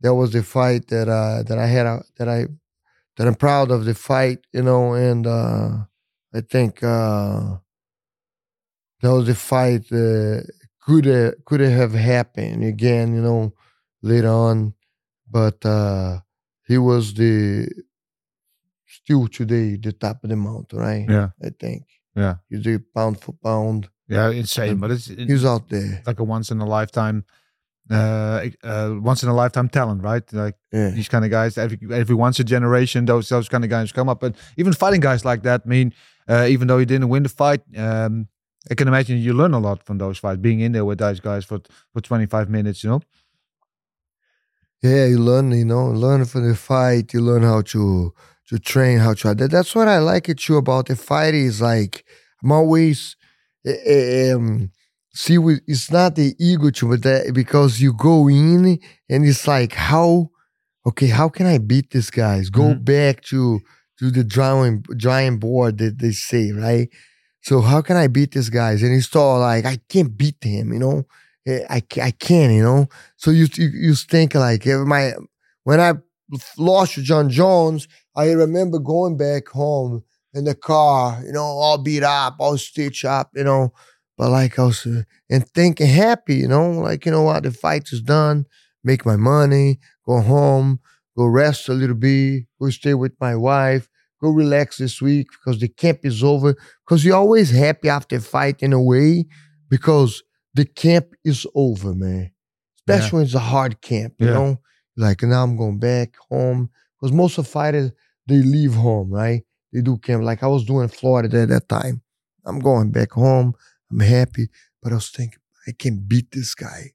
That 0.00 0.14
was 0.14 0.32
the 0.32 0.42
fight 0.44 0.86
that 0.88 1.08
uh 1.08 1.42
that 1.42 1.58
I 1.58 1.66
had 1.66 1.86
uh, 1.86 2.00
that 2.18 2.28
I 2.28 2.46
that 3.16 3.26
I'm 3.26 3.34
proud 3.34 3.70
of 3.70 3.84
the 3.84 3.94
fight, 3.94 4.38
you 4.52 4.62
know, 4.62 4.94
and 4.94 5.26
uh 5.26 5.70
I 6.32 6.40
think 6.40 6.82
uh 6.82 7.56
that 9.00 9.12
was 9.12 9.26
the 9.26 9.34
fight 9.34 9.90
uh, 9.92 10.42
could 10.80 11.04
have 11.04 11.34
could 11.44 11.60
have 11.60 11.92
happened 11.92 12.64
again, 12.64 13.14
you 13.14 13.22
know, 13.22 13.52
later 14.02 14.28
on. 14.28 14.74
But 15.28 15.64
uh 15.66 16.20
he 16.66 16.78
was 16.78 17.14
the 17.14 17.68
still 18.86 19.26
today 19.26 19.76
the 19.76 19.92
top 19.92 20.22
of 20.22 20.30
the 20.30 20.36
mountain, 20.36 20.78
right? 20.78 21.06
Yeah. 21.08 21.30
I 21.42 21.50
think. 21.50 21.84
Yeah. 22.14 22.36
he's 22.48 22.62
do 22.62 22.78
pound 22.94 23.20
for 23.20 23.32
pound. 23.32 23.88
Yeah, 24.08 24.30
insane. 24.30 24.78
But 24.78 24.90
it's 24.92 25.06
He's 25.06 25.44
out 25.44 25.68
there. 25.68 26.02
like 26.06 26.18
a 26.18 26.24
once 26.24 26.50
in 26.50 26.60
a 26.60 26.66
lifetime, 26.66 27.24
uh, 27.90 28.46
uh, 28.62 28.94
once 29.00 29.22
in 29.22 29.28
a 29.28 29.34
lifetime 29.34 29.68
talent, 29.68 30.02
right? 30.02 30.22
Like 30.32 30.56
Yeah. 30.72 30.90
these 30.90 31.08
kind 31.08 31.24
of 31.24 31.30
guys, 31.30 31.58
every 31.58 31.78
every 31.92 32.14
once 32.14 32.40
a 32.40 32.44
generation, 32.44 33.04
those 33.06 33.28
those 33.28 33.48
kind 33.48 33.64
of 33.64 33.70
guys 33.70 33.92
come 33.92 34.08
up. 34.08 34.20
But 34.20 34.34
even 34.56 34.72
fighting 34.72 35.00
guys 35.00 35.24
like 35.24 35.42
that, 35.42 35.62
I 35.66 35.68
mean, 35.68 35.92
uh, 36.28 36.46
even 36.48 36.68
though 36.68 36.78
he 36.78 36.84
didn't 36.86 37.08
win 37.10 37.22
the 37.22 37.28
fight, 37.28 37.60
um, 37.76 38.28
I 38.70 38.74
can 38.74 38.88
imagine 38.88 39.18
you 39.18 39.32
learn 39.34 39.54
a 39.54 39.58
lot 39.58 39.82
from 39.84 39.98
those 39.98 40.18
fights, 40.18 40.40
being 40.40 40.60
in 40.60 40.72
there 40.72 40.84
with 40.84 40.98
those 40.98 41.20
guys 41.20 41.44
for 41.44 41.60
for 41.92 42.00
25 42.00 42.48
minutes, 42.48 42.82
you 42.84 42.90
know. 42.90 43.00
Yeah, 44.82 45.06
you 45.06 45.18
learn, 45.18 45.50
you 45.50 45.64
know, 45.64 45.86
learn 45.86 46.24
from 46.24 46.48
the 46.48 46.54
fight. 46.54 47.12
You 47.12 47.20
learn 47.20 47.42
how 47.42 47.62
to 47.62 48.14
to 48.48 48.58
train, 48.58 48.98
how 48.98 49.14
to. 49.14 49.34
That, 49.34 49.50
that's 49.50 49.74
what 49.74 49.88
I 49.88 49.98
like 49.98 50.28
it 50.28 50.38
too 50.38 50.56
about 50.56 50.86
the 50.86 50.96
fight 50.96 51.34
is 51.34 51.60
like 51.60 52.04
I'm 52.42 52.52
always 52.52 53.16
um, 53.66 54.70
see. 55.12 55.36
It's 55.66 55.90
not 55.90 56.14
the 56.16 56.34
ego 56.38 56.70
to, 56.70 56.88
but 56.88 57.02
that 57.02 57.32
because 57.34 57.80
you 57.80 57.92
go 57.92 58.28
in 58.28 58.78
and 59.08 59.24
it's 59.26 59.46
like 59.46 59.74
how 59.74 60.30
okay, 60.86 61.08
how 61.08 61.28
can 61.28 61.46
I 61.46 61.58
beat 61.58 61.90
these 61.90 62.10
guys? 62.10 62.50
Go 62.50 62.74
Mhm. 62.74 62.84
back 62.84 63.22
to 63.24 63.60
to 63.98 64.10
the 64.10 64.24
drawing 64.24 64.82
drawing 64.96 65.38
board 65.38 65.78
that 65.78 65.98
they 65.98 66.12
say 66.12 66.52
right. 66.52 66.88
So 67.42 67.60
how 67.60 67.82
can 67.82 67.96
I 67.96 68.08
beat 68.08 68.32
these 68.32 68.50
guys? 68.50 68.82
And 68.82 68.94
it's 68.94 69.14
all 69.14 69.40
like 69.40 69.64
I 69.64 69.78
can't 69.88 70.16
beat 70.16 70.42
him, 70.42 70.72
you 70.72 70.78
know. 70.78 71.04
Eh, 71.46 71.64
I 71.70 71.82
I 72.02 72.10
can, 72.12 72.50
you 72.52 72.62
know. 72.62 72.88
So 73.16 73.30
you 73.30 73.46
you, 73.56 73.68
you 73.68 73.94
think 73.94 74.34
like 74.34 74.66
my 74.66 75.14
when 75.64 75.80
I 75.80 75.94
lost 76.58 76.94
to 76.94 77.02
Jon 77.02 77.30
Jones, 77.30 77.88
I 78.16 78.30
remember 78.32 78.78
going 78.78 79.16
back 79.16 79.48
home 79.48 80.02
in 80.38 80.44
the 80.44 80.54
car, 80.54 81.22
you 81.24 81.32
know, 81.32 81.42
all 81.42 81.78
beat 81.78 82.02
up, 82.02 82.36
all 82.38 82.56
stitched 82.58 83.04
up, 83.04 83.30
you 83.34 83.44
know. 83.44 83.72
But 84.16 84.30
like 84.30 84.58
I 84.58 84.64
was 84.64 84.86
uh, 84.86 85.02
and 85.30 85.46
thinking 85.50 85.86
happy, 85.88 86.36
you 86.36 86.48
know, 86.48 86.70
like 86.70 87.04
you 87.06 87.12
know 87.12 87.22
what, 87.22 87.42
the 87.44 87.50
fight 87.52 87.88
is 87.92 88.00
done, 88.02 88.46
make 88.82 89.04
my 89.06 89.16
money, 89.16 89.78
go 90.06 90.20
home, 90.20 90.80
go 91.16 91.26
rest 91.26 91.68
a 91.68 91.74
little 91.74 91.96
bit, 91.96 92.44
go 92.60 92.70
stay 92.70 92.94
with 92.94 93.12
my 93.20 93.36
wife, 93.36 93.88
go 94.20 94.30
relax 94.30 94.78
this 94.78 95.00
week 95.00 95.28
because 95.32 95.60
the 95.60 95.68
camp 95.68 96.00
is 96.04 96.22
over. 96.24 96.56
Because 96.84 97.04
you're 97.04 97.16
always 97.16 97.50
happy 97.50 97.88
after 97.88 98.16
a 98.16 98.20
fight 98.20 98.62
in 98.62 98.72
a 98.72 98.82
way 98.82 99.26
because 99.68 100.22
the 100.54 100.64
camp 100.64 101.06
is 101.24 101.46
over, 101.54 101.94
man. 101.94 102.32
Especially 102.88 103.16
when 103.18 103.24
it's 103.26 103.34
a 103.34 103.38
hard 103.40 103.80
camp, 103.80 104.14
you 104.18 104.26
Yeah. 104.26 104.32
know. 104.32 104.58
Like 104.96 105.22
now 105.22 105.44
I'm 105.44 105.56
going 105.56 105.78
back 105.78 106.16
home 106.30 106.70
because 107.00 107.12
most 107.14 107.38
of 107.38 107.46
fighters 107.46 107.92
they 108.26 108.42
leave 108.42 108.74
home, 108.74 109.10
right? 109.12 109.42
They 109.72 109.80
do 109.82 109.98
camp. 109.98 110.22
Like 110.22 110.42
I 110.42 110.46
was 110.46 110.64
doing 110.64 110.84
in 110.84 110.88
Florida 110.88 111.42
at 111.42 111.48
that 111.48 111.68
time. 111.68 112.02
I'm 112.44 112.58
going 112.60 112.90
back 112.90 113.12
home. 113.12 113.54
I'm 113.90 114.00
happy, 114.00 114.48
but 114.82 114.92
I 114.92 114.96
was 114.96 115.10
thinking 115.10 115.38
I 115.66 115.72
can 115.78 115.98
beat 116.06 116.30
this 116.30 116.54
guy. 116.54 116.92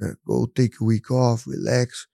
Gonna 0.00 0.14
Go 0.26 0.46
take 0.46 0.80
a 0.80 0.84
week 0.84 1.10
off, 1.10 1.46
relax, 1.46 2.06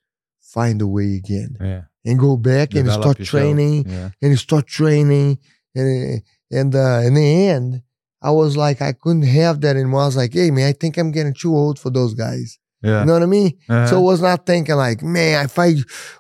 find 0.43 0.83
a 0.83 0.87
way 0.87 1.15
again, 1.17 1.57
Yeah. 1.61 1.83
and 2.05 2.19
go 2.19 2.37
back 2.37 2.75
and 2.75 2.91
start 2.91 3.19
yourself. 3.19 3.43
training 3.43 3.89
Yeah. 3.89 4.11
and 4.23 4.39
start 4.39 4.67
training 4.67 5.39
and 5.75 6.23
and 6.51 6.75
uh, 6.75 7.01
in 7.05 7.15
the 7.15 7.47
end 7.49 7.83
i 8.23 8.31
was 8.31 8.57
like 8.57 8.81
i 8.81 8.93
couldn't 8.93 9.23
have 9.41 9.61
that 9.61 9.77
anymore 9.77 10.03
i 10.03 10.07
was 10.07 10.17
like 10.17 10.33
hey 10.33 10.51
man 10.51 10.69
i 10.69 10.73
think 10.73 10.97
i'm 10.97 11.11
getting 11.11 11.35
too 11.35 11.55
old 11.55 11.79
for 11.79 11.91
those 11.91 12.15
guys 12.15 12.59
Yeah. 12.83 13.01
you 13.01 13.07
know 13.07 13.15
what 13.15 13.23
i 13.23 13.27
mean 13.27 13.53
Uh-huh. 13.69 13.87
so 13.87 13.97
i 13.97 14.01
was 14.01 14.21
not 14.21 14.45
thinking 14.47 14.77
like 14.77 15.03
man 15.03 15.47
if 15.47 15.59
i 15.59 15.75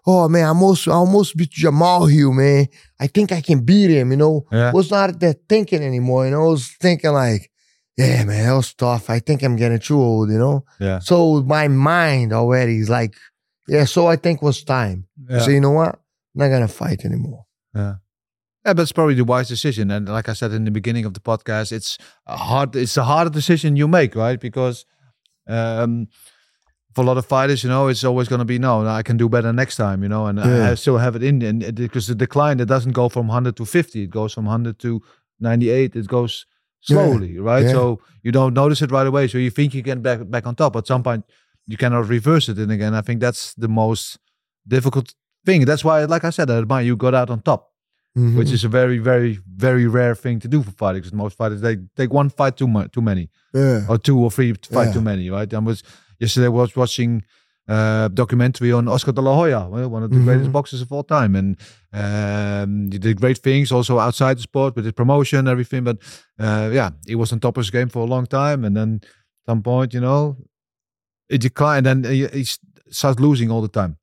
oh 0.07 0.29
man 0.29 0.45
i 0.45 0.49
almost 0.49 0.89
I 0.89 0.93
almost 0.93 1.37
beat 1.37 1.51
jamahal 1.53 2.11
hill 2.11 2.33
man 2.33 2.67
i 2.99 3.07
think 3.07 3.31
i 3.33 3.41
can 3.41 3.61
beat 3.65 3.91
him 3.91 4.11
you 4.11 4.17
know 4.17 4.47
Yeah. 4.51 4.73
was 4.73 4.91
not 4.91 5.21
that 5.21 5.37
thinking 5.49 5.83
anymore 5.83 6.25
you 6.25 6.31
know 6.33 6.43
i 6.47 6.49
was 6.49 6.69
thinking 6.81 7.13
like 7.13 7.51
yeah 7.99 8.25
man 8.25 8.45
that 8.47 8.53
was 8.55 8.73
tough 8.75 9.11
i 9.11 9.19
think 9.21 9.43
i'm 9.43 9.57
getting 9.57 9.79
too 9.79 10.01
old 10.01 10.31
you 10.31 10.39
know 10.39 10.65
yeah. 10.81 10.99
so 11.01 11.43
my 11.43 11.69
mind 11.69 12.33
already 12.33 12.79
is 12.79 12.89
like 12.89 13.15
yeah 13.69 13.85
so 13.85 14.07
i 14.07 14.17
think 14.17 14.41
it 14.43 14.45
was 14.45 14.65
time 14.65 15.07
Yeah. 15.29 15.41
so 15.41 15.51
you 15.51 15.61
know 15.61 15.73
what 15.73 15.91
i'm 15.95 16.39
not 16.41 16.49
gonna 16.49 16.69
fight 16.69 17.05
anymore 17.05 17.45
Yeah, 17.75 17.95
Yeah, 18.65 18.73
but 18.75 18.83
it's 18.83 18.93
probably 18.99 19.15
the 19.23 19.29
wise 19.35 19.49
decision. 19.49 19.91
And 19.95 20.09
like 20.09 20.29
I 20.33 20.35
said 20.35 20.51
in 20.53 20.65
the 20.65 20.71
beginning 20.79 21.05
of 21.09 21.13
the 21.13 21.21
podcast, 21.31 21.69
it's 21.79 21.99
a 22.27 22.37
hard. 22.51 22.75
It's 22.75 22.97
a 22.97 23.05
harder 23.05 23.31
decision 23.41 23.77
you 23.77 23.87
make, 23.99 24.13
right? 24.25 24.41
Because 24.41 24.77
um, 25.47 26.09
for 26.97 27.03
a 27.03 27.09
lot 27.11 27.18
of 27.18 27.26
fighters, 27.26 27.62
you 27.64 27.68
know, 27.74 27.88
it's 27.92 28.05
always 28.11 28.26
going 28.32 28.38
to 28.47 28.51
be 28.55 28.59
no. 28.59 28.72
I 29.01 29.03
can 29.09 29.16
do 29.18 29.28
better 29.28 29.53
next 29.53 29.76
time, 29.76 29.99
you 30.05 30.09
know, 30.14 30.22
and 30.28 30.38
Yeah. 30.38 30.70
I 30.70 30.74
still 30.76 30.97
have 30.99 31.14
it 31.18 31.22
in. 31.22 31.42
And 31.42 31.59
because 31.74 32.07
the 32.12 32.14
decline, 32.26 32.59
it 32.64 32.68
doesn't 32.74 32.92
go 33.03 33.09
from 33.11 33.26
100 33.28 33.55
to 33.59 33.64
50. 33.66 34.03
It 34.05 34.11
goes 34.11 34.32
from 34.34 34.47
100 34.47 34.78
to 34.84 35.03
98. 35.38 35.94
It 35.94 36.07
goes 36.16 36.47
slowly, 36.80 37.38
right? 37.38 37.64
Yeah. 37.66 37.72
So 37.76 38.01
you 38.22 38.32
don't 38.32 38.55
notice 38.55 38.80
it 38.84 38.90
right 38.90 39.07
away. 39.07 39.28
So 39.28 39.36
you 39.38 39.51
think 39.51 39.74
you 39.74 39.82
get 39.82 40.03
back 40.03 40.18
back 40.34 40.47
on 40.47 40.55
top. 40.55 40.74
At 40.76 40.86
some 40.86 41.03
point, 41.03 41.24
you 41.66 41.76
cannot 41.76 42.09
reverse 42.09 42.49
it. 42.53 42.57
And 42.59 42.72
again, 42.72 42.94
I 42.94 43.03
think 43.07 43.20
that's 43.20 43.42
the 43.64 43.68
most 43.68 44.18
difficult 44.66 45.14
thing. 45.44 45.64
That's 45.66 45.84
why, 45.84 46.05
like 46.14 46.24
I 46.24 46.30
said, 46.30 46.51
I 46.51 46.57
admire 46.59 46.84
you 46.84 46.97
got 46.97 47.14
out 47.14 47.30
on 47.30 47.40
top 47.42 47.62
Mhm. 48.16 48.36
which 48.38 48.51
is 48.57 48.64
a 48.64 48.68
very, 48.80 48.99
very, 49.11 49.32
very 49.66 49.86
rare 49.86 50.14
thing 50.14 50.40
to 50.40 50.49
do 50.49 50.62
for 50.62 50.70
fighters. 50.84 51.12
Most 51.12 51.36
fighters 51.36 51.61
they 51.61 51.76
take 52.01 52.11
one 52.20 52.30
fight 52.30 52.55
too 52.57 52.66
much, 52.76 52.88
too 52.97 53.03
many, 53.11 53.24
yeah 53.53 53.84
or 53.90 53.99
two 53.99 54.18
or 54.24 54.30
three 54.36 54.55
fight 54.76 54.86
Yeah. 54.88 54.92
too 54.97 55.03
many, 55.12 55.28
right? 55.36 55.53
I 55.53 55.59
was 55.70 55.82
yesterday 56.19 56.47
I 56.47 56.51
was 56.51 56.75
watching 56.77 57.23
a 57.69 58.09
documentary 58.14 58.71
on 58.73 58.87
Oscar 58.89 59.12
De 59.12 59.21
La 59.21 59.35
Hoya, 59.35 59.69
one 59.69 60.03
of 60.05 60.11
the 60.11 60.19
Mhm. 60.19 60.25
greatest 60.25 60.53
boxers 60.53 60.81
of 60.83 60.93
all 60.93 61.03
time, 61.05 61.35
and 61.35 61.57
um, 61.93 62.91
he 62.93 62.99
did 62.99 63.21
great 63.21 63.39
things 63.39 63.73
also 63.73 63.99
outside 63.99 64.37
the 64.37 64.43
sport 64.43 64.77
with 64.77 64.85
his 64.85 64.93
promotion, 64.95 65.39
and 65.41 65.49
everything. 65.49 65.85
But 65.85 65.97
uh, 66.39 66.71
yeah, 66.73 66.91
he 67.07 67.14
was 67.17 67.33
on 67.33 67.41
top 67.41 67.57
of 67.57 67.62
his 67.64 67.71
game 67.71 67.89
for 67.89 68.01
a 68.03 68.07
long 68.14 68.27
time, 68.27 68.64
and 68.64 68.77
then 68.77 69.01
at 69.03 69.47
some 69.51 69.62
point, 69.62 69.93
you 69.95 70.01
know, 70.01 70.37
it 71.29 71.41
declined, 71.41 71.87
and 71.89 72.05
he, 72.07 72.27
he 72.29 72.45
starts 72.91 73.19
losing 73.21 73.51
all 73.51 73.62
the 73.62 73.69
time, 73.81 73.97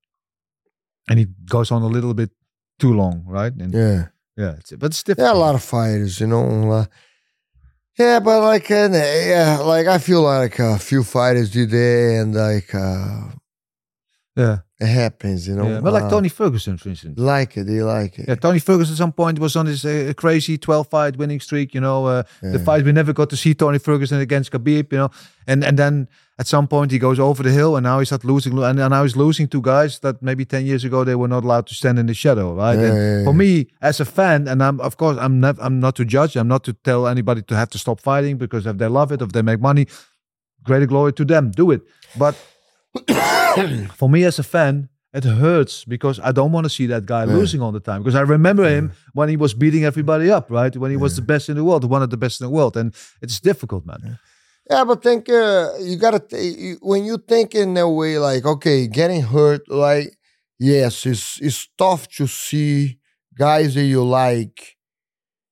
and 1.09 1.19
he 1.19 1.27
goes 1.45 1.71
on 1.71 1.81
a 1.81 1.87
little 1.87 2.13
bit 2.13 2.31
too 2.79 2.93
long, 2.93 3.23
right? 3.27 3.53
And 3.61 3.73
yeah 3.73 4.07
yeah, 4.35 4.55
it's, 4.59 4.71
but 4.71 4.87
it's 4.87 5.03
different. 5.03 5.27
Yeah, 5.29 5.37
a 5.39 5.45
lot 5.45 5.55
of 5.55 5.63
fighters, 5.63 6.19
you 6.19 6.25
know. 6.27 6.71
uh, 6.71 6.85
yeah, 7.97 8.19
but 8.19 8.41
like, 8.41 8.69
uh, 8.71 8.89
yeah, 8.91 9.59
like 9.59 9.87
I 9.87 9.97
feel 9.99 10.21
like 10.23 10.59
a 10.59 10.79
few 10.79 11.03
fighters 11.03 11.51
do 11.51 11.65
that, 11.65 12.21
and 12.21 12.33
like 12.35 12.73
uh, 12.73 13.29
Yeah, 14.35 14.59
it 14.79 14.87
happens, 14.87 15.47
you 15.47 15.55
know. 15.55 15.67
yeah. 15.67 15.79
But 15.79 15.93
like 15.93 16.05
uh, 16.05 16.09
Tony 16.09 16.27
Ferguson, 16.29 16.77
for 16.77 16.89
instance. 16.89 17.19
like 17.19 17.55
it, 17.55 17.65
they 17.65 17.83
like 17.83 18.17
it. 18.17 18.25
Yeah, 18.27 18.33
Tony 18.35 18.57
Ferguson 18.57 18.93
at 18.93 18.97
some 18.97 19.11
point 19.11 19.37
was 19.37 19.55
on 19.55 19.67
his 19.67 19.85
uh, 19.85 20.11
crazy 20.17 20.57
12 20.57 20.87
fight 20.89 21.17
winning 21.17 21.39
streak, 21.39 21.75
you 21.75 21.81
know. 21.81 22.05
Uh, 22.07 22.23
The 22.41 22.57
fight 22.57 22.83
we 22.83 22.91
never 22.91 23.13
got 23.13 23.29
to 23.29 23.37
see 23.37 23.53
Tony 23.53 23.77
Ferguson 23.77 24.19
against 24.19 24.51
Khabib, 24.51 24.91
you 24.91 24.97
know. 24.97 25.09
And 25.45 25.63
and 25.63 25.77
then 25.77 26.07
at 26.39 26.47
some 26.47 26.67
point 26.67 26.91
he 26.91 26.97
goes 26.97 27.19
over 27.19 27.43
the 27.43 27.51
hill 27.51 27.75
and 27.75 27.83
now 27.83 27.99
he's 27.99 28.07
starts 28.07 28.25
losing. 28.25 28.53
And, 28.57 28.79
and 28.79 28.89
now 28.89 29.03
he's 29.03 29.15
losing 29.15 29.47
two 29.47 29.61
guys 29.61 29.99
that 29.99 30.23
maybe 30.23 30.45
10 30.45 30.65
years 30.65 30.83
ago 30.83 31.03
they 31.03 31.13
were 31.15 31.27
not 31.27 31.43
allowed 31.43 31.67
to 31.67 31.75
stand 31.75 31.99
in 31.99 32.07
the 32.07 32.15
shadow, 32.15 32.55
right? 32.55 32.79
Yeah, 32.79 32.93
yeah, 32.95 33.23
for 33.23 33.33
yeah. 33.33 33.37
me 33.37 33.67
as 33.83 33.99
a 33.99 34.05
fan, 34.05 34.47
and 34.47 34.63
I'm 34.63 34.81
of 34.81 34.97
course 34.97 35.17
I'm 35.19 35.39
not 35.39 35.57
I'm 35.61 35.79
not 35.79 35.95
to 35.97 36.05
judge, 36.05 36.35
I'm 36.35 36.47
not 36.47 36.63
to 36.63 36.73
tell 36.73 37.05
anybody 37.07 37.43
to 37.43 37.55
have 37.55 37.69
to 37.69 37.77
stop 37.77 37.99
fighting 38.01 38.37
because 38.39 38.65
if 38.65 38.77
they 38.79 38.87
love 38.87 39.11
it, 39.13 39.21
if 39.21 39.31
they 39.31 39.43
make 39.43 39.59
money, 39.61 39.85
greater 40.63 40.87
glory 40.87 41.13
to 41.13 41.23
them, 41.25 41.51
do 41.51 41.69
it. 41.69 41.81
But 42.17 42.35
for 43.95 44.09
me 44.09 44.23
as 44.23 44.39
a 44.39 44.43
fan, 44.43 44.89
it 45.13 45.23
hurts 45.23 45.85
because 45.85 46.19
I 46.19 46.31
don't 46.31 46.51
want 46.51 46.65
to 46.65 46.69
see 46.69 46.87
that 46.87 47.05
guy 47.05 47.25
Yeah. 47.25 47.35
losing 47.37 47.61
all 47.61 47.71
the 47.71 47.79
time. 47.79 48.01
Because 48.01 48.15
I 48.15 48.21
remember 48.21 48.67
him 48.67 48.91
when 49.13 49.29
he 49.29 49.37
was 49.37 49.53
beating 49.53 49.83
everybody 49.85 50.31
up, 50.31 50.49
right? 50.49 50.75
When 50.75 50.91
he 50.91 50.97
was 50.97 51.15
the 51.15 51.21
best 51.21 51.49
in 51.49 51.55
the 51.55 51.63
world, 51.63 51.83
one 51.89 52.01
of 52.01 52.09
the 52.09 52.17
best 52.17 52.41
in 52.41 52.45
the 52.47 52.51
world, 52.51 52.75
and 52.77 52.93
it's 53.21 53.39
difficult, 53.39 53.85
man. 53.85 54.17
Yeah, 54.69 54.85
but 54.85 55.03
think 55.03 55.29
uh, 55.29 55.71
you 55.79 55.97
gotta 55.97 56.19
th- 56.19 56.77
when 56.81 57.03
you 57.03 57.17
think 57.17 57.53
in 57.53 57.75
a 57.77 57.89
way 57.89 58.17
like 58.17 58.45
okay, 58.45 58.87
getting 58.87 59.21
hurt, 59.21 59.69
like 59.69 60.17
yes, 60.57 61.05
it's 61.05 61.39
it's 61.41 61.67
tough 61.77 62.07
to 62.17 62.27
see 62.27 62.97
guys 63.37 63.75
that 63.75 63.83
you 63.83 64.03
like 64.03 64.77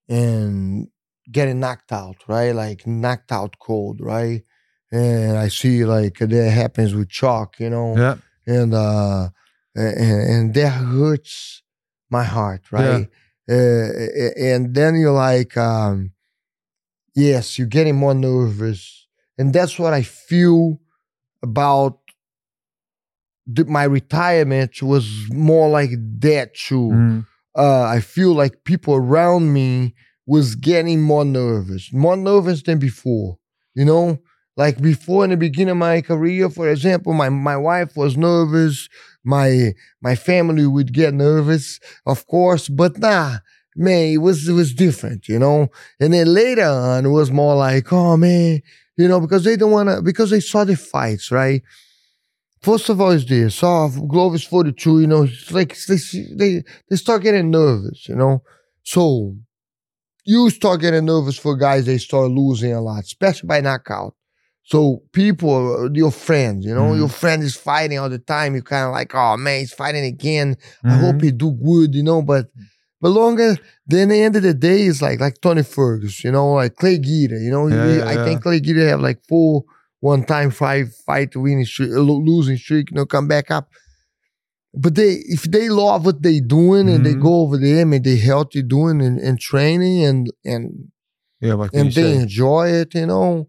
and 0.07 0.87
getting 1.31 1.59
knocked 1.59 1.91
out, 1.91 2.15
right? 2.27 2.51
Like 2.55 2.87
knocked 2.87 3.31
out 3.31 3.57
cold, 3.59 3.99
right? 4.01 4.43
And 4.91 5.37
I 5.37 5.47
see 5.47 5.85
like 5.85 6.17
that 6.19 6.51
happens 6.51 6.93
with 6.93 7.09
Chuck, 7.09 7.59
you 7.59 7.69
know, 7.69 7.95
Yeah, 7.97 8.15
and 8.45 8.73
uh, 8.73 9.29
and, 9.75 10.29
and 10.33 10.53
that 10.53 10.69
hurts 10.69 11.63
my 12.09 12.23
heart, 12.23 12.71
right? 12.71 13.07
Uh, 13.49 13.53
and 14.37 14.73
then 14.75 14.95
you're 14.95 15.13
like, 15.13 15.55
um, 15.57 16.11
yes, 17.15 17.57
you're 17.57 17.67
getting 17.67 17.95
more 17.95 18.13
nervous, 18.13 19.07
and 19.37 19.53
that's 19.53 19.79
what 19.79 19.93
I 19.93 20.01
feel 20.03 20.79
about 21.41 21.97
the, 23.47 23.65
my 23.65 23.83
retirement 23.83 24.81
was 24.81 25.07
more 25.31 25.69
like 25.69 25.91
that 26.19 26.53
too. 26.53 26.89
Mhm. 26.91 27.25
Uh, 27.57 27.83
I 27.83 27.99
feel 27.99 28.33
like 28.33 28.63
people 28.63 28.93
around 28.95 29.51
me 29.51 29.93
was 30.25 30.55
getting 30.55 31.01
more 31.01 31.25
nervous, 31.25 31.91
more 31.91 32.15
nervous 32.15 32.61
than 32.63 32.79
before. 32.79 33.37
You 33.73 33.85
know, 33.85 34.19
like 34.61 34.77
before 34.81 35.23
in 35.25 35.31
the 35.31 35.37
beginning 35.37 35.71
of 35.71 35.77
my 35.77 36.01
career, 36.01 36.49
for 36.49 36.69
example, 36.69 37.13
my 37.13 37.29
my 37.29 37.57
wife 37.57 37.91
was 38.01 38.17
nervous, 38.17 38.89
my 39.23 39.73
my 40.01 40.15
family 40.15 40.65
would 40.75 40.91
get 40.93 41.13
nervous, 41.13 41.79
of 42.05 42.19
course, 42.27 42.69
but 42.81 42.97
nah. 42.99 43.37
man, 43.75 44.05
it 44.15 44.21
was 44.27 44.47
it 44.47 44.53
was 44.53 44.73
different, 44.85 45.21
you 45.27 45.39
know. 45.39 45.67
And 45.99 46.13
then 46.13 46.27
later 46.33 46.65
on, 46.65 47.05
it 47.05 47.09
was 47.09 47.31
more 47.31 47.55
like, 47.55 47.91
oh 47.91 48.17
man, 48.17 48.61
you 48.97 49.07
know, 49.07 49.19
because 49.19 49.43
they 49.43 49.55
don't 49.57 49.71
want 49.77 49.89
to 49.89 50.01
because 50.01 50.29
they 50.29 50.39
saw 50.41 50.63
the 50.63 50.75
fights, 50.75 51.31
right? 51.31 51.61
First 52.61 52.89
of 52.89 53.01
all, 53.01 53.11
is 53.11 53.25
this 53.25 53.59
Glovis 53.61 54.43
forty 54.43 54.71
two, 54.71 55.01
you 55.01 55.07
know, 55.07 55.23
it's 55.23 55.51
like 55.51 55.75
they 55.87 55.97
they 56.41 56.63
they 56.89 56.95
start 56.95 57.23
getting 57.23 57.49
nervous, 57.49 58.07
you 58.07 58.15
know. 58.15 58.43
So 58.83 59.35
you 60.25 60.49
start 60.49 60.81
getting 60.81 61.05
nervous 61.05 61.37
for 61.37 61.55
guys 61.55 61.85
they 61.85 61.97
start 61.97 62.29
losing 62.31 62.73
a 62.73 62.81
lot, 62.81 63.03
especially 63.03 63.47
by 63.47 63.61
knockout. 63.61 64.15
So 64.63 65.03
people, 65.11 65.89
your 65.93 66.11
friends, 66.11 66.65
you 66.65 66.73
know, 66.73 66.93
Mhm. 66.93 66.97
your 66.97 67.09
friend 67.09 67.43
is 67.43 67.55
fighting 67.55 67.99
all 67.99 68.09
the 68.09 68.19
time. 68.19 68.55
You 68.55 68.61
kind 68.61 68.85
of 68.87 68.91
like, 68.93 69.13
oh 69.15 69.35
man, 69.37 69.59
he's 69.59 69.73
fighting 69.73 70.05
again. 70.05 70.55
I 70.89 70.93
Mhm. 70.93 70.99
hope 70.99 71.21
he 71.21 71.31
do 71.31 71.51
good, 71.51 71.95
you 71.95 72.03
know. 72.03 72.21
But 72.21 72.47
but 73.01 73.09
longer, 73.09 73.57
then 73.87 74.09
the 74.09 74.21
end 74.21 74.35
of 74.35 74.43
the 74.43 74.53
day 74.53 74.83
is 74.83 75.01
like 75.01 75.19
like 75.19 75.41
Tony 75.41 75.63
Ferguson, 75.63 76.27
you 76.29 76.31
know, 76.31 76.53
like 76.53 76.75
Clay 76.75 76.97
Guida, 76.99 77.37
you 77.39 77.51
know. 77.51 77.67
Yeah, 77.67 77.75
He- 77.75 77.97
yeah, 77.97 78.05
I 78.05 78.13
yeah. 78.13 78.23
think 78.23 78.43
Clay 78.43 78.59
Guida 78.59 78.87
have 78.89 79.01
like 79.01 79.19
four 79.27 79.63
one 79.99 80.23
time 80.23 80.51
five 80.51 80.93
fight 81.05 81.35
winning 81.35 81.65
streak, 81.65 81.91
uh, 81.91 81.99
losing 81.99 82.57
streak, 82.57 82.91
you 82.91 82.95
know, 82.95 83.05
come 83.05 83.27
back 83.27 83.51
up. 83.51 83.69
But 84.73 84.95
they 84.95 85.21
if 85.27 85.43
they 85.43 85.69
love 85.69 86.05
what 86.05 86.21
they 86.21 86.39
doing 86.39 86.87
and 86.89 87.05
they 87.05 87.15
Mhm. 87.15 87.21
go 87.21 87.41
over 87.41 87.57
there 87.57 87.81
and 87.81 88.03
they 88.03 88.15
healthy 88.17 88.61
doing 88.63 89.01
and, 89.01 89.19
and 89.19 89.39
training 89.39 90.03
and 90.03 90.27
and 90.45 90.91
Yeah, 91.41 91.55
can 91.73 91.87
and 91.87 91.93
they 91.93 92.15
enjoy 92.15 92.69
it, 92.69 92.93
you 92.95 93.05
know, 93.07 93.47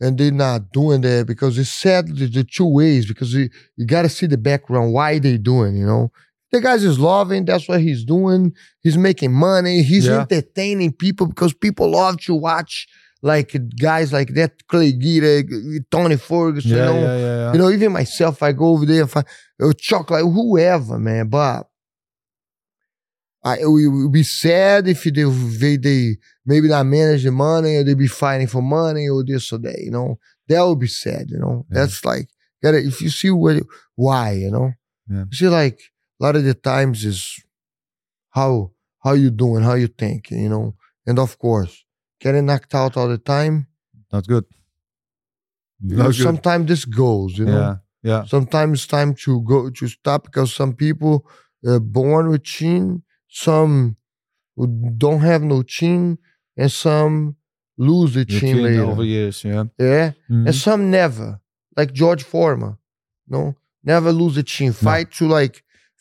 and 0.00 0.18
they're 0.18 0.30
not 0.32 0.72
doing 0.72 1.00
that 1.02 1.26
because 1.26 1.58
it's 1.58 1.70
sad 1.70 2.08
the, 2.08 2.26
the 2.26 2.44
two 2.44 2.66
ways 2.66 3.06
because 3.06 3.32
you, 3.34 3.48
you 3.76 3.86
got 3.86 4.02
to 4.02 4.08
see 4.08 4.26
the 4.26 4.36
background 4.38 4.92
why 4.92 5.18
they 5.18 5.36
doing, 5.38 5.76
you 5.76 5.86
know. 5.86 6.10
The 6.52 6.60
guy's 6.60 6.84
is 6.84 7.00
loving. 7.00 7.44
That's 7.46 7.68
what 7.68 7.80
he's 7.80 8.04
doing. 8.04 8.52
He's 8.82 8.96
making 8.96 9.32
money. 9.32 9.82
He's 9.82 10.06
Yeah. 10.06 10.20
entertaining 10.20 10.92
people 10.92 11.26
because 11.26 11.52
people 11.52 11.90
love 11.90 12.20
to 12.22 12.34
watch 12.34 12.86
like 13.22 13.56
guys 13.80 14.12
like 14.12 14.34
that, 14.34 14.66
Clay 14.68 14.92
Guida, 14.92 15.42
Tony 15.90 16.16
Ferguson, 16.16 16.70
Yeah, 16.70 16.76
you 16.76 16.82
know. 16.84 17.00
yeah, 17.00 17.16
yeah, 17.16 17.36
yeah. 17.36 17.52
You 17.54 17.58
know, 17.58 17.70
even 17.70 17.92
myself, 17.92 18.42
I 18.42 18.52
go 18.52 18.66
over 18.66 18.84
there 18.86 19.00
and 19.02 19.10
find 19.10 19.26
or 19.58 19.72
Chuck, 19.72 20.10
like 20.10 20.22
whoever, 20.24 20.98
man. 20.98 21.28
But 21.28 21.66
I 23.44 23.66
we 23.66 23.86
would 23.88 24.12
be 24.12 24.22
sad 24.22 24.88
if 24.88 25.04
they, 25.04 25.10
they 25.12 25.76
they 25.76 26.16
maybe 26.46 26.68
not 26.68 26.86
manage 26.86 27.24
the 27.24 27.30
money 27.30 27.76
or 27.76 27.84
they 27.84 27.94
be 27.94 28.06
fighting 28.06 28.46
for 28.46 28.62
money 28.62 29.08
or 29.08 29.22
this 29.24 29.52
or 29.52 29.58
that. 29.58 29.78
You 29.78 29.90
know, 29.90 30.18
that 30.48 30.62
would 30.62 30.80
be 30.80 30.86
sad. 30.86 31.24
You 31.30 31.38
know, 31.38 31.66
Yeah. 31.70 31.80
that's 31.80 32.04
like 32.04 32.28
gotta 32.62 32.78
if 32.78 33.00
you 33.02 33.10
see 33.10 33.30
what 33.30 33.62
why 33.96 34.32
you 34.32 34.50
know. 34.50 34.72
Yeah. 35.10 35.24
You 35.30 35.36
see, 35.36 35.48
like 35.48 35.78
a 36.20 36.24
lot 36.24 36.36
of 36.36 36.44
the 36.44 36.54
times 36.54 37.04
is 37.04 37.20
how 38.30 38.72
how 39.04 39.12
you 39.12 39.30
doing, 39.30 39.62
how 39.62 39.74
you 39.74 39.88
think, 39.88 40.30
you 40.30 40.48
know, 40.48 40.74
and 41.06 41.18
of 41.18 41.38
course 41.38 41.84
getting 42.20 42.46
knocked 42.46 42.74
out 42.74 42.96
all 42.96 43.08
the 43.08 43.18
time. 43.18 43.66
Not 44.12 44.26
good. 44.26 44.46
You 45.82 45.96
know, 45.96 46.04
Not 46.04 46.12
good. 46.14 46.22
sometimes 46.22 46.66
this 46.68 46.84
goes. 46.86 47.36
You 47.38 47.44
know. 47.46 47.58
Yeah, 47.60 47.76
yeah. 48.02 48.24
Sometimes 48.24 48.78
it's 48.78 48.86
time 48.86 49.14
to 49.24 49.42
go 49.42 49.70
to 49.70 49.88
stop 49.88 50.24
because 50.24 50.54
some 50.54 50.72
people 50.74 51.26
uh, 51.66 51.78
born 51.78 52.28
with 52.30 52.44
chin, 52.44 53.02
some 53.44 53.96
who 54.56 54.64
don't 55.04 55.20
have 55.30 55.42
no 55.42 55.62
chin, 55.76 56.18
and 56.56 56.70
some 56.70 57.14
lose 57.76 58.14
the 58.14 58.24
chin 58.24 58.40
chin 58.40 58.62
later. 58.62 58.84
over 58.84 59.04
years, 59.04 59.36
yeah. 59.44 59.64
Yeah, 59.78 60.12
Mhm. 60.30 60.46
and 60.46 60.54
some 60.54 60.82
never, 60.90 61.40
like 61.76 61.90
George 62.00 62.22
Foreman. 62.22 62.76
No, 63.34 63.42
never 63.82 64.12
lose 64.12 64.34
the 64.36 64.44
chin. 64.44 64.72
Fight 64.72 65.08
to 65.18 65.24
like 65.38 65.54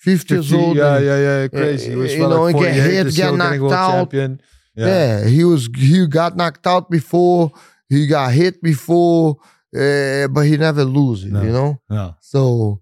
fifty 0.08 0.36
years 0.36 0.54
old. 0.54 0.78
yeah, 0.78 0.96
and- 0.98 1.06
yeah, 1.10 1.20
yeah, 1.28 1.48
crazy. 1.48 1.90
He 1.92 1.96
uh, 1.96 2.00
was 2.04 2.14
you 2.14 2.20
know, 2.20 2.44
like 2.44 2.58
get 2.64 2.74
hit, 2.76 3.16
get 3.16 3.34
knocked 3.42 3.74
out. 3.74 3.92
champion. 3.94 4.32
Yeah. 4.76 4.88
Yeah. 4.88 5.26
he 5.36 5.44
was 5.52 5.64
he 5.76 6.06
got 6.08 6.32
knocked 6.38 6.66
out 6.74 6.86
before. 6.98 7.52
He 7.90 8.06
got 8.08 8.28
hit 8.42 8.56
before, 8.62 9.38
uh, 9.82 10.28
but 10.36 10.42
he 10.50 10.54
never 10.58 10.84
lose 11.00 11.20
it. 11.26 11.32
No. 11.32 11.42
You 11.48 11.52
know. 11.58 11.72
yeah. 11.90 12.12
So, 12.22 12.82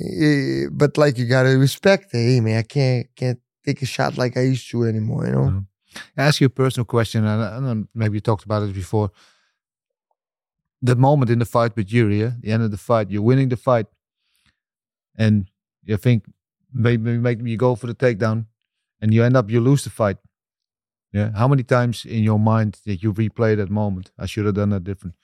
eh, 0.00 0.66
but 0.72 0.96
like 0.98 1.18
you 1.18 1.26
gotta 1.26 1.56
respect. 1.58 2.14
it. 2.14 2.18
Hey, 2.18 2.40
man, 2.40 2.58
I 2.58 2.62
can't 2.62 3.06
can't 3.16 3.40
take 3.64 3.82
a 3.82 3.86
shot 3.86 4.18
like 4.18 4.36
I 4.36 4.42
used 4.42 4.70
to 4.70 4.84
anymore. 4.84 5.26
You 5.26 5.32
know. 5.32 5.48
No. 5.50 5.64
ask 6.16 6.40
you 6.40 6.46
a 6.46 6.50
personal 6.50 6.84
question, 6.84 7.24
and, 7.24 7.66
and 7.66 7.88
maybe 7.94 8.16
you 8.16 8.20
talked 8.20 8.44
about 8.44 8.62
it 8.62 8.74
before. 8.74 9.10
That 10.82 10.98
moment 10.98 11.30
in 11.30 11.38
the 11.38 11.46
fight 11.46 11.74
with 11.76 11.88
Jiri, 11.88 12.18
yeah, 12.20 12.32
the 12.40 12.52
end 12.52 12.62
of 12.62 12.70
the 12.70 12.76
fight, 12.76 13.10
you're 13.10 13.22
winning 13.22 13.48
the 13.48 13.56
fight, 13.56 13.86
and 15.16 15.50
you 15.84 15.96
think 15.96 16.24
maybe 16.72 17.16
maybe 17.16 17.50
you 17.50 17.56
go 17.56 17.74
for 17.74 17.86
the 17.86 17.94
takedown, 17.94 18.46
and 19.00 19.14
you 19.14 19.24
end 19.24 19.36
up 19.36 19.50
you 19.50 19.60
lose 19.60 19.84
the 19.84 19.90
fight. 19.90 20.18
Yeah, 21.12 21.30
how 21.34 21.48
many 21.48 21.62
times 21.62 22.04
in 22.04 22.22
your 22.24 22.38
mind 22.38 22.80
did 22.84 23.02
you 23.02 23.12
replay 23.12 23.56
that 23.56 23.70
moment? 23.70 24.10
I 24.18 24.26
should 24.26 24.46
have 24.46 24.56
done 24.56 24.70
that 24.70 24.84
different. 24.84 25.14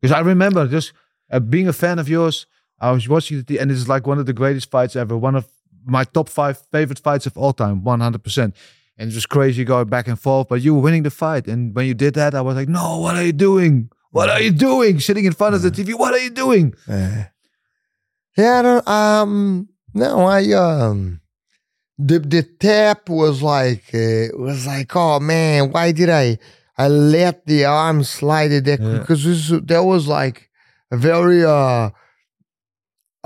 Because 0.00 0.14
I 0.14 0.20
remember 0.20 0.68
just 0.68 0.92
uh, 1.30 1.40
being 1.40 1.68
a 1.68 1.72
fan 1.72 1.98
of 1.98 2.08
yours. 2.08 2.46
I 2.78 2.90
was 2.90 3.08
watching 3.08 3.38
it, 3.38 3.50
and 3.58 3.70
it's 3.70 3.88
like 3.88 4.06
one 4.06 4.18
of 4.18 4.26
the 4.26 4.34
greatest 4.34 4.70
fights 4.70 4.94
ever. 4.94 5.16
One 5.16 5.34
of 5.34 5.48
my 5.86 6.04
top 6.04 6.28
five 6.28 6.58
favorite 6.72 6.98
fights 6.98 7.26
of 7.26 7.36
all 7.38 7.52
time, 7.52 7.84
one 7.84 8.00
hundred 8.00 8.22
percent 8.24 8.54
and 8.98 9.10
it 9.10 9.14
was 9.14 9.26
crazy 9.26 9.64
going 9.64 9.88
back 9.88 10.08
and 10.08 10.18
forth. 10.18 10.48
But 10.48 10.62
you 10.62 10.74
were 10.74 10.80
winning 10.80 11.02
the 11.02 11.10
fight, 11.10 11.46
and 11.46 11.74
when 11.74 11.86
you 11.86 11.94
did 11.94 12.14
that, 12.14 12.34
I 12.34 12.40
was 12.40 12.56
like, 12.56 12.68
"No, 12.68 12.98
what 12.98 13.14
are 13.16 13.24
you 13.24 13.32
doing? 13.32 13.90
What 14.10 14.30
are 14.30 14.40
you 14.40 14.50
doing? 14.52 15.00
Sitting 15.00 15.24
in 15.24 15.32
front 15.32 15.54
of 15.54 15.62
the 15.62 15.70
TV, 15.70 15.94
what 15.94 16.14
are 16.14 16.18
you 16.18 16.30
doing?" 16.30 16.74
Eh. 16.88 17.24
Yeah, 18.36 18.58
I 18.58 18.62
don't, 18.62 18.88
um, 18.88 19.68
no, 19.94 20.26
I 20.26 20.52
um, 20.52 21.20
the 21.98 22.18
the 22.18 22.42
tap 22.42 23.08
was 23.08 23.42
like 23.42 23.84
uh, 23.94 24.28
was 24.36 24.66
like, 24.66 24.94
oh 24.94 25.20
man, 25.20 25.70
why 25.72 25.92
did 25.92 26.10
I 26.10 26.38
I 26.76 26.88
let 26.88 27.46
the 27.46 27.64
arm 27.64 28.04
slide 28.04 28.52
it 28.52 28.64
there 28.64 28.76
because 28.78 29.24
this, 29.24 29.48
that 29.64 29.84
was 29.84 30.06
like 30.06 30.50
a 30.90 30.96
very 30.96 31.44
uh, 31.44 31.90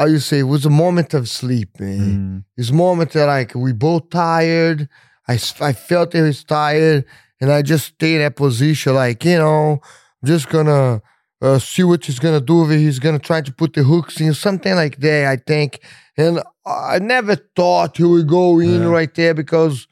how 0.01 0.07
you 0.07 0.19
say 0.19 0.39
it 0.39 0.45
was 0.45 0.65
a 0.65 0.71
moment 0.71 1.13
of 1.13 1.29
sleep. 1.29 1.77
Mm. 1.79 2.45
this 2.57 2.71
moment 2.73 3.13
that 3.13 3.27
like 3.27 3.55
we 3.55 3.73
both 3.75 4.09
tired. 4.09 4.89
I, 5.29 5.35
I 5.61 5.73
felt 5.75 6.15
he 6.15 6.23
was 6.23 6.43
tired, 6.43 7.05
and 7.41 7.53
I 7.53 7.61
just 7.63 7.85
stayed 7.95 8.17
in 8.17 8.23
that 8.23 8.35
position, 8.35 8.95
like 8.95 9.25
you 9.27 9.37
know, 9.37 9.81
I'm 10.23 10.27
just 10.27 10.49
gonna 10.49 11.03
uh, 11.43 11.59
see 11.59 11.85
what 11.85 12.05
he's 12.07 12.19
gonna 12.19 12.41
do. 12.41 12.67
He's 12.67 12.99
gonna 12.99 13.19
try 13.19 13.43
to 13.43 13.53
put 13.53 13.75
the 13.75 13.83
hooks 13.83 14.21
in, 14.23 14.33
something 14.33 14.75
like 14.75 14.97
that. 15.01 15.27
I 15.27 15.37
think, 15.37 15.81
and 16.17 16.41
I 16.65 16.99
never 16.99 17.37
thought 17.37 17.99
he 17.99 18.05
would 18.05 18.27
go 18.27 18.59
in 18.59 18.81
Yeah. 18.83 18.89
right 18.89 19.15
there 19.15 19.35
because 19.35 19.87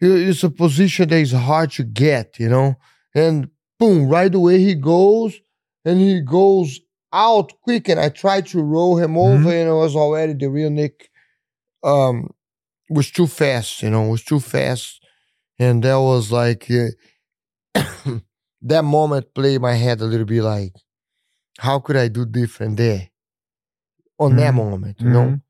it's 0.00 0.42
a 0.44 0.50
position 0.50 1.08
that 1.10 1.16
is 1.20 1.32
hard 1.32 1.72
to 1.72 1.84
get, 1.84 2.38
you 2.40 2.48
know. 2.48 2.76
And 3.14 3.50
boom, 3.78 4.08
right 4.08 4.34
away 4.34 4.58
he 4.58 4.74
goes, 4.74 5.38
and 5.84 6.00
he 6.00 6.22
goes 6.22 6.80
out 7.16 7.52
quick, 7.62 7.88
and 7.88 8.00
I 8.00 8.10
tried 8.10 8.46
to 8.48 8.62
roll 8.62 8.98
him 8.98 9.16
over, 9.18 9.50
and 9.50 9.68
it 9.70 9.74
was 9.74 9.96
already 9.96 10.34
the 10.34 10.48
rear 10.48 10.70
naked. 10.70 11.08
Um, 11.82 12.30
was 12.90 13.10
too 13.10 13.26
fast, 13.26 13.82
you 13.82 13.90
know, 13.90 14.02
was 14.08 14.24
too 14.24 14.40
fast. 14.40 15.00
And 15.58 15.82
that 15.84 15.96
was 15.96 16.32
like, 16.32 16.70
uh, 16.70 16.88
that 18.62 18.84
moment 18.84 19.34
played 19.34 19.60
my 19.60 19.74
head 19.74 20.00
a 20.00 20.04
little 20.04 20.26
bit 20.26 20.42
like, 20.42 20.74
how 21.58 21.78
could 21.80 21.96
I 21.96 22.08
do 22.08 22.26
different 22.26 22.76
there? 22.76 23.10
On 24.18 24.36
that 24.36 24.52
Mhm. 24.52 24.56
moment, 24.56 25.00
you 25.00 25.10
know? 25.10 25.26
Mhm. 25.26 25.42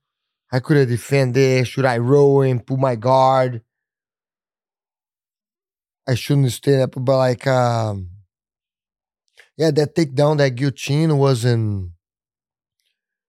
I 0.52 0.60
could 0.60 0.76
have 0.78 0.88
defended. 0.88 1.68
Should 1.68 1.84
I 1.86 1.98
roll 1.98 2.42
and 2.42 2.64
put 2.66 2.78
my 2.78 2.96
guard? 2.96 3.62
I 6.06 6.14
shouldn't 6.14 6.52
stand 6.52 6.82
up, 6.82 6.94
but 6.96 7.16
like, 7.16 7.46
um, 7.46 8.10
yeah, 9.57 9.70
that 9.70 9.94
takedown, 9.94 10.38
that 10.38 10.50
guillotine 10.50 11.16
wasn't. 11.18 11.90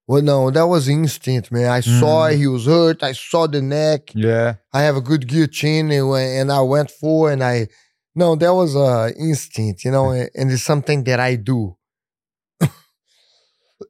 Well, 0.07 0.21
no, 0.21 0.51
that 0.51 0.65
was 0.65 0.88
instinct, 0.88 1.51
man. 1.51 1.69
I 1.69 1.82
saw 1.82 2.30
Mhm. 2.30 2.38
he 2.38 2.47
was 2.47 2.65
hurt. 2.65 3.03
I 3.03 3.11
saw 3.11 3.45
the 3.47 3.61
neck. 3.61 4.11
Yeah, 4.15 4.55
I 4.73 4.84
have 4.84 4.95
a 4.95 5.01
good 5.01 5.28
guillotine, 5.28 5.91
and, 5.91 6.13
and 6.15 6.51
I 6.51 6.61
went 6.61 6.91
for, 6.91 7.30
and 7.32 7.43
I, 7.43 7.67
no, 8.15 8.36
that 8.36 8.53
was 8.53 8.75
uh, 8.75 9.11
instinct, 9.19 9.84
you 9.84 9.91
know, 9.91 10.11
and, 10.11 10.30
it's 10.51 10.63
something 10.63 11.03
that 11.03 11.19
I 11.19 11.36
do. 11.36 11.75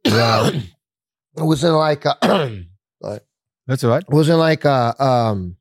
yeah, 0.05 0.49
It 1.37 1.43
wasn't 1.43 1.75
like 1.75 2.03
a, 2.05 2.17
that's 3.67 3.83
all 3.83 3.91
right. 3.91 4.01
It 4.01 4.09
wasn't 4.09 4.39
like 4.39 4.65
a 4.65 4.95
um 5.03 5.57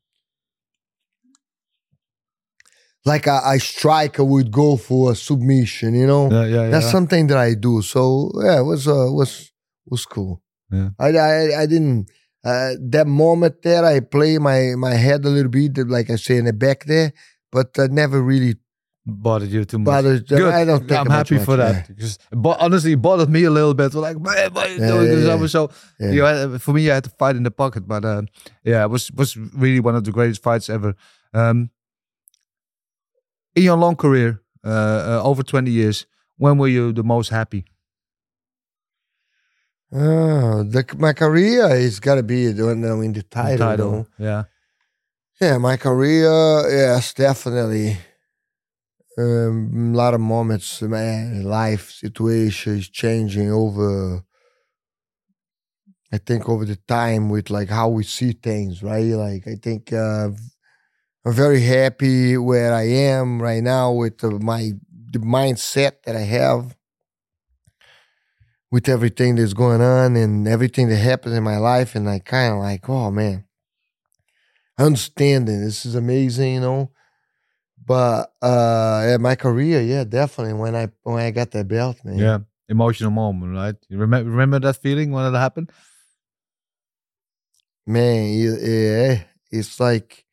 like 3.07 3.27
a, 3.27 3.41
a 3.45 3.59
striker 3.59 4.25
would 4.25 4.51
go 4.51 4.77
for 4.77 5.13
a 5.13 5.15
submission, 5.15 5.95
you 5.95 6.07
know. 6.07 6.31
Yeah, 6.31 6.45
yeah, 6.45 6.63
yeah. 6.63 6.69
That's 6.71 6.91
something 6.91 7.29
that 7.29 7.39
I 7.39 7.55
do. 7.55 7.81
So 7.81 8.33
yeah, 8.43 8.61
it 8.61 8.65
was 8.65 8.87
uh, 8.89 9.07
was 9.11 9.53
was 9.87 10.05
cool. 10.05 10.43
Yeah. 10.71 10.91
I 10.99 11.09
I, 11.17 11.63
I 11.63 11.67
didn't 11.67 12.11
uh, 12.45 12.73
that 12.91 13.07
moment 13.07 13.63
there 13.63 13.85
I 13.85 14.01
play 14.01 14.39
my 14.39 14.75
my 14.77 14.95
head 14.95 15.25
a 15.25 15.29
little 15.29 15.51
bit 15.51 15.79
like 15.89 16.11
I 16.11 16.17
say 16.17 16.37
in 16.37 16.45
the 16.47 16.53
back 16.53 16.85
there, 16.85 17.13
but 17.53 17.79
I 17.79 17.87
never 17.87 18.21
really 18.21 18.57
bothered 19.07 19.51
you 19.51 19.65
too 19.65 19.79
much. 19.79 19.87
Bothered- 19.87 20.29
Good. 20.29 20.53
I 20.53 20.65
don't 20.65 20.81
think 20.81 21.01
I'm 21.01 21.11
happy 21.11 21.37
much, 21.37 21.45
for 21.45 21.57
that. 21.57 21.89
yeah. 21.97 22.09
But 22.33 22.61
honestly, 22.61 22.93
it 22.93 23.03
bothered 23.03 23.31
me 23.31 23.45
a 23.45 23.51
little 23.51 23.75
bit. 23.75 23.95
Like, 23.95 24.19
man, 24.19 24.53
why 24.53 24.65
are 24.65 24.69
you 24.69 24.79
doing 24.79 25.07
yeah? 25.07 25.27
I 25.27 25.29
yeah. 25.29 25.35
was 25.37 25.53
so, 25.53 25.71
you 26.01 26.23
know, 26.23 26.59
for 26.59 26.73
me, 26.73 26.91
I 26.91 26.95
had 26.95 27.05
to 27.05 27.11
fight 27.11 27.37
in 27.37 27.45
the 27.45 27.53
pocket. 27.53 27.87
But 27.87 28.05
uh, 28.05 28.23
yeah, 28.65 28.83
it 28.83 28.91
was 28.91 29.13
was 29.13 29.37
really 29.37 29.81
one 29.81 29.95
of 29.95 30.03
the 30.03 30.11
greatest 30.11 30.43
fights 30.43 30.69
ever. 30.69 30.95
Um, 31.33 31.71
in 33.57 33.63
your 33.63 33.77
long 33.77 33.97
career, 33.97 34.41
uh, 34.65 34.69
uh, 34.69 35.21
over 35.25 35.43
20 35.43 35.71
years, 35.71 36.07
when 36.37 36.59
were 36.59 36.69
you 36.69 36.93
the 36.93 37.03
most 37.03 37.31
happy? 37.31 37.65
Oh, 39.93 40.63
the, 40.63 40.85
my 40.99 41.13
career 41.13 41.69
is 41.75 41.99
got 42.01 42.17
to 42.17 42.23
be 42.23 42.53
when 42.53 42.85
I 42.85 42.93
win 42.95 43.13
the 43.13 43.23
title. 43.23 43.77
though. 43.77 44.07
Yeah. 44.19 44.45
Yeah, 45.41 45.59
my 45.59 45.77
career, 45.77 46.31
yes, 46.71 47.15
definitely. 47.15 47.99
Um, 49.19 49.93
a 49.95 49.97
lot 49.97 50.15
of 50.15 50.21
moments, 50.21 50.83
man, 50.83 51.45
life 51.45 51.91
situation 51.91 52.79
is 52.79 52.89
changing 52.89 53.51
over. 53.51 54.23
I 56.13 56.19
think 56.19 56.49
over 56.49 56.65
the 56.65 56.77
time 56.77 57.31
with 57.31 57.51
like 57.51 57.69
how 57.69 57.89
we 57.89 58.05
see 58.05 58.33
things, 58.33 58.83
right? 58.83 59.05
Like 59.05 59.47
I 59.47 59.57
think 59.57 59.93
uh, 59.93 60.31
I'm 61.27 61.33
very 61.33 61.61
happy 61.61 62.37
where 62.37 62.73
I 62.73 62.85
am 62.85 63.43
right 63.43 63.61
now 63.61 63.91
with 63.91 64.19
the, 64.19 64.31
my 64.31 64.71
the 65.11 65.19
mindset 65.19 66.03
that 66.05 66.15
I 66.15 66.21
have, 66.21 66.77
with 68.71 68.89
everything 68.89 69.35
that's 69.35 69.53
going 69.53 69.81
on 69.81 70.15
and 70.15 70.47
everything 70.47 70.89
that 70.89 70.99
happens 70.99 71.35
in 71.35 71.43
my 71.43 71.57
life, 71.57 71.97
and 71.97 72.09
I 72.09 72.21
kind 72.21 72.53
of 72.53 72.61
like, 72.61 72.89
oh 72.89 73.11
man, 73.11 73.45
understanding 74.79 75.65
this 75.65 75.85
is 75.85 75.97
amazing, 75.97 76.55
you 76.55 76.61
know. 76.61 76.93
But 77.85 78.33
uh 78.41 79.07
yeah, 79.09 79.17
my 79.19 79.35
career, 79.35 79.83
yeah, 79.83 80.05
definitely 80.05 80.55
when 80.55 80.77
I 80.77 80.91
when 81.03 81.25
I 81.25 81.33
got 81.33 81.51
that 81.51 81.67
belt, 81.67 82.05
man. 82.05 82.19
Yeah. 82.19 82.39
Emotional 82.69 83.11
moment, 83.11 83.53
right? 83.53 83.75
You 83.89 83.99
remember 83.99 84.31
remember 84.31 84.61
that 84.61 84.77
feeling 84.77 85.11
when 85.11 85.35
it 85.35 85.37
happened? 85.37 85.73
man, 87.85 88.27
it- 88.27 88.63
yeah, 88.63 89.23
it's 89.51 89.79
like, 89.81 90.26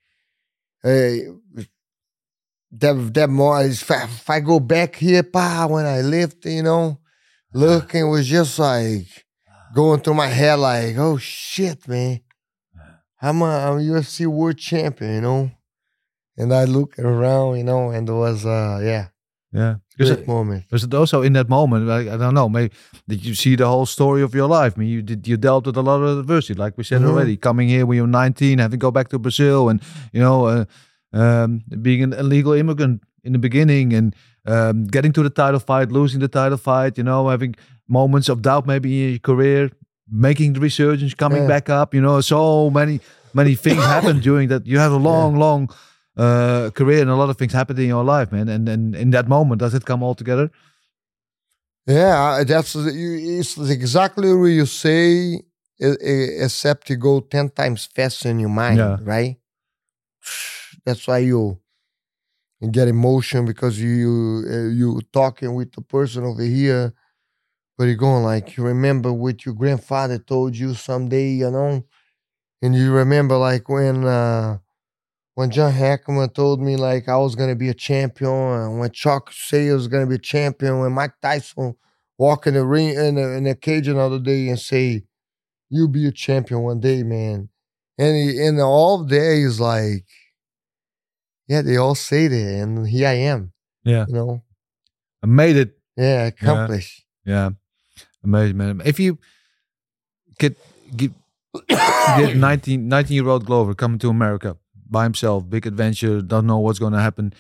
hey, 0.84 1.28
that 2.72 3.14
that 3.14 3.30
more. 3.30 3.64
If 3.64 3.90
I, 3.90 4.04
if 4.04 4.30
I 4.30 4.40
go 4.40 4.60
back 4.60 4.96
here, 4.96 5.24
pa, 5.24 5.68
when 5.70 5.86
I 5.86 6.02
lived, 6.02 6.46
you 6.46 6.64
know, 6.64 7.00
looking 7.54 8.10
was 8.10 8.28
just 8.28 8.60
like 8.60 9.08
going 9.74 10.02
through 10.02 10.16
my 10.16 10.28
head, 10.28 10.56
like, 10.56 10.98
oh 10.98 11.18
shit, 11.18 11.88
man, 11.88 12.22
I'm 13.22 13.42
a, 13.42 13.46
I'm 13.46 13.80
UFC 13.80 14.28
world 14.28 14.58
champion, 14.58 15.16
you 15.16 15.22
know. 15.22 15.52
And 16.36 16.52
I 16.52 16.64
look 16.66 16.98
around, 16.98 17.58
you 17.58 17.64
know, 17.64 17.92
and 17.92 18.10
it 18.10 18.12
was, 18.12 18.44
uh, 18.44 18.80
yeah, 18.84 19.10
Yeah. 19.52 19.76
Because 19.98 20.16
great 20.16 20.28
moment. 20.28 20.64
Was 20.72 20.84
it 20.84 20.94
also 20.94 21.22
in 21.22 21.34
that 21.34 21.50
moment? 21.50 21.86
Like, 21.88 22.08
I 22.08 22.18
don't 22.18 22.34
know. 22.34 22.50
Maybe 22.50 22.74
did 23.08 23.24
you 23.26 23.36
see 23.36 23.56
the 23.56 23.68
whole 23.68 23.86
story 23.86 24.22
of 24.24 24.34
your 24.34 24.48
life? 24.48 24.74
I 24.76 24.80
mean, 24.80 24.89
you 24.89 25.02
did. 25.02 25.28
You 25.28 25.38
dealt 25.38 25.66
with 25.68 25.78
a 25.78 25.82
lot 25.82 26.02
of 26.02 26.20
adversity, 26.20 26.56
like 26.56 26.78
we 26.78 26.84
said 26.84 27.02
Mhm. 27.02 27.10
already. 27.10 27.38
Coming 27.38 27.70
here 27.70 27.86
when 27.86 27.98
you're 27.98 28.08
19, 28.08 28.58
having 28.60 28.80
to 28.80 28.84
go 28.88 28.91
back 28.91 29.10
to 29.10 29.20
Brazil, 29.20 29.70
and 29.70 29.82
you 30.12 30.20
know, 30.22 30.46
uh, 30.46 30.66
um, 31.14 31.62
being 31.82 32.02
an 32.04 32.14
illegal 32.14 32.54
immigrant 32.54 33.02
in 33.24 33.34
the 33.34 33.39
beginning, 33.39 33.94
and 33.94 34.16
um, 34.46 34.86
getting 34.86 35.14
to 35.14 35.24
the 35.24 35.30
title 35.30 35.60
fight, 35.60 35.91
losing 35.91 36.20
the 36.20 36.28
title 36.28 36.58
fight. 36.58 36.98
You 36.98 37.04
know, 37.04 37.30
having 37.30 37.56
moments 37.88 38.30
of 38.30 38.41
doubt 38.41 38.66
maybe 38.66 39.04
in 39.04 39.10
your 39.12 39.20
career, 39.20 39.70
making 40.10 40.54
the 40.54 40.60
resurgence, 40.60 41.14
coming 41.14 41.44
Yeah. 41.44 41.48
back 41.48 41.70
up. 41.70 41.94
You 41.94 42.02
know, 42.02 42.20
so 42.22 42.70
many 42.70 43.00
many 43.34 43.56
things 43.56 43.84
happened 43.96 44.22
during 44.24 44.50
that. 44.50 44.66
You 44.66 44.80
had 44.80 44.91
a 44.91 44.98
long, 44.98 45.36
long 45.38 45.70
uh, 46.18 46.70
career, 46.72 47.01
and 47.01 47.09
a 47.09 47.16
lot 47.16 47.30
of 47.30 47.38
things 47.38 47.53
happened 47.53 47.80
in 47.80 47.88
your 47.88 48.03
life, 48.03 48.32
man. 48.32 48.49
And 48.49 48.68
and 48.70 48.95
in 48.95 49.11
that 49.11 49.28
moment, 49.28 49.59
does 49.59 49.74
it 49.74 49.86
come 49.86 50.03
all 50.03 50.16
together? 50.16 50.49
Yeah, 51.86 52.43
that's 52.45 52.76
it's 52.76 53.57
exactly 53.57 54.34
what 54.34 54.47
you 54.47 54.66
say, 54.66 55.41
except 55.80 56.89
you 56.89 56.95
go 56.97 57.20
ten 57.20 57.49
times 57.49 57.86
faster 57.86 58.30
in 58.30 58.39
your 58.39 58.49
mind, 58.49 58.78
Yeah. 58.78 58.97
right? 59.01 59.38
That's 60.86 61.07
why 61.07 61.20
you 61.20 61.59
you 62.61 62.70
get 62.72 62.88
emotion 62.88 63.45
because 63.45 63.80
you 63.82 64.43
uh, 64.49 64.70
you 64.70 65.01
talking 65.11 65.53
with 65.55 65.74
the 65.74 65.82
person 65.82 66.24
over 66.24 66.43
here, 66.43 66.93
but 67.78 67.86
you're 67.86 67.95
going 67.95 68.24
like 68.24 68.55
you 68.55 68.64
remember 68.64 69.11
what 69.11 69.45
your 69.45 69.55
grandfather 69.55 70.18
told 70.20 70.55
you 70.55 70.74
someday, 70.74 71.32
you 71.32 71.51
know, 71.51 71.84
and 72.61 72.76
you 72.76 72.93
remember 72.93 73.38
like 73.38 73.68
when 73.68 74.05
uh 74.05 74.57
when 75.36 75.50
John 75.50 75.74
Hackleman 75.74 76.34
told 76.34 76.62
me 76.62 76.76
like 76.76 77.10
I 77.10 77.18
was 77.18 77.36
gonna 77.36 77.56
be 77.56 77.70
a 77.70 77.74
champion, 77.74 78.32
and 78.32 78.80
when 78.80 78.92
Chuck 78.92 79.32
say 79.32 79.70
I 79.70 79.74
was 79.74 79.88
gonna 79.88 80.08
be 80.08 80.16
a 80.16 80.20
champion, 80.20 80.80
when 80.80 80.92
Mike 80.92 81.14
Tyson 81.22 81.76
walk 82.18 82.46
in 82.48 82.54
the 82.54 82.64
ring 82.66 82.90
in 82.90 83.16
the, 83.16 83.32
in 83.34 83.44
the 83.44 83.56
cage 83.56 83.88
another 83.88 84.20
day 84.20 84.50
and 84.50 84.60
say, 84.60 85.04
"You'll 85.70 85.88
be 85.88 86.06
a 86.08 86.12
champion 86.12 86.62
one 86.62 86.80
day, 86.80 87.04
man," 87.04 87.50
and 87.98 88.16
he, 88.16 88.46
and 88.46 88.60
all 88.62 89.04
day 89.04 89.42
is 89.42 89.60
like, 89.60 90.06
yeah, 91.48 91.62
they 91.62 91.78
all 91.78 91.96
say 91.96 92.28
that, 92.28 92.62
and 92.62 92.88
here 92.88 93.08
I 93.08 93.14
am, 93.14 93.54
Yeah. 93.84 94.06
you 94.08 94.14
know, 94.14 94.44
I 95.24 95.28
made 95.28 95.56
it. 95.56 95.78
yeah, 95.98 96.26
accomplished. 96.26 97.06
Yeah. 97.26 97.52
Amazing, 98.24 98.58
man. 98.58 98.82
If 98.86 99.00
you 99.00 99.18
could 100.40 100.56
get 100.96 101.12
19, 102.36 102.88
19 102.88 103.16
year 103.16 103.28
old 103.28 103.46
Glover 103.46 103.74
coming 103.74 104.00
to 104.00 104.10
America 104.10 104.58
by 104.94 105.04
himself, 105.04 105.50
big 105.50 105.68
adventure, 105.68 106.22
don't 106.22 106.48
know 106.48 106.60
what's 106.60 106.80
going 106.80 106.94
to 106.94 107.02
happen. 107.02 107.34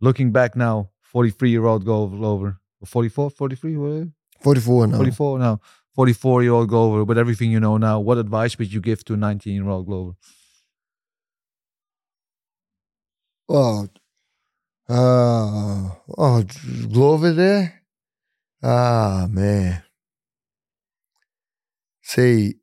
Looking 0.00 0.32
back 0.32 0.56
now, 0.56 0.90
43 1.02 1.50
year 1.50 1.64
old 1.66 1.84
Glover, 1.84 2.58
44, 2.84 3.30
43, 3.30 3.76
what? 3.76 4.08
Forty-four 4.40 4.88
now. 4.88 4.96
44 4.96 5.38
now, 5.38 5.60
44 5.94 6.42
year 6.42 6.52
old 6.52 6.68
Glover, 6.68 7.04
with 7.04 7.16
everything 7.18 7.52
you 7.52 7.60
know 7.60 7.76
now, 7.76 8.00
what 8.00 8.18
advice 8.18 8.58
would 8.58 8.72
you 8.72 8.80
give 8.80 9.04
to 9.04 9.14
a 9.14 9.16
19 9.16 9.54
year 9.54 9.68
old 9.68 9.86
Glover? 9.86 10.12
Oh, 13.48 13.86
uh, 14.88 15.90
oh, 16.18 16.44
Glover 16.90 17.32
there. 17.32 17.82
Ah, 18.62 19.26
man. 19.30 19.82
Say, 22.02 22.54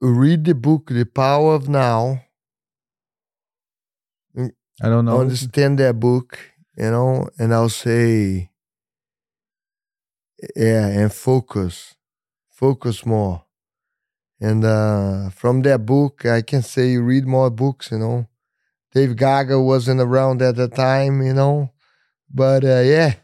read 0.00 0.44
the 0.44 0.54
book, 0.54 0.88
The 0.90 1.04
Power 1.04 1.54
of 1.54 1.68
Now. 1.68 2.24
I 4.80 4.88
don't 4.88 5.04
know. 5.04 5.20
understand 5.20 5.78
that 5.78 5.98
book, 6.00 6.38
you 6.76 6.90
know, 6.90 7.28
and 7.38 7.52
I'll 7.52 7.68
say, 7.68 8.50
yeah, 10.56 10.86
and 10.86 11.12
focus, 11.12 11.94
focus 12.50 13.04
more. 13.04 13.44
And 14.40 14.64
uh, 14.64 15.30
from 15.30 15.62
that 15.62 15.86
book, 15.86 16.26
I 16.26 16.42
can 16.42 16.62
say 16.62 16.90
you 16.90 17.02
read 17.02 17.26
more 17.26 17.50
books, 17.50 17.90
you 17.92 17.98
know. 17.98 18.26
Dave 18.92 19.16
Gaga 19.16 19.60
wasn't 19.60 20.00
around 20.00 20.42
at 20.42 20.56
the 20.56 20.68
time, 20.68 21.22
you 21.22 21.32
know, 21.32 21.72
but 22.32 22.64
uh, 22.64 22.80
yeah, 22.80 23.14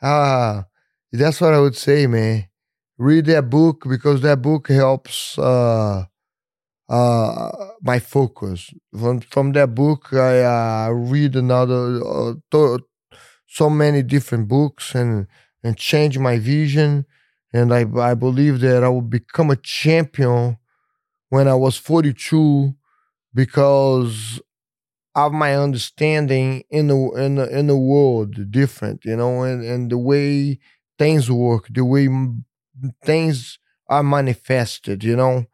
uh, 0.00 0.62
that's 1.12 1.40
what 1.40 1.54
I 1.54 1.60
would 1.60 1.76
say, 1.76 2.06
man. 2.06 2.48
Read 2.98 3.26
that 3.26 3.50
book 3.50 3.84
because 3.88 4.22
that 4.22 4.42
book 4.42 4.68
helps 4.68 5.38
uh, 5.38 6.04
uh, 6.88 7.50
my 7.82 7.98
focus. 7.98 8.72
From 8.98 9.20
from 9.20 9.52
that 9.52 9.74
book, 9.74 10.12
I 10.12 10.42
uh, 10.42 10.90
read 10.90 11.36
another 11.36 12.00
uh, 12.04 12.34
so 13.46 13.70
many 13.70 14.02
different 14.02 14.48
books 14.48 14.94
and 14.94 15.26
and 15.62 15.76
change 15.76 16.18
my 16.18 16.38
vision. 16.38 17.06
And 17.52 17.72
I 17.72 17.86
I 18.00 18.14
believe 18.14 18.60
that 18.60 18.84
I 18.84 18.88
will 18.88 19.02
become 19.02 19.50
a 19.50 19.56
champion 19.56 20.58
when 21.30 21.48
I 21.48 21.54
was 21.54 21.76
42 21.76 22.74
because 23.34 24.40
of 25.14 25.32
my 25.32 25.56
understanding 25.56 26.64
in 26.70 26.88
the 26.88 26.96
in 27.16 27.36
the 27.36 27.58
in 27.58 27.66
the 27.68 27.76
world 27.76 28.50
different, 28.50 29.04
you 29.04 29.16
know, 29.16 29.42
and, 29.42 29.64
and 29.64 29.90
the 29.90 29.98
way 29.98 30.58
things 30.98 31.30
work, 31.30 31.68
the 31.70 31.84
way 31.84 32.08
things 33.04 33.58
are 33.88 34.02
manifested, 34.02 35.02
you 35.04 35.16
know 35.16 35.46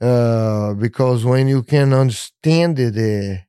uh, 0.00 0.74
because 0.74 1.24
when 1.24 1.48
you 1.48 1.62
can 1.62 1.92
understand 1.92 2.78
it, 2.78 2.96
uh, 2.96 3.42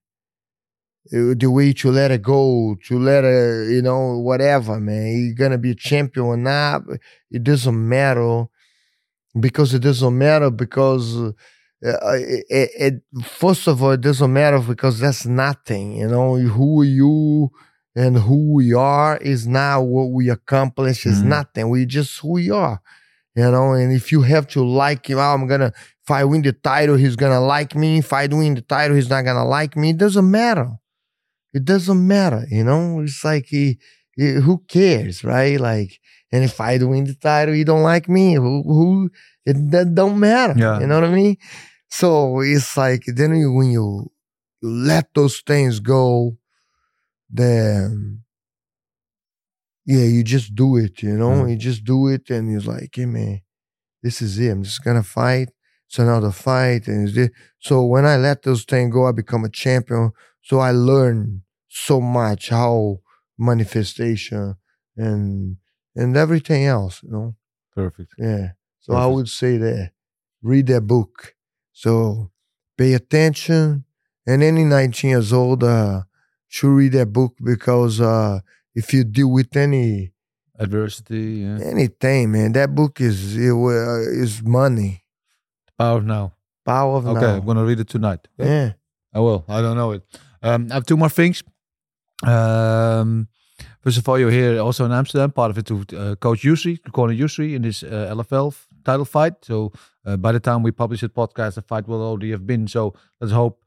uh, 1.18 1.34
the 1.38 1.48
way 1.50 1.74
to 1.74 1.92
let 1.92 2.12
it 2.12 2.22
go, 2.22 2.76
to 2.86 3.00
let 3.00 3.24
it, 3.24 3.70
you 3.72 3.82
know, 3.82 4.18
whatever, 4.20 4.80
man, 4.80 5.26
you're 5.28 5.36
gonna 5.36 5.58
be 5.58 5.72
a 5.72 5.76
champion 5.76 6.26
or 6.26 6.38
not, 6.38 6.82
it 7.32 7.44
doesn't 7.44 7.88
matter 7.90 8.46
because 9.40 9.74
it 9.74 9.80
doesn't 9.82 10.18
matter 10.18 10.50
because. 10.52 11.18
Uh, 11.86 11.94
it, 12.16 12.46
it, 12.50 12.72
it 13.14 13.24
first 13.26 13.68
of 13.68 13.84
all, 13.84 13.92
it 13.92 14.02
doesn't 14.02 14.34
matter 14.34 14.60
because 14.60 15.00
that's 15.00 15.26
nothing, 15.28 15.94
you 15.98 16.08
know. 16.08 16.36
Who 16.36 16.82
you 16.84 17.52
and 17.96 18.18
who 18.18 18.54
we 18.56 18.74
are 18.74 19.18
is 19.18 19.48
not 19.48 19.82
what 19.82 20.12
we 20.12 20.30
accomplish. 20.30 21.06
Is 21.06 21.22
Mhm. 21.22 21.28
nothing. 21.28 21.70
We 21.70 21.86
just 21.86 22.20
who 22.20 22.34
we 22.34 22.50
are, 22.50 22.82
you 23.38 23.52
know. 23.52 23.74
And 23.74 23.94
if 23.94 24.12
you 24.12 24.24
have 24.24 24.48
to 24.50 24.66
like 24.66 25.10
him, 25.10 25.20
oh, 25.20 25.34
I'm 25.36 25.48
gonna 25.48 25.74
if 26.04 26.12
I 26.12 26.26
win 26.26 26.44
the 26.44 26.54
title, 26.54 26.96
he's 26.98 27.18
gonna 27.18 27.42
like 27.42 27.76
me. 27.76 28.00
If 28.00 28.14
I 28.14 28.28
win 28.28 28.56
the 28.56 28.62
title, 28.62 28.96
he's 28.98 29.10
not 29.10 29.24
gonna 29.26 29.46
like 29.46 29.78
me. 29.78 29.92
It 29.92 29.98
doesn't 30.00 30.30
matter. 30.32 30.72
it 31.54 31.66
doesn't 31.66 32.08
matter, 32.08 32.46
you 32.50 32.64
know. 32.64 33.02
It's 33.02 33.24
like 33.24 33.46
he, 33.48 33.80
he 34.16 34.34
who 34.34 34.64
cares, 34.68 35.24
right? 35.24 35.60
Like, 35.60 36.00
and 36.32 36.44
if 36.44 36.60
I 36.62 36.78
win 36.78 37.06
the 37.06 37.16
title, 37.16 37.56
he 37.56 37.64
don't 37.64 37.84
like 37.84 38.10
me. 38.10 38.36
Who 38.36 38.64
who 38.64 39.12
it 39.46 39.72
that 39.72 39.96
don't 39.96 40.20
matter. 40.20 40.56
Yeah. 40.58 40.80
You 40.80 40.88
know 40.88 40.96
what 41.02 41.10
I 41.10 41.14
mean? 41.14 41.38
So 41.90 42.42
it's 42.42 42.78
like 42.78 43.04
then 43.08 43.36
you, 43.36 43.54
when 43.54 43.72
you, 43.72 44.12
you 44.62 44.70
let 44.70 45.14
those 45.14 45.42
things 45.42 45.80
go, 45.80 46.38
then 47.30 48.24
yeah, 49.88 50.04
you 50.16 50.24
just 50.24 50.50
do 50.64 50.78
it, 50.78 51.02
you 51.02 51.16
know, 51.22 51.32
Mm. 51.44 51.50
you 51.52 51.58
just 51.70 51.84
do 51.86 52.00
it, 52.16 52.30
and 52.30 52.44
you're 52.52 52.62
like, 52.76 52.92
hey 52.94 53.06
man, 53.08 53.42
this 54.04 54.22
is 54.22 54.38
it. 54.40 54.52
I'm 54.52 54.64
just 54.64 54.84
gonna 54.84 55.04
fight. 55.04 55.50
It's 55.88 56.00
another 56.00 56.32
fight, 56.32 56.88
and 56.88 57.32
so 57.68 57.76
when 57.94 58.06
I 58.06 58.18
let 58.18 58.44
those 58.44 58.64
things 58.66 58.94
go, 58.94 59.08
I 59.08 59.14
become 59.14 59.46
a 59.46 59.50
champion. 59.64 60.12
So 60.42 60.60
I 60.60 60.72
learn 60.72 61.44
so 61.70 62.02
much 62.02 62.50
how 62.50 63.00
manifestation 63.38 64.56
and 64.96 65.58
and 65.96 66.16
everything 66.18 66.66
else, 66.66 67.02
you 67.04 67.12
know. 67.12 67.36
Perfect. 67.76 68.12
Yeah. 68.18 68.52
So 68.82 68.94
I 68.94 69.06
would 69.08 69.30
say 69.30 69.58
that 69.58 69.92
read 70.42 70.68
that 70.68 70.82
book. 70.82 71.34
So 71.74 72.32
pay 72.78 72.94
attention. 72.94 73.86
And 74.30 74.44
any 74.44 74.64
19 74.66 75.10
years 75.12 75.32
old 75.32 75.64
uh, 75.64 76.02
should 76.48 76.76
read 76.76 76.92
that 76.94 77.14
book 77.14 77.34
because 77.42 78.02
uh, 78.02 78.40
if 78.78 78.94
you 78.94 79.04
deal 79.04 79.32
with 79.32 79.56
any 79.58 80.12
Adversity. 80.60 81.44
Yeah. 81.44 81.60
anything, 81.74 82.32
man, 82.32 82.52
that 82.54 82.74
book 82.74 83.00
is 83.02 83.38
it, 83.38 83.52
uh, 83.52 84.24
is 84.24 84.42
money. 84.42 85.04
Power 85.78 85.98
of 85.98 86.06
now. 86.06 86.34
Power 86.66 86.98
of 86.98 87.08
Okay, 87.08 87.22
now. 87.22 87.36
I'm 87.38 87.46
gonna 87.46 87.66
read 87.66 87.80
it 87.80 87.88
tonight. 87.88 88.28
Yeah. 88.38 88.74
I 89.14 89.20
will. 89.20 89.46
I 89.48 89.62
don't 89.62 89.78
know 89.78 89.92
it. 89.92 90.04
Um, 90.42 90.68
I 90.72 90.76
have 90.76 90.86
two 90.86 90.98
more 90.98 91.10
things. 91.10 91.44
Um, 92.26 93.28
first 93.82 93.98
of 93.98 94.10
all, 94.10 94.18
you're 94.20 94.32
here 94.32 94.60
also 94.60 94.86
in 94.86 94.92
Amsterdam, 94.92 95.32
part 95.32 95.52
of 95.52 95.58
it 95.58 95.66
to 95.68 95.76
uh, 95.96 96.16
coach 96.16 96.42
Yousri, 96.44 96.80
corner 96.92 97.14
Yousri 97.14 97.54
in 97.56 97.64
his 97.64 97.84
uh, 97.84 98.14
LFL 98.16 98.56
title 98.84 99.06
fight. 99.06 99.34
So 99.44 99.72
uh, 100.06 100.18
by 100.18 100.32
the 100.32 100.40
time 100.40 100.64
we 100.64 100.72
publish 100.72 101.02
the 101.02 101.10
podcast, 101.10 101.56
the 101.56 101.62
fight 101.62 101.88
will 101.88 102.02
already 102.02 102.32
have 102.32 102.46
been. 102.46 102.68
So 102.68 102.94
let's 103.22 103.34
hope 103.34 103.62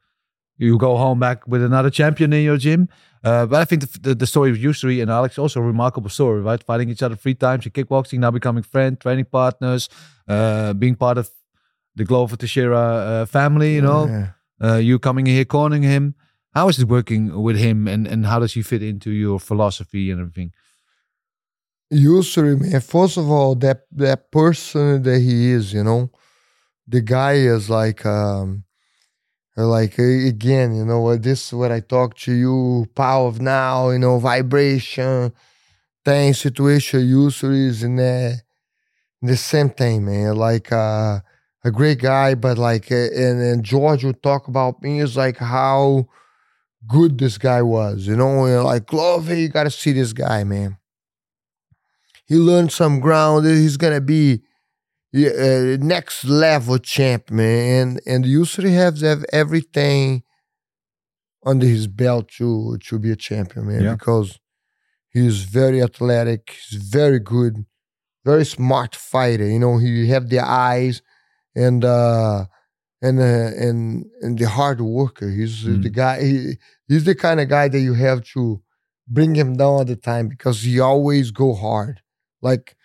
you 0.57 0.77
go 0.77 0.97
home 0.97 1.19
back 1.19 1.47
with 1.47 1.63
another 1.63 1.89
champion 1.89 2.33
in 2.33 2.43
your 2.43 2.57
gym. 2.57 2.89
Uh, 3.23 3.45
but 3.45 3.61
I 3.61 3.65
think 3.65 3.81
the, 3.83 3.99
the, 3.99 4.15
the 4.15 4.27
story 4.27 4.49
of 4.49 4.57
Yousri 4.57 5.01
and 5.01 5.11
Alex 5.11 5.37
also 5.37 5.59
a 5.59 5.63
remarkable 5.63 6.09
story, 6.09 6.41
right? 6.41 6.61
Fighting 6.63 6.89
each 6.89 7.03
other 7.03 7.15
three 7.15 7.35
times 7.35 7.65
in 7.65 7.71
kickboxing, 7.71 8.19
now 8.19 8.31
becoming 8.31 8.63
friends, 8.63 8.97
training 8.99 9.25
partners, 9.25 9.89
uh, 10.27 10.73
being 10.73 10.95
part 10.95 11.17
of 11.17 11.29
the 11.95 12.03
Glover 12.03 12.35
Teixeira 12.35 12.79
uh, 12.79 13.25
family, 13.25 13.75
you 13.75 13.81
know 13.81 14.07
Yeah. 14.07 14.27
uh, 14.63 14.77
you 14.77 14.97
coming 14.99 15.25
here 15.25 15.45
cornering 15.45 15.83
him. 15.83 16.15
How 16.53 16.67
is 16.69 16.79
it 16.79 16.87
working 16.87 17.41
with 17.43 17.57
him, 17.57 17.87
and, 17.87 18.07
and 18.07 18.25
how 18.25 18.39
does 18.39 18.53
he 18.53 18.61
fit 18.63 18.81
into 18.83 19.11
your 19.11 19.39
philosophy 19.39 20.09
and 20.11 20.19
everything? 20.19 20.51
Yousri 21.93 22.57
man 22.59 22.79
first 22.81 23.17
of 23.17 23.29
all 23.29 23.53
that 23.55 23.81
that 23.91 24.31
person 24.31 25.03
that 25.03 25.19
he 25.19 25.51
is 25.51 25.73
you 25.73 25.83
know 25.83 26.09
the 26.87 27.01
guy 27.01 27.33
is 27.33 27.69
like 27.69 28.05
um 28.05 28.63
like 29.57 29.97
again 29.97 30.75
you 30.75 30.85
know 30.85 31.15
this 31.17 31.47
is 31.47 31.53
what 31.53 31.71
i 31.71 31.79
talk 31.79 32.15
to 32.15 32.31
you 32.31 32.87
power 32.95 33.27
of 33.27 33.41
now 33.41 33.89
you 33.89 33.99
know 33.99 34.17
vibration 34.17 35.31
thing 36.05 36.33
situation 36.33 37.01
Yousri 37.01 37.67
is 37.67 37.83
in 37.83 37.97
the 37.97 38.41
the 39.21 39.37
same 39.37 39.69
thing 39.69 40.05
man 40.05 40.35
like 40.35 40.71
uh 40.71 41.19
a 41.63 41.71
great 41.71 41.99
guy 41.99 42.33
but 42.33 42.57
like 42.57 42.89
and 42.89 43.41
and 43.41 43.63
george 43.63 44.03
would 44.03 44.23
talk 44.23 44.47
about 44.47 44.81
me 44.81 44.99
is 44.99 45.15
like 45.17 45.37
how 45.37 46.07
good 46.87 47.17
this 47.19 47.37
guy 47.37 47.61
was 47.61 48.07
you 48.07 48.15
know 48.15 48.45
and 48.45 48.63
like 48.63 48.87
Glove, 48.87 49.29
you 49.29 49.49
gotta 49.49 49.69
see 49.69 49.91
this 49.91 50.13
guy 50.13 50.43
man 50.43 50.77
he 52.31 52.37
learned 52.37 52.71
some 52.71 53.01
ground. 53.01 53.45
He's 53.45 53.75
gonna 53.75 53.99
be 53.99 54.41
yeah, 55.13 55.29
uh, 55.29 55.77
next 55.79 56.23
level 56.25 56.77
champ, 56.77 57.29
man. 57.31 57.77
And 57.77 58.01
and 58.05 58.25
Yousri 58.25 58.73
has 58.73 59.01
have 59.01 59.25
everything 59.33 60.23
under 61.45 61.65
his 61.65 61.87
belt 61.87 62.29
to 62.37 62.77
to 62.87 62.99
be 62.99 63.11
a 63.11 63.15
champion, 63.15 63.67
man. 63.67 63.83
Yeah. 63.83 63.93
Because 63.95 64.39
he's 65.09 65.43
very 65.43 65.81
athletic. 65.81 66.55
He's 66.69 66.81
very 66.81 67.19
good, 67.19 67.65
very 68.25 68.45
smart 68.45 68.95
fighter. 68.95 69.47
You 69.47 69.59
know, 69.59 69.77
he 69.77 70.07
have 70.09 70.29
the 70.29 70.39
eyes 70.39 71.01
and 71.55 71.83
uh 71.83 72.45
and 73.01 73.19
uh, 73.19 73.23
and 73.65 74.05
and 74.21 74.37
the 74.39 74.47
hard 74.47 74.79
worker. 74.81 75.29
He's 75.29 75.63
Mm. 75.65 75.83
the 75.83 75.89
guy. 75.89 76.23
He, 76.23 76.57
he's 76.87 77.03
the 77.05 77.15
kind 77.15 77.39
of 77.39 77.49
guy 77.49 77.67
that 77.67 77.79
you 77.79 77.95
have 77.95 78.23
to 78.33 78.61
bring 79.07 79.35
him 79.35 79.57
down 79.57 79.67
all 79.73 79.85
the 79.85 79.95
time 79.95 80.27
because 80.29 80.61
he 80.61 80.79
always 80.79 81.31
go 81.31 81.53
hard. 81.53 82.01
Like 82.41 82.75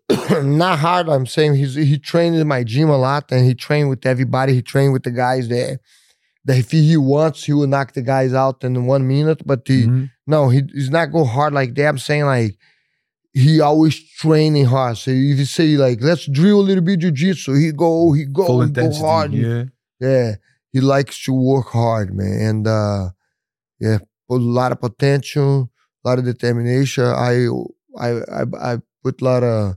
not 0.42 0.78
hard. 0.78 1.08
I'm 1.08 1.26
saying 1.26 1.54
he's 1.54 1.74
he 1.74 1.98
trained 1.98 2.36
in 2.36 2.48
my 2.48 2.64
gym 2.64 2.88
a 2.88 2.96
lot 2.96 3.30
and 3.32 3.44
he 3.46 3.54
trained 3.54 3.88
with 3.90 4.04
everybody. 4.06 4.54
He 4.54 4.62
trained 4.62 4.92
with 4.92 5.02
the 5.04 5.10
guys 5.10 5.48
there. 5.48 5.78
That 6.44 6.58
if 6.58 6.70
he 6.72 6.96
wants, 6.96 7.44
he 7.44 7.52
will 7.52 7.68
knock 7.68 7.92
the 7.92 8.02
guys 8.02 8.34
out 8.34 8.64
in 8.64 8.84
one 8.86 9.06
minute. 9.06 9.42
But 9.46 9.62
he 9.66 9.86
Mhm. 9.86 10.10
no, 10.26 10.48
he 10.48 10.62
he's 10.72 10.90
not 10.90 11.12
go 11.12 11.24
hard 11.24 11.52
like 11.54 11.74
that. 11.74 11.86
I'm 11.88 11.98
saying 11.98 12.24
like 12.24 12.56
he 13.32 13.60
always 13.60 13.98
training 14.16 14.66
hard. 14.66 14.96
So 14.98 15.10
if 15.10 15.38
you 15.38 15.44
say 15.44 15.76
like 15.76 16.00
let's 16.02 16.26
drill 16.26 16.60
a 16.60 16.66
little 16.68 16.84
bit 16.84 17.00
jujitsu, 17.00 17.58
he 17.60 17.72
go 17.72 18.12
he 18.12 18.24
go 18.24 18.46
Full 18.46 18.62
he 18.62 18.70
go 18.70 18.92
hard. 18.92 19.32
Yeah. 19.34 19.64
Yeah, 20.00 20.34
he 20.72 20.80
likes 20.80 21.22
to 21.24 21.32
work 21.32 21.68
hard, 21.68 22.12
man, 22.12 22.40
and 22.48 22.66
uh, 22.66 23.10
yeah, 23.78 23.98
put 24.28 24.40
a 24.40 24.44
lot 24.44 24.72
of 24.72 24.80
potential, 24.80 25.70
a 26.04 26.08
lot 26.08 26.18
of 26.18 26.24
determination. 26.24 27.04
I 27.04 27.46
I 27.96 28.08
I, 28.40 28.42
I 28.60 28.78
put 29.04 29.20
a 29.20 29.24
lot 29.24 29.44
of 29.44 29.76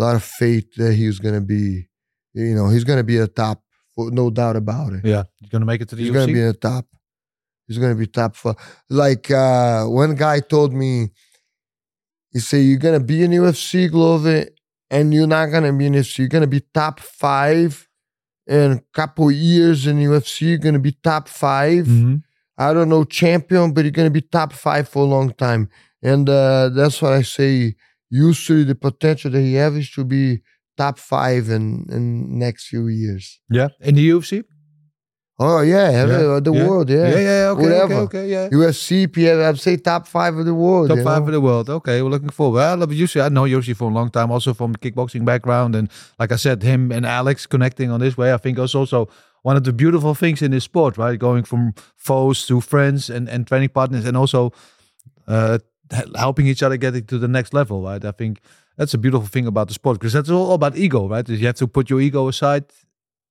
lot 0.00 0.16
of 0.16 0.24
faith 0.24 0.72
that 0.76 0.94
he's 0.94 1.18
gonna 1.18 1.40
be, 1.40 1.88
you 2.32 2.54
know, 2.54 2.68
he's 2.68 2.84
gonna 2.84 3.04
be 3.04 3.18
a 3.18 3.26
top, 3.28 3.62
no 3.96 4.30
doubt 4.30 4.56
about 4.56 4.92
it. 4.92 5.04
Yeah. 5.04 5.24
He's 5.40 5.50
gonna 5.50 5.64
make 5.66 5.80
it 5.80 5.88
to 5.90 5.96
the 5.96 6.02
UFC. 6.02 6.06
He's 6.06 6.12
UFC. 6.12 6.14
gonna 6.14 6.32
be 6.32 6.40
a 6.42 6.52
top. 6.52 6.86
He's 7.66 7.78
gonna 7.78 7.94
be 7.94 8.06
top 8.06 8.36
for 8.36 8.54
like 8.90 9.30
uh 9.30 9.84
one 9.84 10.14
guy 10.14 10.40
told 10.40 10.72
me, 10.72 11.10
he 12.32 12.40
said 12.40 12.58
you're 12.58 12.78
gonna 12.78 13.00
be 13.00 13.22
in 13.22 13.30
UFC 13.30 13.90
Glover 13.90 14.46
and 14.90 15.14
you're 15.14 15.26
not 15.26 15.46
gonna 15.46 15.72
be 15.72 15.86
in 15.86 15.94
UFC. 15.94 16.18
You're 16.18 16.28
gonna 16.28 16.46
be 16.46 16.60
top 16.74 17.00
five 17.00 17.88
in 18.46 18.72
a 18.72 18.80
couple 18.92 19.30
years 19.30 19.86
in 19.86 19.96
UFC. 19.98 20.48
You're 20.48 20.58
gonna 20.58 20.78
be 20.78 20.92
top 20.92 21.28
5 21.28 21.86
Mhm. 21.86 22.22
I 22.58 22.72
don't 22.74 22.88
know 22.88 23.04
champion, 23.04 23.72
but 23.72 23.84
you're 23.84 23.90
gonna 23.90 24.10
be 24.10 24.20
top 24.20 24.52
five 24.52 24.88
for 24.88 25.02
a 25.02 25.06
long 25.06 25.32
time. 25.32 25.68
And 26.02 26.28
uh 26.28 26.68
that's 26.70 27.00
what 27.00 27.12
I 27.14 27.22
say. 27.22 27.74
Usually 28.28 28.64
the 28.64 28.74
potential 28.88 29.30
that 29.34 29.40
he 29.40 29.54
has 29.62 29.74
is 29.82 29.90
to 29.92 30.04
be 30.04 30.24
top 30.76 30.98
five 30.98 31.44
in 31.56 31.64
in 31.96 32.02
next 32.38 32.62
few 32.72 32.84
years. 32.88 33.40
Yeah. 33.50 33.68
In 33.80 33.94
the 33.96 34.04
UFC. 34.10 34.44
Oh 35.36 35.62
yeah, 35.62 35.90
Yeah, 35.90 36.38
the 36.40 36.52
yeah. 36.54 36.68
world, 36.68 36.88
yeah. 36.90 37.08
Yeah. 37.10 37.18
Yeah. 37.18 37.52
Okay. 37.54 37.62
Whatever. 37.62 37.94
Okay. 37.94 38.18
Okay. 38.18 38.26
Yeah. 38.30 38.48
UFC, 38.50 39.08
PF, 39.08 39.38
I'd 39.48 39.58
say 39.58 39.76
top 39.76 40.06
five 40.06 40.36
of 40.36 40.44
the 40.46 40.54
world. 40.54 40.90
Top 40.90 40.98
five 40.98 41.22
know? 41.22 41.26
of 41.26 41.32
the 41.32 41.40
world. 41.40 41.68
Okay, 41.68 42.02
we're 42.02 42.10
looking 42.10 42.30
forward. 42.30 42.60
I 42.62 42.74
love 42.74 42.90
Yousri. 42.90 43.20
I 43.20 43.28
know 43.30 43.42
Yousri 43.42 43.74
for 43.74 43.90
a 43.90 43.94
long 43.94 44.10
time, 44.10 44.30
also 44.30 44.54
from 44.54 44.76
kickboxing 44.76 45.24
background, 45.24 45.74
and 45.74 45.90
like 46.20 46.30
I 46.30 46.36
said, 46.36 46.62
him 46.62 46.92
and 46.92 47.04
Alex 47.04 47.46
connecting 47.46 47.90
on 47.90 47.98
this 47.98 48.16
way. 48.16 48.32
I 48.32 48.36
think 48.36 48.58
is 48.60 48.76
also 48.76 49.08
one 49.42 49.56
of 49.56 49.64
the 49.64 49.72
beautiful 49.72 50.14
things 50.14 50.40
in 50.40 50.52
this 50.52 50.64
sport, 50.64 50.96
right? 50.98 51.18
Going 51.18 51.42
from 51.42 51.74
foes 51.96 52.46
to 52.46 52.60
friends 52.60 53.10
and 53.10 53.28
and 53.28 53.44
training 53.44 53.70
partners, 53.70 54.04
and 54.06 54.16
also 54.16 54.52
uh, 55.26 55.58
h- 55.60 55.66
helping 56.14 56.46
each 56.46 56.62
other 56.62 56.76
getting 56.76 57.04
to 57.06 57.18
the 57.18 57.28
next 57.28 57.52
level, 57.54 57.82
right? 57.82 58.04
I 58.04 58.10
think 58.12 58.40
that's 58.76 58.94
a 58.94 58.98
beautiful 58.98 59.26
thing 59.28 59.46
about 59.46 59.68
the 59.68 59.74
sport 59.74 59.98
because 59.98 60.12
that's 60.12 60.30
all 60.30 60.52
about 60.54 60.76
ego, 60.76 61.08
right? 61.08 61.28
You 61.28 61.46
have 61.46 61.56
to 61.56 61.66
put 61.68 61.90
your 61.90 62.00
ego 62.00 62.28
aside 62.28 62.64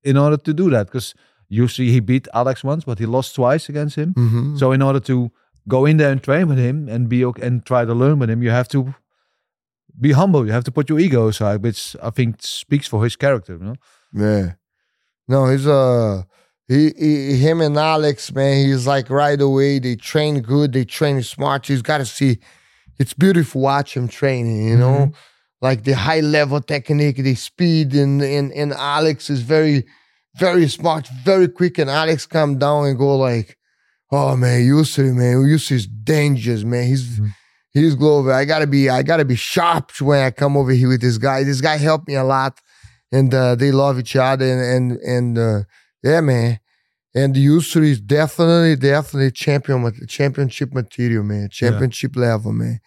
in 0.03 0.17
order 0.17 0.37
to 0.37 0.53
do 0.53 0.69
that. 0.69 0.87
Because 0.87 1.13
usually 1.49 1.89
he 1.91 1.99
beat 1.99 2.27
Alex 2.33 2.63
once, 2.63 2.83
but 2.85 2.99
he 2.99 3.05
lost 3.05 3.35
twice 3.35 3.69
against 3.69 3.95
him. 3.95 4.13
Mhm. 4.13 4.57
So 4.59 4.71
in 4.71 4.81
order 4.81 4.99
to 5.01 5.31
go 5.67 5.85
in 5.85 5.97
there 5.97 6.11
and 6.11 6.21
train 6.21 6.47
with 6.47 6.57
him 6.57 6.87
and 6.89 7.07
be 7.09 7.25
okay 7.25 7.45
and 7.47 7.65
try 7.65 7.85
to 7.85 7.93
learn 7.93 8.19
with 8.19 8.29
him, 8.29 8.41
you 8.43 8.49
have 8.51 8.67
to 8.69 8.93
be 9.99 10.11
humble. 10.11 10.45
You 10.45 10.51
have 10.51 10.63
to 10.65 10.71
put 10.71 10.89
your 10.89 10.99
ego 10.99 11.27
aside, 11.27 11.61
which 11.63 11.95
I 12.01 12.09
think 12.09 12.37
speaks 12.41 12.87
for 12.87 13.03
his 13.03 13.15
character. 13.15 13.53
You 13.53 13.65
know? 13.65 13.75
Yeah. 14.13 14.53
No, 15.27 15.47
he's 15.47 15.65
uh 15.67 16.23
he, 16.67 16.91
he 16.97 17.37
him 17.37 17.61
and 17.61 17.77
Alex, 17.77 18.33
man, 18.33 18.65
he's 18.65 18.87
like 18.87 19.09
right 19.09 19.39
away. 19.39 19.79
They 19.79 19.95
train 19.95 20.41
good, 20.41 20.73
they 20.73 20.85
train 20.85 21.21
smart. 21.23 21.67
He's 21.67 21.81
gotta 21.81 22.05
see 22.05 22.39
it's 22.99 23.13
beautiful 23.13 23.61
watch 23.61 23.95
him 23.95 24.07
training, 24.07 24.67
you 24.67 24.77
know? 24.77 25.11
Like 25.61 25.83
the 25.83 25.93
high 25.93 26.19
level 26.19 26.61
technique, 26.61 27.17
the 27.17 27.35
speed, 27.35 27.93
and 27.95 28.21
and 28.21 28.51
and 28.51 28.73
Alex 28.73 29.29
is 29.29 29.41
very, 29.41 29.85
very 30.35 30.67
smart, 30.67 31.07
very 31.23 31.47
quick. 31.47 31.77
And 31.77 31.89
Alex 31.89 32.25
come 32.25 32.57
down 32.59 32.85
and 32.87 32.97
go 32.97 33.15
like, 33.15 33.57
oh 34.11 34.35
man, 34.35 34.61
Yousri, 34.61 35.13
man, 35.13 35.37
Yousri 35.37 35.71
is 35.73 35.87
dangerous, 35.87 36.65
man. 36.65 36.87
He's 36.87 37.21
he's 37.71 37.95
global. 37.95 38.33
I 38.33 38.43
gotta 38.43 38.67
be, 38.67 38.89
I 38.89 39.03
gotta 39.03 39.23
be 39.23 39.35
sharp 39.35 39.91
when 40.01 40.21
I 40.25 40.31
come 40.31 40.57
over 40.57 40.71
here 40.71 40.89
with 40.89 41.01
this 41.01 41.17
guy. 41.17 41.43
This 41.45 41.61
guy 41.61 41.77
helped 41.77 42.09
me 42.09 42.15
a 42.15 42.25
lot 42.25 42.59
and 43.13 43.33
uh, 43.33 43.55
they 43.55 43.71
love 43.71 43.99
each 43.99 44.17
other 44.17 44.45
and 44.45 44.91
and, 44.91 44.99
and 45.01 45.37
uh, 45.37 45.63
yeah 46.03 46.21
man 46.21 46.59
and 47.15 47.35
the 47.35 47.45
history 47.45 47.91
is 47.91 48.01
definitely, 48.01 48.75
definitely 48.75 49.29
champion 49.31 49.91
championship 50.07 50.73
material, 50.73 51.23
man. 51.23 51.47
Championship 51.51 52.15
level, 52.15 52.51
man. 52.51 52.79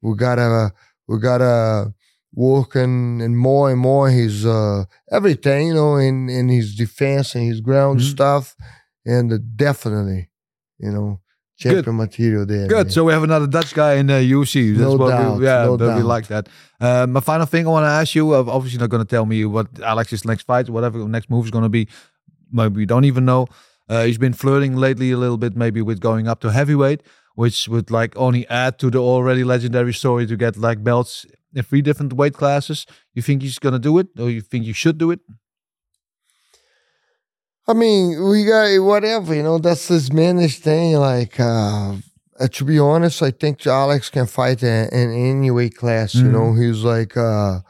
We 0.00 0.14
gotta, 0.14 0.70
we 1.08 1.18
gotta 1.18 1.92
work 2.32 2.76
and, 2.76 3.20
and 3.20 3.36
more 3.36 3.70
and 3.72 3.80
more 3.80 4.08
his 4.08 4.46
uh 4.46 4.84
everything, 5.10 5.68
you 5.68 5.74
know, 5.74 5.96
in 5.96 6.28
in 6.28 6.48
his 6.48 6.76
defense 6.76 7.34
and 7.34 7.44
his 7.44 7.60
ground 7.60 7.98
Mhm. 7.98 8.10
stuff, 8.10 8.54
and 9.04 9.32
uh, 9.32 9.38
definitely, 9.56 10.30
you 10.78 10.92
know, 10.92 11.18
champion 11.58 11.96
material 11.96 12.46
there. 12.46 12.68
Good. 12.68 12.86
man. 12.86 12.90
So 12.90 13.02
we 13.04 13.12
have 13.12 13.24
another 13.24 13.48
Dutch 13.48 13.74
guy 13.74 13.94
in 13.94 14.06
the 14.06 14.20
UFC. 14.32 14.70
That's 14.76 14.80
No 14.92 14.96
what 14.96 15.08
doubt, 15.10 15.38
we, 15.40 15.44
yeah, 15.44 15.64
no 15.64 15.76
but 15.76 15.96
we 15.96 16.02
like 16.02 16.28
that. 16.28 16.48
Uh, 16.80 17.06
my 17.08 17.20
final 17.20 17.46
thing 17.46 17.66
I 17.66 17.70
want 17.70 17.84
to 17.84 17.88
ask 17.90 18.14
you. 18.14 18.32
Uh, 18.32 18.44
obviously, 18.46 18.78
not 18.78 18.90
going 18.90 19.04
to 19.04 19.08
tell 19.08 19.26
me 19.26 19.44
what 19.44 19.66
Alex's 19.80 20.24
next 20.24 20.44
fight, 20.44 20.68
whatever 20.70 20.98
next 21.08 21.28
move 21.30 21.44
is 21.46 21.50
going 21.50 21.64
to 21.64 21.68
be. 21.68 21.88
Maybe 22.52 22.76
we 22.76 22.86
don't 22.86 23.04
even 23.04 23.24
know. 23.24 23.46
Uh, 23.88 24.04
he's 24.04 24.18
been 24.18 24.32
flirting 24.32 24.76
lately 24.76 25.10
a 25.10 25.16
little 25.16 25.36
bit, 25.38 25.56
maybe 25.56 25.82
with 25.82 26.00
going 26.00 26.28
up 26.28 26.40
to 26.40 26.52
heavyweight, 26.52 27.02
which 27.34 27.68
would 27.68 27.90
like 27.90 28.16
only 28.16 28.46
add 28.48 28.78
to 28.78 28.90
the 28.90 28.98
already 28.98 29.44
legendary 29.44 29.92
story 29.92 30.26
to 30.26 30.36
get 30.36 30.56
like 30.56 30.82
belts 30.84 31.26
in 31.54 31.62
three 31.62 31.82
different 31.82 32.12
weight 32.12 32.34
classes. 32.34 32.86
You 33.14 33.22
think 33.22 33.42
he's 33.42 33.58
going 33.58 33.72
to 33.74 33.78
do 33.78 33.98
it, 33.98 34.08
or 34.18 34.30
you 34.30 34.40
think 34.40 34.64
you 34.64 34.72
should 34.74 34.98
do 34.98 35.10
it? 35.10 35.20
I 37.66 37.74
mean, 37.74 38.28
we 38.28 38.44
got 38.44 38.76
whatever, 38.82 39.34
you 39.34 39.42
know, 39.42 39.58
that's 39.58 39.88
his 39.88 40.12
managed 40.12 40.62
thing. 40.62 40.96
Like, 40.96 41.38
uh, 41.38 41.94
uh, 42.40 42.48
to 42.52 42.64
be 42.64 42.78
honest, 42.78 43.22
I 43.22 43.30
think 43.30 43.64
Alex 43.66 44.10
can 44.10 44.26
fight 44.26 44.62
in, 44.62 44.88
in 44.88 45.12
any 45.12 45.50
weight 45.50 45.76
class. 45.76 46.14
You 46.14 46.24
Mhm. 46.24 46.32
know, 46.32 46.54
he's 46.54 46.82
like, 46.82 47.16
uh, 47.16 47.60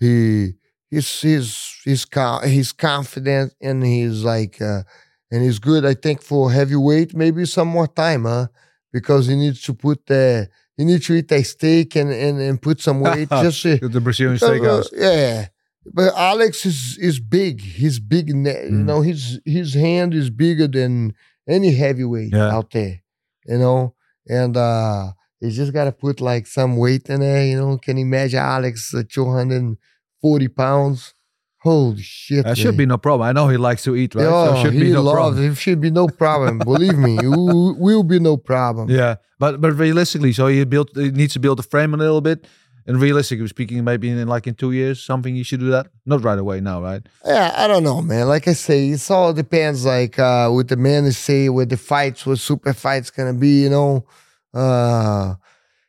he, 0.00 0.54
he's, 0.94 1.20
he's, 1.20 1.74
he's, 1.84 2.06
he's 2.44 2.72
confident 2.72 3.52
and 3.60 3.84
he's 3.84 4.24
like, 4.24 4.60
uh, 4.60 4.82
and 5.30 5.42
he's 5.42 5.58
good. 5.58 5.84
I 5.84 5.94
think 5.94 6.22
for 6.22 6.50
heavyweight, 6.52 7.14
maybe 7.14 7.44
some 7.46 7.68
more 7.68 7.88
time, 7.88 8.24
huh? 8.24 8.46
Because 8.92 9.26
he 9.26 9.36
needs 9.36 9.60
to 9.62 9.74
put 9.74 10.06
the, 10.06 10.48
he 10.76 10.84
needs 10.84 11.06
to 11.06 11.14
eat 11.14 11.32
a 11.32 11.42
steak 11.42 11.96
and, 11.96 12.10
and, 12.12 12.40
and 12.40 12.60
put 12.62 12.80
some 12.80 13.00
weight 13.08 13.28
just 13.30 13.62
the 13.64 14.00
Brazilian 14.02 14.36
uh, 14.36 14.46
steakhouse. 14.46 14.88
yeah. 14.92 15.46
But 15.92 16.14
Alex 16.16 16.64
is 16.64 16.96
is 16.98 17.20
big. 17.20 17.60
He's 17.60 17.98
big. 18.00 18.34
ne- 18.34 18.64
You 18.64 18.70
Mm. 18.70 18.84
know, 18.86 19.00
his 19.02 19.38
his 19.44 19.74
hand 19.74 20.14
is 20.14 20.30
bigger 20.30 20.66
than 20.66 21.12
any 21.46 21.72
heavyweight 21.74 22.32
Yeah. 22.32 22.56
out 22.56 22.70
there. 22.70 23.02
You 23.46 23.58
know, 23.58 23.94
and 24.26 24.56
uh 24.56 25.12
you 25.42 25.50
just 25.50 25.74
gotta 25.74 25.92
put 25.92 26.22
like 26.22 26.46
some 26.46 26.78
weight 26.78 27.10
in 27.10 27.20
there. 27.20 27.44
You 27.44 27.56
know, 27.58 27.76
can 27.76 27.98
you 27.98 28.06
imagine 28.06 28.38
Alex 28.40 28.94
at 28.94 29.10
two 29.10 29.28
hundred 29.30 29.76
and 30.24 30.30
forty 30.30 30.48
pounds? 30.48 31.14
Holy 31.60 32.02
shit! 32.02 32.44
That 32.44 32.58
should 32.58 32.76
be 32.76 32.86
no 32.86 32.98
problem. 32.98 33.26
I 33.26 33.32
know 33.32 33.48
he 33.48 33.56
likes 33.56 33.84
to 33.84 33.96
eat, 33.96 34.14
right? 34.14 34.26
Oh, 34.26 34.54
so 34.54 34.62
should 34.62 34.74
he 34.74 34.80
be 34.80 34.92
no 34.92 35.02
loves 35.02 35.14
problem. 35.14 35.52
it. 35.52 35.54
Should 35.56 35.80
be 35.80 35.90
no 35.90 36.06
problem. 36.08 36.58
Believe 36.58 36.98
me, 36.98 37.16
it 37.16 37.28
will, 37.28 38.02
be 38.02 38.18
no 38.18 38.36
problem. 38.36 38.90
Yeah, 38.90 39.16
but 39.38 39.60
but 39.60 39.72
realistically, 39.72 40.32
so 40.32 40.46
he 40.46 40.64
built 40.64 40.90
he 40.94 41.10
needs 41.10 41.32
to 41.34 41.40
build 41.40 41.58
the 41.58 41.62
frame 41.62 41.94
a 41.94 41.96
little 41.96 42.20
bit. 42.20 42.46
And 42.86 43.00
realistically 43.00 43.48
speaking, 43.48 43.82
maybe 43.82 44.10
in 44.10 44.28
like 44.28 44.46
in 44.46 44.54
two 44.54 44.72
years, 44.72 45.02
something 45.02 45.34
you 45.34 45.42
should 45.42 45.60
do 45.60 45.70
that. 45.70 45.86
Not 46.04 46.22
right 46.22 46.38
away 46.38 46.60
now, 46.60 46.82
right? 46.82 47.00
Yeah, 47.24 47.54
I 47.56 47.66
don't 47.66 47.82
know, 47.82 48.02
man. 48.02 48.28
Like 48.28 48.46
I 48.46 48.52
say, 48.52 48.90
it's 48.90 49.10
all 49.10 49.32
depends. 49.32 49.86
Like 49.86 50.18
uh 50.18 50.50
with 50.54 50.68
the 50.68 50.76
man 50.76 51.10
say, 51.12 51.48
with 51.48 51.70
the 51.70 51.78
fights, 51.78 52.26
what 52.26 52.38
super 52.38 52.74
fights 52.74 53.10
gonna 53.10 53.32
be, 53.32 53.62
you 53.62 53.70
know. 53.70 54.04
Uh 54.52 55.36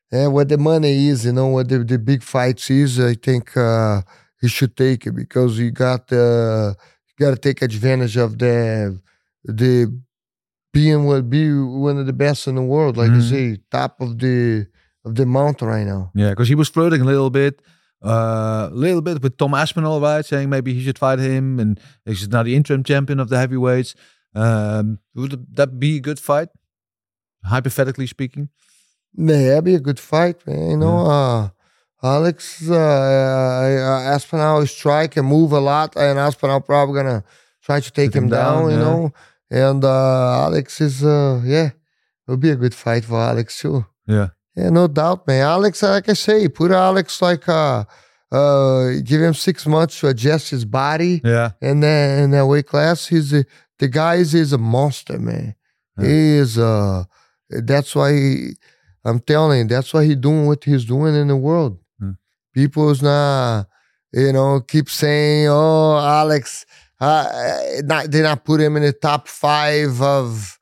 yeah, 0.10 0.28
what 0.28 0.48
the 0.48 0.58
money 0.58 1.08
is, 1.10 1.26
you 1.26 1.34
know, 1.34 1.48
what 1.48 1.68
the, 1.68 1.80
the 1.80 2.00
big 2.00 2.24
fights 2.24 2.70
is. 2.70 2.98
I 2.98 3.16
think 3.16 3.58
uh 3.58 4.02
he 4.46 4.50
should 4.58 4.74
take 4.86 5.02
it 5.10 5.16
because 5.24 5.52
you 5.62 5.72
got 5.72 6.04
uh 6.12 6.74
you 7.08 7.14
gotta 7.26 7.42
take 7.48 7.60
advantage 7.70 8.16
of 8.26 8.30
the 8.44 8.56
the 9.60 9.74
being 10.78 11.02
what 11.08 11.30
be 11.30 11.44
one 11.88 11.98
of 12.02 12.06
the 12.06 12.18
best 12.26 12.42
in 12.50 12.56
the 12.56 12.68
world, 12.74 12.94
like 12.98 13.10
Mhm. 13.12 13.16
you 13.16 13.22
say, 13.34 13.46
top 13.72 13.94
of 14.06 14.10
the 14.24 14.68
of 15.06 15.12
the 15.20 15.26
mountain 15.26 15.68
right 15.74 15.88
now. 15.94 16.12
Yeah, 16.22 16.32
because 16.34 16.50
he 16.54 16.56
was 16.62 16.70
flirting 16.76 17.02
a 17.02 17.06
little 17.14 17.30
bit, 17.42 17.54
uh, 18.12 18.68
a 18.72 18.76
little 18.86 19.02
bit 19.08 19.22
with 19.24 19.38
Tom 19.38 19.54
Aspinall, 19.54 20.00
right? 20.02 20.26
Saying 20.26 20.50
maybe 20.50 20.74
he 20.74 20.82
should 20.86 21.00
fight 21.06 21.20
him, 21.20 21.60
and 21.62 21.80
he's 22.06 22.28
now 22.28 22.44
the 22.44 22.56
interim 22.60 22.84
champion 22.84 23.20
of 23.20 23.30
the 23.30 23.38
heavyweights. 23.38 23.96
Um, 24.44 25.00
would 25.16 25.34
that 25.56 25.80
be 25.80 25.92
a 25.98 26.02
good 26.10 26.20
fight? 26.20 26.50
Hypothetically 27.44 28.08
speaking, 28.08 28.50
Yeah, 29.18 29.48
that'd 29.50 29.64
be 29.64 29.76
a 29.76 29.80
good 29.90 30.00
fight, 30.00 30.38
man. 30.48 30.72
You 30.72 30.78
know, 30.84 30.98
uh, 31.06 31.50
Alex 32.04 32.70
uh, 32.70 32.76
uh, 32.76 34.14
Aspinall 34.14 34.62
is 34.62 34.72
strike 34.72 35.18
and 35.18 35.28
move 35.28 35.52
a 35.52 35.60
lot, 35.60 35.96
and 35.96 36.20
Aspinall 36.20 36.62
probably 36.62 36.96
gonna 37.02 37.24
try 37.64 37.80
to 37.80 37.92
take 37.92 38.12
Take 38.12 38.16
him 38.16 38.26
him 38.26 38.30
down, 38.30 38.62
down, 38.62 38.72
you 38.72 38.78
yeah. 38.78 38.84
know. 38.84 39.14
And 39.50 39.84
uh, 39.84 40.44
Alex 40.46 40.82
is, 40.82 41.04
uh, 41.04 41.42
yeah, 41.46 41.72
it'll 42.28 42.38
be 42.38 42.50
a 42.50 42.56
good 42.56 42.76
fight 42.76 43.06
for 43.06 43.20
Alex 43.20 43.60
too. 43.60 43.86
yeah, 44.08 44.30
Yeah, 44.56 44.70
no 44.70 44.88
doubt, 44.88 45.26
man. 45.28 45.42
Alex, 45.42 45.82
like 45.84 46.10
I 46.10 46.14
say, 46.14 46.48
put 46.48 46.72
Alex 46.72 47.22
like 47.22 47.48
uh, 47.48 47.86
uh, 48.32 48.90
give 49.04 49.22
him 49.22 49.34
six 49.34 49.66
months 49.66 50.00
to 50.00 50.08
adjust 50.08 50.50
his 50.50 50.66
body 50.66 51.22
yeah, 51.24 51.52
and 51.62 51.82
then 51.82 52.24
in 52.24 52.32
that 52.32 52.46
weight 52.46 52.68
class, 52.68 53.08
he's 53.08 53.34
a, 53.34 53.46
the 53.80 53.88
guy 53.88 54.16
is, 54.16 54.34
is 54.34 54.52
a 54.54 54.58
monster, 54.58 55.18
man. 55.20 55.56
Yeah. 55.98 56.08
He 56.08 56.14
is 56.38 56.58
uh 56.58 57.06
that's 57.50 57.96
why 57.96 58.12
he, 58.14 58.50
I'm 59.06 59.20
telling 59.20 59.60
you, 59.60 59.68
that's 59.68 59.94
why 59.94 60.04
he 60.04 60.16
doing 60.16 60.48
what 60.48 60.64
he's 60.64 60.84
doing 60.86 61.16
in 61.16 61.28
the 61.28 61.38
world. 61.38 61.80
People's 62.56 63.02
not, 63.02 63.68
you 64.14 64.32
know, 64.32 64.62
keep 64.62 64.90
saying, 64.90 65.48
"Oh, 65.50 65.98
Alex," 65.98 66.66
uh, 67.02 67.28
not 67.84 68.10
they 68.12 68.22
not 68.22 68.46
put 68.46 68.62
him 68.62 68.78
in 68.78 68.84
the 68.84 68.94
top 68.94 69.28
five 69.28 70.02
of 70.02 70.58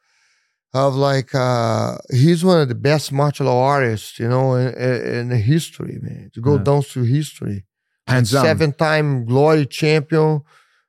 of 0.74 0.96
like 0.96 1.36
uh 1.36 1.98
he's 2.12 2.44
one 2.44 2.60
of 2.60 2.68
the 2.68 2.76
best 2.89 3.12
martial 3.12 3.48
artists, 3.48 4.20
you 4.20 4.28
know, 4.28 4.56
in, 4.56 4.74
in 5.20 5.30
the 5.30 5.38
history, 5.38 6.00
man. 6.02 6.32
To 6.34 6.41
go 6.41 6.56
Yeah. 6.58 6.64
down 6.64 6.82
through 6.82 7.04
history 7.04 7.66
hands 8.08 8.32
seven 8.32 8.74
time 8.74 9.26
glory 9.26 9.66
champion. 9.68 10.41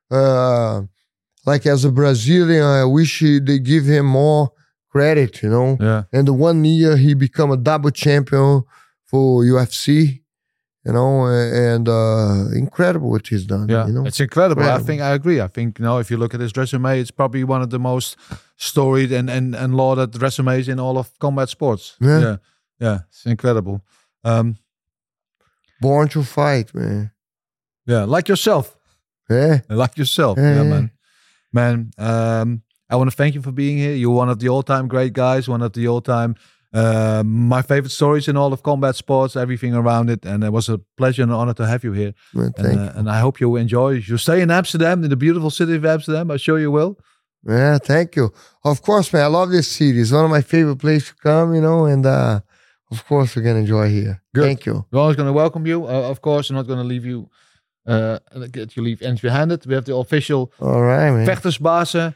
Uh, 0.09 0.81
like 1.45 1.65
as 1.67 1.85
a 1.85 1.91
Brazilian, 1.91 2.63
I 2.63 2.85
wish 2.85 3.19
he, 3.19 3.39
they 3.39 3.59
give 3.59 3.85
him 3.85 4.07
more 4.07 4.51
credit, 4.89 5.43
you 5.43 5.49
know. 5.49 5.77
Yeah, 5.79 6.03
And 6.11 6.27
the 6.27 6.33
one 6.33 6.65
year 6.65 6.97
he 6.97 7.13
become 7.13 7.51
a 7.51 7.57
double 7.57 7.91
champion 7.91 8.63
for 9.05 9.43
UFC, 9.43 10.21
you 10.85 10.93
know, 10.93 11.25
and 11.25 11.89
uh, 11.89 12.45
incredible 12.55 13.09
what 13.09 13.27
he's 13.27 13.45
done. 13.45 13.67
yeah, 13.67 13.87
you 13.87 13.93
know. 13.93 14.05
it's 14.05 14.19
incredible. 14.19 14.63
I 14.63 14.79
think 14.79 15.01
I 15.01 15.13
agree. 15.13 15.41
I 15.41 15.47
think 15.47 15.79
you 15.79 15.85
know 15.85 15.97
if 15.97 16.11
you 16.11 16.17
look 16.17 16.33
at 16.33 16.39
his 16.39 16.55
resume, 16.55 16.99
it's 16.99 17.11
probably 17.11 17.43
one 17.43 17.61
of 17.61 17.69
the 17.71 17.79
most 17.79 18.17
storied 18.57 19.11
and 19.11 19.29
and 19.29 19.55
and 19.55 19.75
lauded 19.75 20.21
resumes 20.21 20.67
in 20.67 20.79
all 20.79 20.97
of 20.97 21.17
combat 21.19 21.49
sports. 21.49 21.97
Yeah. 21.99 22.19
yeah, 22.19 22.37
yeah 22.79 22.99
it's 23.09 23.25
incredible. 23.25 23.81
Um, 24.23 24.57
Born 25.81 26.07
to 26.09 26.23
fight, 26.23 26.73
man. 26.73 27.11
yeah, 27.85 28.05
like 28.05 28.29
yourself. 28.29 28.77
Yeah. 29.29 29.61
like 29.69 29.97
yourself. 29.97 30.37
Yeah, 30.37 30.55
Yeah, 30.55 30.63
yeah. 30.63 30.69
man. 30.69 30.91
Man, 31.51 31.91
um, 31.97 32.61
I 32.89 32.95
want 32.95 33.09
to 33.09 33.15
thank 33.15 33.33
you 33.33 33.41
for 33.41 33.51
being 33.51 33.77
here. 33.77 33.93
You're 33.93 34.15
one 34.15 34.29
of 34.29 34.39
the 34.39 34.49
all-time 34.49 34.87
great 34.87 35.13
guys, 35.13 35.47
one 35.47 35.61
of 35.61 35.73
the 35.73 35.87
all-time 35.87 36.35
uh, 36.75 37.23
my 37.25 37.61
favorite 37.61 37.91
stories 37.91 38.27
in 38.27 38.35
all 38.35 38.51
of 38.51 38.61
combat 38.61 38.95
sports, 38.95 39.35
everything 39.35 39.73
around 39.73 40.09
it, 40.09 40.25
and 40.25 40.43
it 40.43 40.51
was 40.51 40.67
a 40.69 40.77
pleasure 40.97 41.23
and 41.23 41.31
honor 41.31 41.53
to 41.53 41.65
have 41.65 41.83
you 41.85 41.93
here. 41.93 42.13
man 42.33 42.53
And, 42.57 42.79
uh, 42.79 42.91
and 42.97 43.09
I 43.09 43.19
hope 43.19 43.39
you 43.39 43.55
enjoy. 43.55 43.89
You 44.09 44.17
stay 44.17 44.41
in 44.41 44.51
Amsterdam, 44.51 45.03
in 45.03 45.09
the 45.09 45.15
beautiful 45.15 45.49
city 45.49 45.75
of 45.75 45.85
Amsterdam. 45.85 46.31
I'm 46.31 46.37
sure 46.37 46.59
you 46.59 46.71
will. 46.71 46.97
Yeah, 47.47 47.77
thank 47.77 48.15
you. 48.15 48.33
Of 48.63 48.81
course, 48.81 49.13
man. 49.13 49.23
I 49.23 49.27
love 49.27 49.51
this 49.51 49.67
city. 49.67 49.99
It's 50.01 50.11
one 50.11 50.25
of 50.25 50.31
my 50.31 50.41
favorite 50.41 50.79
places 50.79 51.09
to 51.09 51.15
come, 51.15 51.55
you 51.55 51.61
know, 51.61 51.85
and 51.85 52.05
uh, 52.05 52.41
of 52.91 53.05
course 53.07 53.35
we're 53.35 53.43
gonna 53.43 53.59
enjoy 53.59 53.89
here. 53.89 54.21
Good. 54.33 54.43
Thank 54.43 54.65
you. 54.65 54.85
We're 54.91 54.99
always 54.99 55.15
going 55.15 55.27
to 55.27 55.33
welcome 55.33 55.65
you. 55.65 55.85
Uh, 55.85 56.09
of 56.11 56.19
course, 56.21 56.49
I'm 56.49 56.55
not 56.55 56.67
going 56.67 56.79
to 56.79 56.89
leave 56.93 57.05
you. 57.05 57.29
Uh, 57.87 58.17
get 58.51 58.75
you 58.75 58.81
leave 58.83 59.01
empty-handed. 59.03 59.65
We 59.67 59.75
have 59.75 59.85
the 59.85 59.95
official 59.95 60.51
All 60.59 60.81
right, 60.81 61.11
man. 61.11 61.27
Vechtersbazen, 61.27 62.15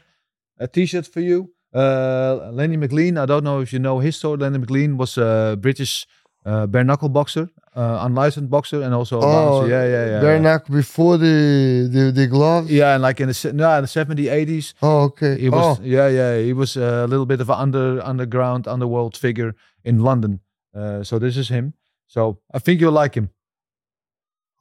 a 0.58 0.66
t-shirt 0.66 1.06
for 1.06 1.20
you. 1.20 1.50
Uh, 1.72 2.50
Lenny 2.52 2.76
McLean, 2.76 3.16
I 3.18 3.26
don't 3.26 3.44
know 3.44 3.60
if 3.60 3.72
you 3.72 3.78
know 3.78 3.98
his 4.00 4.16
story. 4.16 4.38
Lenny 4.38 4.58
McLean 4.58 4.96
was 4.96 5.16
a 5.18 5.56
British 5.60 6.06
uh, 6.44 6.66
bare 6.66 6.82
knuckle 6.84 7.08
boxer, 7.08 7.48
uh, 7.76 7.98
unlicensed 8.02 8.50
boxer, 8.50 8.82
and 8.82 8.92
also 8.94 9.20
Oh. 9.22 9.66
Yeah, 9.66 9.84
yeah, 9.84 10.06
yeah. 10.06 10.20
Bare 10.20 10.40
knuckle 10.40 10.74
before 10.74 11.18
the 11.18 11.88
the, 11.92 12.10
the 12.12 12.26
gloves. 12.26 12.70
Yeah, 12.70 12.94
and 12.94 13.02
like 13.02 13.20
in 13.20 13.28
the 13.28 13.52
no, 13.54 13.70
in 13.78 13.82
the 13.82 13.88
70s, 13.88 14.28
80s, 14.46 14.74
Oh, 14.82 15.02
okay. 15.04 15.38
he 15.38 15.48
was 15.50 15.78
oh, 15.78 15.82
yeah, 15.84 16.08
yeah, 16.08 16.38
he 16.38 16.52
was 16.52 16.76
a 16.76 17.06
little 17.06 17.26
bit 17.26 17.40
of 17.40 17.48
an 17.50 17.56
under 17.58 18.00
underground 18.04 18.66
underworld 18.66 19.16
figure 19.16 19.54
in 19.84 19.98
London. 20.02 20.40
Uh, 20.74 21.02
so 21.04 21.18
this 21.18 21.36
is 21.36 21.48
him. 21.48 21.74
So 22.08 22.40
I 22.52 22.58
think 22.58 22.80
you'll 22.80 22.92
like 23.02 23.14
him. 23.14 23.30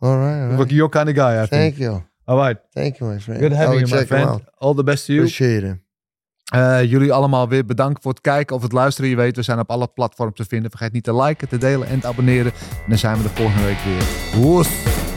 all 0.01 0.17
right. 0.17 0.51
All 0.51 0.57
right. 0.57 0.71
Your 0.71 0.89
kind 0.89 1.09
of 1.09 1.15
guy, 1.15 1.41
I 1.41 1.45
think. 1.47 1.49
Thank 1.75 1.79
you. 1.79 2.03
All 2.27 2.37
right. 2.37 2.57
Thank 2.75 2.99
you, 2.99 3.07
my 3.07 3.17
friend. 3.19 3.39
Good 3.39 3.53
having 3.53 3.79
you, 3.79 3.87
my 3.87 4.05
friend. 4.05 4.41
All 4.61 4.73
the 4.75 4.83
best 4.83 5.07
to 5.07 5.13
you. 5.13 5.21
Appreciate 5.21 5.63
it. 5.63 5.77
Eh, 6.49 6.83
jullie 6.83 7.13
allemaal 7.13 7.47
weer 7.47 7.65
bedankt 7.65 8.01
voor 8.01 8.11
het 8.11 8.21
kijken 8.21 8.55
of 8.55 8.61
het 8.61 8.71
luisteren. 8.71 9.09
Je 9.09 9.15
weet, 9.15 9.35
we 9.35 9.41
zijn 9.41 9.59
op 9.59 9.69
alle 9.69 9.87
platforms 9.87 10.35
te 10.35 10.45
vinden. 10.45 10.69
Vergeet 10.69 10.93
niet 10.93 11.03
te 11.03 11.15
liken, 11.15 11.47
te 11.47 11.57
delen 11.57 11.87
en 11.87 11.99
te 11.99 12.07
abonneren. 12.07 12.51
En 12.53 12.89
dan 12.89 12.97
zijn 12.97 13.17
we 13.17 13.23
de 13.23 13.29
volgende 13.29 13.63
week 13.63 13.79
weer. 13.79 14.41
Woes! 14.41 15.08